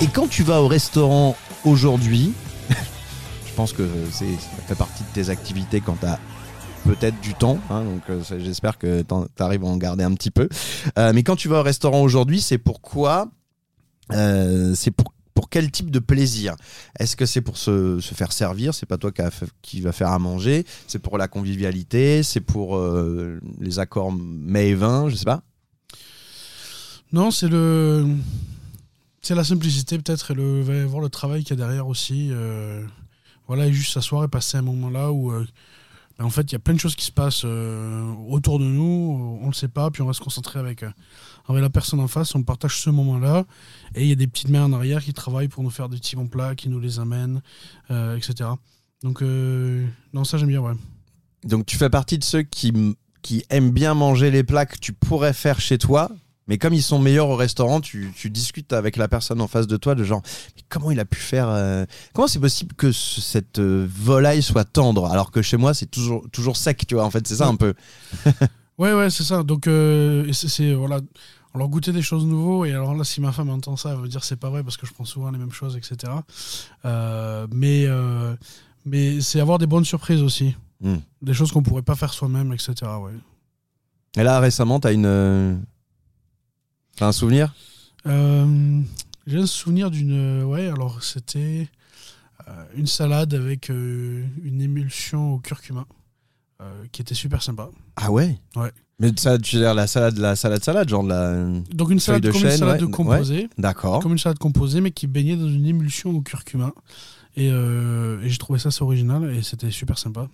Et 0.00 0.06
quand 0.06 0.28
tu 0.28 0.42
vas 0.42 0.62
au 0.62 0.68
restaurant 0.68 1.36
aujourd'hui, 1.64 2.32
je 3.46 3.52
pense 3.56 3.72
que 3.72 3.88
c'est, 4.12 4.24
ça 4.24 4.62
fait 4.68 4.74
partie 4.74 5.02
de 5.02 5.08
tes 5.12 5.30
activités 5.30 5.80
quand 5.80 5.98
tu 5.98 6.06
as 6.06 6.18
peut-être 6.84 7.20
du 7.20 7.34
temps, 7.34 7.60
hein, 7.70 7.84
donc 7.84 8.02
euh, 8.10 8.20
j'espère 8.40 8.76
que 8.76 9.02
tu 9.02 9.42
arrives 9.42 9.62
à 9.62 9.68
en 9.68 9.76
garder 9.76 10.02
un 10.02 10.14
petit 10.14 10.32
peu. 10.32 10.48
Mais 10.96 11.22
quand 11.22 11.36
tu 11.36 11.48
vas 11.48 11.60
au 11.60 11.62
restaurant 11.62 12.02
aujourd'hui, 12.02 12.40
c'est 12.40 12.58
pourquoi 12.58 13.28
C'est 14.10 14.90
pour 14.90 15.12
pour 15.34 15.48
quel 15.48 15.70
type 15.70 15.90
de 15.90 15.98
plaisir 15.98 16.54
Est-ce 16.98 17.16
que 17.16 17.26
c'est 17.26 17.40
pour 17.40 17.56
se, 17.56 18.00
se 18.00 18.14
faire 18.14 18.32
servir 18.32 18.74
C'est 18.74 18.86
pas 18.86 18.98
toi 18.98 19.10
qui, 19.12 19.22
a 19.22 19.82
va 19.82 19.92
faire 19.92 20.10
à 20.10 20.18
manger 20.18 20.64
C'est 20.86 20.98
pour 20.98 21.18
la 21.18 21.28
convivialité 21.28 22.22
C'est 22.22 22.40
pour 22.40 22.76
euh, 22.76 23.40
les 23.60 23.78
accords 23.78 24.12
mets 24.12 24.70
et 24.70 24.74
vin 24.74 25.08
Je 25.08 25.16
sais 25.16 25.24
pas. 25.24 25.42
Non, 27.12 27.30
c'est 27.30 27.48
le. 27.48 28.06
C'est 29.20 29.34
la 29.34 29.44
simplicité 29.44 29.98
peut-être 29.98 30.32
et 30.32 30.34
le 30.34 30.84
voir 30.84 31.00
le 31.00 31.08
travail 31.08 31.44
qu'il 31.44 31.56
y 31.58 31.62
a 31.62 31.64
derrière 31.64 31.86
aussi. 31.86 32.30
euh, 32.32 32.84
voilà, 33.46 33.66
et 33.66 33.72
juste 33.72 33.92
s'asseoir 33.92 34.24
et 34.24 34.28
passer 34.28 34.56
un 34.56 34.62
moment 34.62 34.88
là 34.88 35.12
où 35.12 35.30
euh, 35.30 35.46
ben, 36.18 36.24
en 36.24 36.30
fait 36.30 36.42
il 36.42 36.52
y 36.52 36.56
a 36.56 36.58
plein 36.58 36.74
de 36.74 36.80
choses 36.80 36.94
qui 36.94 37.04
se 37.04 37.12
passent 37.12 37.42
euh, 37.44 38.12
autour 38.28 38.58
de 38.58 38.64
nous, 38.64 39.38
on 39.42 39.46
le 39.46 39.52
sait 39.52 39.68
pas, 39.68 39.90
puis 39.90 40.02
on 40.02 40.06
va 40.06 40.12
se 40.12 40.20
concentrer 40.20 40.58
avec, 40.58 40.82
euh, 40.82 40.90
avec 41.48 41.62
la 41.62 41.70
personne 41.70 42.00
en 42.00 42.08
face, 42.08 42.34
on 42.34 42.42
partage 42.42 42.80
ce 42.80 42.90
moment-là, 42.90 43.44
et 43.94 44.02
il 44.02 44.08
y 44.08 44.12
a 44.12 44.16
des 44.16 44.26
petites 44.26 44.48
mains 44.48 44.64
en 44.64 44.72
arrière 44.72 45.02
qui 45.02 45.12
travaillent 45.12 45.48
pour 45.48 45.62
nous 45.62 45.70
faire 45.70 45.88
des 45.88 45.96
petits 45.96 46.16
bons 46.16 46.28
plats, 46.28 46.54
qui 46.54 46.68
nous 46.68 46.80
les 46.80 46.98
amènent, 46.98 47.42
euh, 47.90 48.16
etc. 48.16 48.50
Donc 49.02 49.20
non, 49.22 50.24
ça 50.24 50.38
j'aime 50.38 50.48
bien, 50.48 50.60
ouais. 50.60 50.74
Donc 51.44 51.66
tu 51.66 51.76
fais 51.76 51.90
partie 51.90 52.18
de 52.18 52.24
ceux 52.24 52.42
qui, 52.42 52.72
qui 53.22 53.44
aiment 53.50 53.72
bien 53.72 53.94
manger 53.94 54.30
les 54.30 54.44
plats 54.44 54.66
que 54.66 54.78
tu 54.78 54.92
pourrais 54.92 55.32
faire 55.32 55.60
chez 55.60 55.78
toi, 55.78 56.08
mais 56.48 56.58
comme 56.58 56.74
ils 56.74 56.82
sont 56.82 56.98
meilleurs 56.98 57.28
au 57.28 57.36
restaurant, 57.36 57.80
tu, 57.80 58.12
tu 58.16 58.30
discutes 58.30 58.72
avec 58.72 58.96
la 58.96 59.08
personne 59.08 59.40
en 59.40 59.48
face 59.48 59.66
de 59.66 59.76
toi 59.76 59.94
de 59.94 60.04
genre, 60.04 60.22
mais 60.56 60.62
comment 60.68 60.90
il 60.90 60.98
a 61.00 61.04
pu 61.04 61.18
faire 61.18 61.48
euh, 61.48 61.84
Comment 62.14 62.26
c'est 62.28 62.40
possible 62.40 62.74
que 62.74 62.90
ce- 62.92 63.20
cette 63.20 63.58
euh, 63.58 63.86
volaille 63.88 64.42
soit 64.42 64.64
tendre 64.64 65.06
alors 65.06 65.30
que 65.30 65.40
chez 65.42 65.56
moi 65.56 65.72
c'est 65.74 65.86
toujours, 65.90 66.26
toujours 66.32 66.56
sec, 66.56 66.84
tu 66.86 66.94
vois, 66.94 67.04
en 67.04 67.10
fait, 67.10 67.26
c'est 67.26 67.36
ça 67.36 67.46
un 67.46 67.56
peu. 67.56 67.74
Ouais, 68.78 68.94
ouais, 68.94 69.10
c'est 69.10 69.22
ça. 69.22 69.42
Donc, 69.42 69.66
euh, 69.68 70.32
c'est- 70.32 70.72
voilà, 70.72 70.98
on 71.54 71.58
leur 71.58 71.68
goûter 71.68 71.92
des 71.92 72.00
choses 72.02 72.24
nouveaux. 72.24 72.64
Et 72.64 72.72
alors 72.72 72.94
là, 72.94 73.04
si 73.04 73.20
ma 73.20 73.30
femme 73.30 73.50
entend 73.50 73.76
ça, 73.76 73.90
elle 73.92 74.00
va 74.00 74.08
dire 74.08 74.24
c'est 74.24 74.34
pas 74.40 74.48
vrai 74.50 74.64
parce 74.64 74.76
que 74.78 74.86
je 74.86 74.92
prends 74.92 75.04
souvent 75.04 75.30
les 75.30 75.38
mêmes 75.38 75.52
choses, 75.52 75.76
etc. 75.76 76.10
Euh, 76.84 77.46
mais 77.52 77.86
mais 78.84 79.20
c'est 79.20 79.40
avoir 79.40 79.58
des 79.58 79.66
bonnes 79.66 79.84
surprises 79.84 80.22
aussi, 80.22 80.56
Hmm. 80.82 80.96
des 81.20 81.34
choses 81.34 81.52
qu'on 81.52 81.62
pourrait 81.62 81.82
pas 81.82 81.94
faire 81.94 82.12
soi-même, 82.12 82.52
etc. 82.52 82.72
Ouais. 83.00 83.12
Et 84.16 84.24
là, 84.24 84.40
récemment, 84.40 84.80
t'as 84.80 84.92
une. 84.94 85.62
T'as 87.02 87.08
un 87.08 87.10
souvenir? 87.10 87.52
Euh, 88.06 88.80
J'ai 89.26 89.38
un 89.38 89.46
souvenir 89.46 89.90
d'une, 89.90 90.44
ouais, 90.44 90.68
alors 90.68 91.02
c'était 91.02 91.66
euh, 92.46 92.64
une 92.76 92.86
salade 92.86 93.34
avec 93.34 93.70
euh, 93.70 94.24
une 94.44 94.60
émulsion 94.60 95.34
au 95.34 95.38
curcuma 95.40 95.84
qui 96.92 97.02
était 97.02 97.16
super 97.16 97.42
sympa. 97.42 97.70
Ah 97.96 98.12
ouais? 98.12 98.38
Ouais. 98.54 98.70
Mais 99.00 99.10
ça, 99.16 99.36
tu 99.36 99.56
veux 99.56 99.62
dire 99.62 99.74
la 99.74 99.88
salade, 99.88 100.16
la 100.18 100.36
salade, 100.36 100.62
salade, 100.62 100.88
genre 100.88 101.02
de 101.02 101.08
la. 101.08 101.44
Donc 101.74 101.90
une 101.90 101.98
salade 101.98 102.22
de 102.22 102.30
comme 102.30 102.40
une 102.40 102.50
salade 102.52 102.82
ouais, 102.84 102.90
composée. 102.92 103.50
D'accord. 103.58 103.98
comme 104.00 104.12
une 104.12 104.18
salade 104.18 104.38
composée, 104.38 104.80
mais 104.80 104.92
qui 104.92 105.08
baignait 105.08 105.34
dans 105.34 105.48
une 105.48 105.66
émulsion 105.66 106.10
au 106.10 106.20
curcuma. 106.20 106.72
Et, 107.36 107.50
euh, 107.50 108.22
et 108.22 108.28
j'ai 108.28 108.38
trouvé 108.38 108.60
ça 108.60 108.68
assez 108.68 108.82
original 108.84 109.28
et 109.34 109.42
c'était 109.42 109.72
super 109.72 109.98
sympa. 109.98 110.28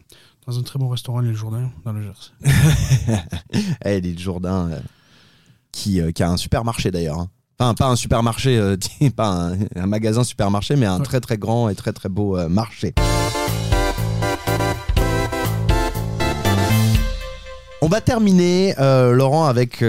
Dans 0.47 0.59
un 0.59 0.63
très 0.63 0.79
bon 0.79 0.91
restaurant, 0.91 1.21
l'île 1.21 1.35
Jourdain, 1.35 1.71
dans 1.87 1.93
le 1.93 2.03
Gers. 2.03 2.35
Eh, 3.87 4.03
l'île 4.03 4.19
Jourdain, 4.19 4.69
qui, 5.79 6.01
euh, 6.01 6.11
qui 6.11 6.23
a 6.23 6.29
un 6.31 6.37
supermarché 6.37 6.91
d'ailleurs. 6.91 7.19
hein. 7.21 7.29
Enfin, 7.61 7.75
pas 7.75 7.87
un 7.87 7.97
supermarché, 7.97 8.57
euh, 8.59 8.77
pas 9.17 9.29
un, 9.31 9.59
un 9.77 9.87
magasin 9.87 10.25
supermarché, 10.25 10.77
mais 10.77 10.87
un 10.87 10.99
Ouais. 10.99 11.05
très 11.05 11.21
très 11.21 11.38
grand 11.38 11.69
et 11.69 11.75
très 11.75 11.93
très 11.93 12.09
beau 12.09 12.37
euh, 12.37 12.49
marché. 12.49 12.95
On 17.81 17.87
va 17.88 18.01
terminer, 18.01 18.75
euh, 18.81 19.12
Laurent, 19.12 19.45
avec 19.47 19.85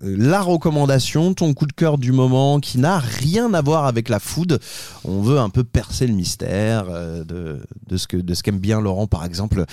la 0.00 0.40
recommandation, 0.40 1.34
ton 1.34 1.52
coup 1.52 1.66
de 1.66 1.72
cœur 1.72 1.98
du 1.98 2.12
moment 2.12 2.60
qui 2.60 2.78
n'a 2.78 2.98
rien 2.98 3.52
à 3.54 3.60
voir 3.60 3.86
avec 3.86 4.08
la 4.08 4.20
food. 4.20 4.60
On 5.04 5.20
veut 5.20 5.38
un 5.40 5.50
peu 5.50 5.64
percer 5.64 6.06
le 6.06 6.14
mystère 6.14 6.84
de, 6.86 7.60
de 7.88 7.96
ce 7.96 8.42
qu'aime 8.42 8.58
bien 8.60 8.80
Laurent, 8.80 9.08
par 9.08 9.24
exemple, 9.24 9.64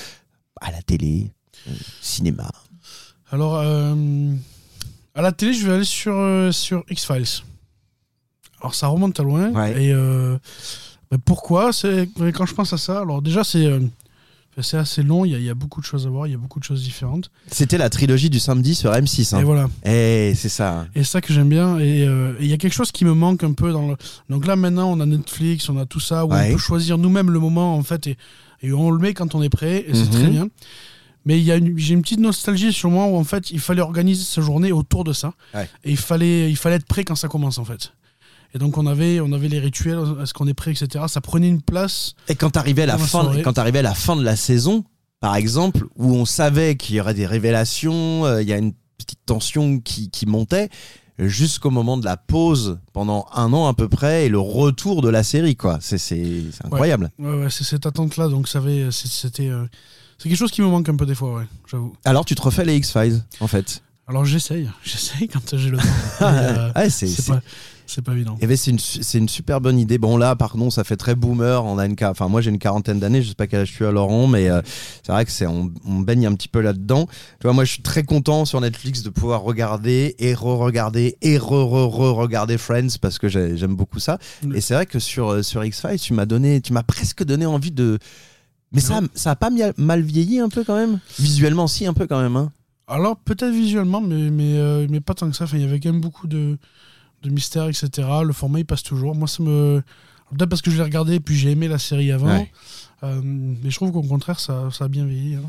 à 0.59 0.71
la 0.71 0.81
télé, 0.81 1.31
au 1.67 1.71
cinéma. 2.01 2.49
Alors, 3.31 3.63
à 5.15 5.21
la 5.21 5.31
télé, 5.31 5.53
je 5.53 5.65
vais 5.67 5.73
aller 5.73 5.83
sur, 5.85 6.13
euh, 6.15 6.51
sur 6.51 6.83
X-Files. 6.89 7.43
Alors, 8.61 8.75
ça 8.75 8.87
remonte 8.87 9.19
à 9.19 9.23
loin. 9.23 9.49
Ouais. 9.51 9.85
Et 9.85 9.93
euh, 9.93 10.37
pourquoi 11.25 11.71
c'est, 11.73 12.09
Quand 12.33 12.45
je 12.45 12.53
pense 12.53 12.73
à 12.73 12.77
ça, 12.77 12.99
alors 13.01 13.21
déjà, 13.21 13.43
c'est, 13.43 13.65
euh, 13.65 13.79
c'est 14.61 14.77
assez 14.77 15.03
long. 15.03 15.23
Il 15.25 15.31
y, 15.31 15.35
a, 15.35 15.37
il 15.37 15.43
y 15.43 15.49
a 15.49 15.53
beaucoup 15.53 15.81
de 15.81 15.85
choses 15.85 16.07
à 16.07 16.09
voir. 16.09 16.27
Il 16.27 16.31
y 16.31 16.33
a 16.33 16.37
beaucoup 16.37 16.59
de 16.59 16.63
choses 16.63 16.81
différentes. 16.83 17.29
C'était 17.47 17.77
la 17.77 17.89
trilogie 17.89 18.29
du 18.29 18.39
samedi 18.39 18.73
sur 18.75 18.91
M6. 18.91 19.35
Hein. 19.35 19.39
Et 19.39 19.43
voilà. 19.43 19.67
Eh, 19.85 20.33
c'est 20.35 20.49
ça. 20.49 20.87
Et 20.95 21.03
ça 21.03 21.21
que 21.21 21.31
j'aime 21.33 21.49
bien. 21.49 21.77
Et 21.79 22.05
euh, 22.07 22.33
et 22.39 22.43
il 22.45 22.49
y 22.49 22.53
a 22.53 22.57
quelque 22.57 22.73
chose 22.73 22.91
qui 22.91 23.05
me 23.05 23.13
manque 23.13 23.43
un 23.43 23.53
peu 23.53 23.71
dans 23.71 23.87
le. 23.89 23.95
Donc 24.29 24.45
là 24.47 24.55
maintenant, 24.55 24.89
on 24.91 24.99
a 24.99 25.05
Netflix, 25.05 25.69
on 25.69 25.77
a 25.77 25.85
tout 25.85 25.99
ça 25.99 26.25
où 26.25 26.29
Ouais. 26.31 26.47
on 26.49 26.53
peut 26.53 26.57
choisir 26.59 26.97
nous-mêmes 26.97 27.29
le 27.31 27.39
moment 27.39 27.75
en 27.75 27.83
fait 27.83 28.07
et, 28.07 28.17
et 28.61 28.71
on 28.73 28.89
le 28.91 28.97
met 28.99 29.13
quand 29.13 29.35
on 29.35 29.41
est 29.43 29.49
prêt 29.49 29.85
et 29.87 29.93
c'est 29.93 30.05
Mhm. 30.05 30.09
très 30.11 30.27
bien. 30.27 30.47
Mais 31.25 31.39
il 31.39 31.43
y 31.43 31.51
a 31.51 31.55
une- 31.55 31.77
j'ai 31.77 31.93
une 31.95 32.01
petite 32.01 32.19
nostalgie 32.19 32.71
sur 32.71 32.89
moi 32.91 33.05
où 33.07 33.15
en 33.17 33.23
fait 33.23 33.49
il 33.51 33.59
fallait 33.59 33.81
organiser 33.81 34.23
sa 34.23 34.41
journée 34.41 34.71
autour 34.71 35.03
de 35.03 35.11
ça 35.13 35.33
Ouais. 35.53 35.67
et 35.83 35.91
il 35.91 35.97
fallait 35.97 36.49
il 36.49 36.55
fallait 36.55 36.75
être 36.75 36.85
prêt 36.85 37.03
quand 37.03 37.15
ça 37.15 37.27
commence 37.27 37.57
en 37.57 37.65
fait. 37.65 37.93
Et 38.53 38.57
donc 38.59 38.77
on 38.77 38.85
avait 38.87 39.19
on 39.19 39.31
avait 39.33 39.47
les 39.49 39.59
rituels, 39.59 39.99
est-ce 40.21 40.33
qu'on 40.33 40.47
est 40.47 40.53
prêt, 40.53 40.71
etc. 40.71 41.05
Ça 41.07 41.21
prenait 41.21 41.49
une 41.49 41.61
place. 41.61 42.13
Et 42.29 42.35
quand 42.35 42.51
t'arrivais 42.51 42.83
à 42.83 42.85
la 42.85 42.97
fin, 42.97 43.31
quand 43.43 43.53
t'arrivais 43.53 43.79
à 43.79 43.83
la 43.83 43.93
fin 43.95 44.15
de 44.15 44.23
la 44.23 44.35
saison, 44.35 44.85
par 45.19 45.35
exemple, 45.35 45.85
où 45.95 46.13
on 46.13 46.25
savait 46.25 46.75
qu'il 46.77 46.95
y 46.95 47.01
aurait 47.01 47.13
des 47.15 47.25
révélations, 47.25 48.25
euh, 48.25 48.41
il 48.41 48.47
y 48.47 48.53
a 48.53 48.57
une 48.57 48.73
petite 48.97 49.19
tension 49.25 49.79
qui, 49.79 50.09
qui 50.09 50.25
montait, 50.25 50.69
jusqu'au 51.17 51.69
moment 51.69 51.97
de 51.97 52.05
la 52.05 52.17
pause 52.17 52.79
pendant 52.93 53.25
un 53.33 53.51
an 53.53 53.67
à 53.67 53.73
peu 53.73 53.89
près 53.89 54.25
et 54.25 54.29
le 54.29 54.39
retour 54.39 55.01
de 55.01 55.09
la 55.09 55.23
série, 55.23 55.55
quoi. 55.55 55.79
C'est 55.81 55.97
incroyable. 56.63 57.09
Ouais, 57.19 57.33
ouais, 57.39 57.49
c'est 57.49 57.63
cette 57.63 57.85
attente 57.85 58.15
là. 58.17 58.27
Donc 58.29 58.47
ça 58.47 58.59
avait 58.59 58.87
c'était 58.91 59.47
euh, 59.49 59.65
c'est 60.17 60.29
quelque 60.29 60.37
chose 60.37 60.51
qui 60.51 60.61
me 60.61 60.67
manque 60.67 60.87
un 60.89 60.95
peu 60.95 61.05
des 61.05 61.15
fois, 61.15 61.35
ouais, 61.35 61.45
j'avoue. 61.69 61.95
Alors 62.05 62.25
tu 62.25 62.35
te 62.35 62.41
refais 62.41 62.65
les 62.65 62.75
X 62.77 62.91
Files, 62.91 63.23
en 63.39 63.47
fait. 63.47 63.81
Alors 64.07 64.23
j'essaye, 64.23 64.69
j'essaye 64.83 65.27
quand 65.27 65.57
j'ai 65.57 65.69
le 65.71 65.77
temps. 65.77 65.83
Euh, 66.21 66.71
Ouais, 66.75 66.89
c'est 66.89 67.07
pas, 67.27 67.41
pas 68.03 68.11
évident. 68.13 68.37
Eh 68.41 68.47
ben, 68.47 68.55
c'est 68.57 68.71
une, 69.19 69.27
super 69.29 69.61
bonne 69.61 69.77
idée. 69.79 69.97
Bon 69.97 70.15
là, 70.17 70.35
par 70.35 70.51
contre, 70.53 70.73
ça 70.73 70.83
fait 70.83 70.95
très 70.95 71.13
boomer. 71.15 71.63
On 71.65 71.77
a 71.77 71.85
une, 71.85 71.95
qua- 71.95 72.09
enfin 72.11 72.27
moi 72.27 72.41
j'ai 72.41 72.49
une 72.51 72.57
quarantaine 72.59 72.99
d'années. 72.99 73.21
Je 73.21 73.29
sais 73.29 73.35
pas 73.35 73.47
quel 73.47 73.61
âge 73.61 73.71
tu 73.75 73.85
as, 73.85 73.91
Laurent, 73.91 74.27
mais 74.27 74.49
euh, 74.49 74.61
c'est 75.03 75.11
vrai 75.11 75.25
que 75.25 75.31
c'est 75.31 75.45
on, 75.47 75.71
on 75.85 75.99
baigne 75.99 76.25
un 76.27 76.33
petit 76.35 76.47
peu 76.47 76.61
là-dedans. 76.61 77.07
Tu 77.39 77.43
vois, 77.43 77.53
moi 77.53 77.63
je 77.65 77.71
suis 77.73 77.81
très 77.83 78.03
content 78.03 78.45
sur 78.45 78.59
Netflix 78.61 79.01
de 79.03 79.09
pouvoir 79.09 79.41
regarder 79.41 80.15
et 80.19 80.33
re-regarder 80.33 81.17
et 81.21 81.37
re-re-re-regarder 81.37 82.57
Friends 82.57 82.97
parce 83.01 83.17
que 83.19 83.27
j'ai- 83.27 83.57
j'aime 83.57 83.75
beaucoup 83.75 83.99
ça. 83.99 84.17
Mm. 84.43 84.55
Et 84.55 84.61
c'est 84.61 84.73
vrai 84.75 84.85
que 84.85 84.99
sur 84.99 85.29
euh, 85.31 85.43
sur 85.43 85.63
X 85.63 85.81
Files, 85.81 85.99
tu 85.99 86.13
m'as 86.13 86.25
donné, 86.25 86.61
tu 86.61 86.73
m'as 86.73 86.83
presque 86.83 87.23
donné 87.23 87.45
envie 87.45 87.71
de. 87.71 87.99
Mais 88.75 88.81
ça, 88.81 89.01
ça 89.15 89.31
a 89.31 89.35
pas 89.35 89.49
mal 89.77 90.01
vieilli 90.01 90.39
un 90.39 90.49
peu 90.49 90.63
quand 90.63 90.75
même? 90.75 90.99
Visuellement, 91.19 91.67
si 91.67 91.85
un 91.87 91.93
peu 91.93 92.05
quand 92.07 92.21
même. 92.21 92.35
Hein. 92.35 92.51
Alors 92.87 93.17
peut-être 93.17 93.51
visuellement, 93.53 94.01
mais, 94.01 94.29
mais, 94.29 94.57
euh, 94.57 94.85
mais 94.89 94.99
pas 95.01 95.13
tant 95.15 95.27
que 95.29 95.35
ça. 95.35 95.45
Enfin, 95.45 95.57
il 95.57 95.63
y 95.63 95.67
avait 95.67 95.79
quand 95.79 95.91
même 95.91 96.01
beaucoup 96.01 96.27
de, 96.27 96.57
de 97.23 97.29
mystères, 97.29 97.67
etc. 97.67 97.89
Le 98.23 98.33
format 98.33 98.59
il 98.59 98.65
passe 98.65 98.83
toujours. 98.83 99.15
Moi 99.15 99.27
ça 99.27 99.41
me. 99.41 99.81
Peut-être 100.31 100.49
parce 100.49 100.61
que 100.61 100.69
je 100.71 100.77
l'ai 100.77 100.83
regardé 100.83 101.15
et 101.15 101.19
puis 101.19 101.35
j'ai 101.35 101.51
aimé 101.51 101.67
la 101.67 101.77
série 101.79 102.11
avant. 102.11 102.27
Ouais. 102.27 102.51
Euh, 103.03 103.21
mais 103.23 103.69
je 103.69 103.75
trouve 103.75 103.91
qu'au 103.91 104.01
contraire 104.03 104.39
ça, 104.39 104.69
ça 104.71 104.85
a 104.85 104.87
bien 104.87 105.05
vieilli. 105.05 105.35
hein. 105.35 105.41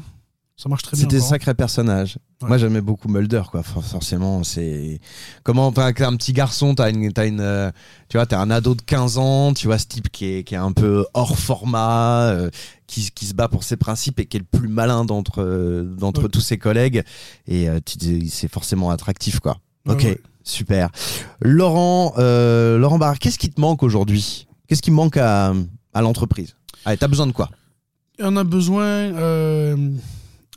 Ça 0.58 0.70
marche 0.70 0.84
très 0.84 0.96
bien. 0.96 1.02
C'était 1.04 1.16
encore. 1.18 1.28
sacré 1.28 1.52
personnage. 1.54 2.16
Ouais. 2.40 2.48
Moi, 2.48 2.56
j'aimais 2.56 2.80
beaucoup 2.80 3.08
Mulder, 3.08 3.42
quoi. 3.50 3.62
For- 3.62 3.84
Forcément, 3.84 4.42
c'est 4.42 5.00
comment 5.42 5.70
t'as 5.70 5.88
un 5.88 6.16
petit 6.16 6.32
garçon, 6.32 6.74
t'as 6.74 6.88
une, 6.90 7.12
t'as 7.12 7.26
une, 7.26 7.40
euh, 7.40 7.70
tu 8.08 8.16
vois, 8.16 8.24
t'as 8.24 8.40
un 8.40 8.50
ado 8.50 8.74
de 8.74 8.80
15 8.80 9.18
ans, 9.18 9.52
tu 9.52 9.66
vois 9.66 9.76
ce 9.76 9.84
type 9.86 10.10
qui 10.10 10.24
est, 10.24 10.44
qui 10.44 10.54
est 10.54 10.58
un 10.58 10.72
peu 10.72 11.04
hors 11.12 11.38
format, 11.38 12.28
euh, 12.30 12.50
qui, 12.86 13.10
qui 13.10 13.26
se 13.26 13.34
bat 13.34 13.48
pour 13.48 13.64
ses 13.64 13.76
principes 13.76 14.20
et 14.20 14.26
qui 14.26 14.36
est 14.36 14.40
le 14.40 14.58
plus 14.58 14.68
malin 14.68 15.04
d'entre, 15.04 15.42
euh, 15.42 15.84
d'entre 15.84 16.24
Ouais. 16.24 16.28
tous 16.28 16.40
ses 16.40 16.58
collègues. 16.58 17.02
Et 17.46 17.68
euh, 17.68 17.80
c'est 18.28 18.48
forcément 18.48 18.90
attractif, 18.90 19.40
quoi. 19.40 19.58
Ok, 19.88 20.02
ouais. 20.04 20.20
super. 20.44 20.90
Laurent, 21.40 22.14
euh, 22.18 22.78
Laurent 22.78 22.98
Barre, 22.98 23.18
qu'est-ce 23.18 23.38
qui 23.38 23.50
te 23.50 23.60
manque 23.60 23.82
aujourd'hui? 23.82 24.46
Qu'est-ce 24.68 24.82
qui 24.82 24.90
manque 24.90 25.16
à, 25.16 25.52
à 25.94 26.02
l'entreprise? 26.02 26.56
Allez, 26.84 26.96
t'as 26.96 27.08
besoin 27.08 27.26
de 27.26 27.32
quoi? 27.32 27.50
On 28.20 28.36
a 28.36 28.44
besoin. 28.44 28.82
euh, 28.84 29.76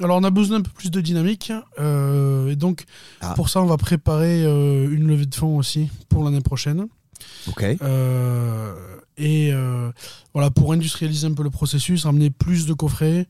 Alors, 0.02 0.18
on 0.18 0.24
a 0.24 0.30
besoin 0.30 0.58
d'un 0.60 0.64
peu 0.64 0.72
plus 0.72 0.90
de 0.92 1.02
dynamique. 1.02 1.52
euh, 1.80 2.50
et 2.50 2.56
donc, 2.56 2.86
Ah. 3.22 3.34
pour 3.36 3.50
ça, 3.50 3.62
on 3.62 3.66
va 3.66 3.78
préparer 3.78 4.44
une 4.46 5.08
levée 5.08 5.26
de 5.26 5.36
fonds 5.36 5.58
aussi 5.58 5.90
pour 6.08 6.24
l'année 6.24 6.42
prochaine. 6.42 6.88
Euh, 7.82 8.74
et 9.18 9.52
euh, 9.54 9.92
voilà, 10.34 10.50
pour 10.50 10.72
industrialiser 10.74 11.28
un 11.28 11.34
peu 11.34 11.44
le 11.44 11.50
processus, 11.50 12.06
ramener 12.06 12.30
plus 12.30 12.66
de 12.66 12.74
coffrets, 12.74 13.28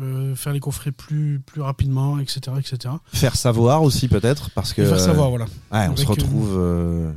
euh, 0.00 0.34
faire 0.34 0.52
les 0.52 0.60
coffrets 0.60 0.92
plus, 0.92 1.40
plus 1.44 1.60
rapidement, 1.60 2.18
etc. 2.18 2.40
etc. 2.58 2.94
Faire 3.12 3.36
savoir 3.36 3.82
aussi 3.82 4.08
peut-être 4.08 4.50
parce 4.50 4.72
que 4.72 4.82
Et 4.82 4.86
faire 4.86 5.00
savoir, 5.00 5.30
voilà. 5.30 5.46
Ouais, 5.72 5.88
on 5.88 5.96
se 5.96 6.06
retrouve, 6.06 7.14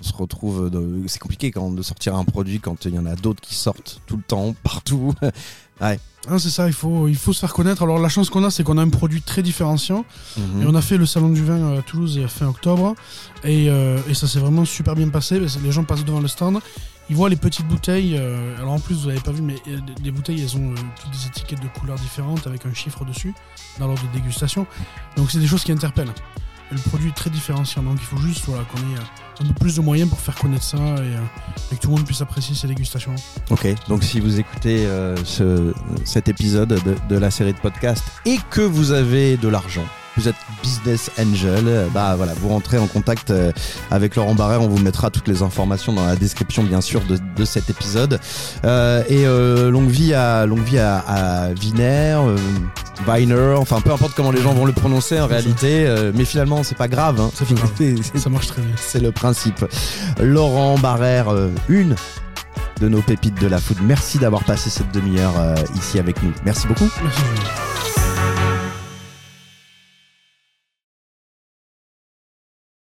on 0.00 0.02
se 0.02 0.12
retrouve. 0.12 0.70
de- 0.70 1.02
C'est 1.06 1.18
compliqué 1.20 1.50
quand 1.50 1.70
de 1.70 1.82
sortir 1.82 2.14
un 2.16 2.24
produit 2.24 2.60
quand 2.60 2.84
il 2.84 2.94
y 2.94 2.98
en 2.98 3.06
a 3.06 3.14
d'autres 3.14 3.40
qui 3.40 3.54
sortent 3.54 4.00
tout 4.06 4.16
le 4.16 4.22
temps, 4.22 4.54
partout. 4.62 5.12
Ouais. 5.80 5.98
Ah, 6.26 6.38
c'est 6.38 6.48
ça, 6.50 6.66
il 6.68 6.72
faut, 6.72 7.06
il 7.06 7.16
faut 7.16 7.34
se 7.34 7.40
faire 7.40 7.52
connaître. 7.52 7.82
Alors 7.82 7.98
la 7.98 8.08
chance 8.08 8.30
qu'on 8.30 8.44
a, 8.44 8.50
c'est 8.50 8.62
qu'on 8.64 8.78
a 8.78 8.82
un 8.82 8.88
produit 8.88 9.20
très 9.20 9.42
différenciant. 9.42 10.06
Mhm. 10.38 10.62
Et 10.62 10.66
on 10.66 10.74
a 10.74 10.80
fait 10.80 10.96
le 10.96 11.04
salon 11.04 11.28
du 11.28 11.44
vin 11.44 11.76
à 11.76 11.82
Toulouse 11.82 12.18
euh, 12.18 12.28
fin 12.28 12.46
octobre. 12.46 12.94
Et, 13.42 13.68
euh, 13.68 13.98
et 14.08 14.14
ça 14.14 14.26
s'est 14.26 14.38
vraiment 14.38 14.64
super 14.64 14.94
bien 14.94 15.08
passé. 15.10 15.38
Les 15.38 15.72
gens 15.72 15.84
passent 15.84 16.04
devant 16.04 16.20
le 16.20 16.28
stand. 16.28 16.60
Ils 17.10 17.16
voient 17.16 17.28
les 17.28 17.36
petites 17.36 17.68
bouteilles. 17.68 18.16
euh, 18.16 18.56
alors 18.56 18.72
en 18.72 18.80
plus, 18.80 18.94
vous 19.02 19.08
l'avez 19.08 19.20
pas 19.20 19.32
vu, 19.32 19.42
mais 19.42 19.56
euh, 19.68 19.78
les 20.02 20.10
bouteilles, 20.10 20.40
elles 20.40 20.56
ont 20.56 20.70
euh, 20.70 20.74
toutes 21.02 21.10
des 21.12 21.26
étiquettes 21.26 21.60
de 21.60 21.68
couleurs 21.78 21.98
différentes 21.98 22.46
avec 22.46 22.64
un 22.64 22.72
chiffre 22.72 23.04
dessus 23.04 23.34
dans 23.78 23.86
l'ordre 23.86 24.02
de 24.10 24.18
dégustation. 24.18 24.66
Donc 25.16 25.30
c'est 25.30 25.40
des 25.40 25.46
choses 25.46 25.64
qui 25.64 25.72
interpellent. 25.72 26.14
Et 26.72 26.74
le 26.74 26.80
produit 26.80 27.10
est 27.10 27.14
très 27.14 27.30
différenciant. 27.30 27.82
Donc 27.82 27.96
il 28.00 28.04
faut 28.06 28.16
juste 28.18 28.46
qu'on 28.46 28.52
ait 28.54 28.96
euh, 28.98 29.42
un 29.42 29.46
peu 29.46 29.54
plus 29.54 29.76
de 29.76 29.80
moyens 29.80 30.08
pour 30.08 30.18
faire 30.20 30.34
connaître 30.34 30.64
ça 30.64 30.76
et, 30.78 30.80
euh, 30.80 31.18
et 31.72 31.76
que 31.76 31.80
tout 31.82 31.88
le 31.90 31.96
monde 31.96 32.06
puisse 32.06 32.20
apprécier 32.22 32.54
ces 32.54 32.66
dégustations. 32.66 33.14
Ok, 33.50 33.66
donc 33.88 34.02
si 34.02 34.18
vous 34.20 34.38
écoutez 34.40 34.86
euh, 34.86 35.14
ce- 35.24 35.74
cet 36.04 36.28
épisode 36.28 36.68
de, 36.68 36.96
de 37.08 37.18
la 37.18 37.30
série 37.30 37.52
de 37.52 37.58
podcasts 37.58 38.04
et 38.24 38.38
que 38.50 38.60
vous 38.62 38.92
avez 38.92 39.36
de 39.36 39.48
l'argent, 39.48 39.84
vous 40.16 40.28
êtes 40.28 40.36
business 40.62 41.10
angel, 41.18 41.88
bah 41.92 42.14
voilà, 42.16 42.32
vous 42.34 42.48
rentrez 42.48 42.78
en 42.78 42.86
contact 42.86 43.30
euh, 43.30 43.52
avec 43.90 44.16
Laurent 44.16 44.34
Barrère, 44.34 44.62
on 44.62 44.68
vous 44.68 44.82
mettra 44.82 45.10
toutes 45.10 45.28
les 45.28 45.42
informations 45.42 45.92
dans 45.92 46.06
la 46.06 46.16
description 46.16 46.62
bien 46.62 46.80
sûr 46.80 47.00
de, 47.02 47.18
de 47.36 47.44
cet 47.44 47.70
épisode. 47.70 48.20
Euh, 48.64 49.02
et 49.08 49.26
euh, 49.26 49.70
longue 49.70 49.88
vie 49.88 50.14
à 50.14 50.46
longue 50.46 50.62
vie 50.64 50.78
à, 50.78 50.98
à 51.06 51.48
Wiener, 51.50 52.16
euh, 52.26 52.36
Weiner, 53.06 53.54
enfin 53.58 53.80
peu 53.80 53.92
importe 53.92 54.14
comment 54.14 54.30
les 54.30 54.40
gens 54.40 54.54
vont 54.54 54.64
le 54.66 54.72
prononcer 54.72 55.20
en 55.20 55.26
réalité, 55.26 55.84
euh, 55.86 56.12
mais 56.14 56.24
finalement 56.24 56.62
c'est 56.62 56.76
pas 56.76 56.88
grave. 56.88 57.20
Hein. 57.20 57.30
Ça 58.14 58.30
marche 58.30 58.46
très 58.48 58.62
bien. 58.62 58.74
c'est 58.76 59.00
le 59.00 59.12
principe. 59.12 59.64
Laurent 60.20 60.78
Barrère, 60.78 61.28
euh, 61.32 61.50
une 61.68 61.96
de 62.80 62.88
nos 62.88 63.02
pépites 63.02 63.40
de 63.40 63.46
la 63.46 63.58
food. 63.58 63.78
Merci 63.82 64.18
d'avoir 64.18 64.44
passé 64.44 64.70
cette 64.70 64.92
demi-heure 64.92 65.34
euh, 65.38 65.54
ici 65.76 65.98
avec 65.98 66.22
nous. 66.22 66.32
Merci 66.44 66.66
beaucoup. 66.66 66.88
Merci. 67.02 67.93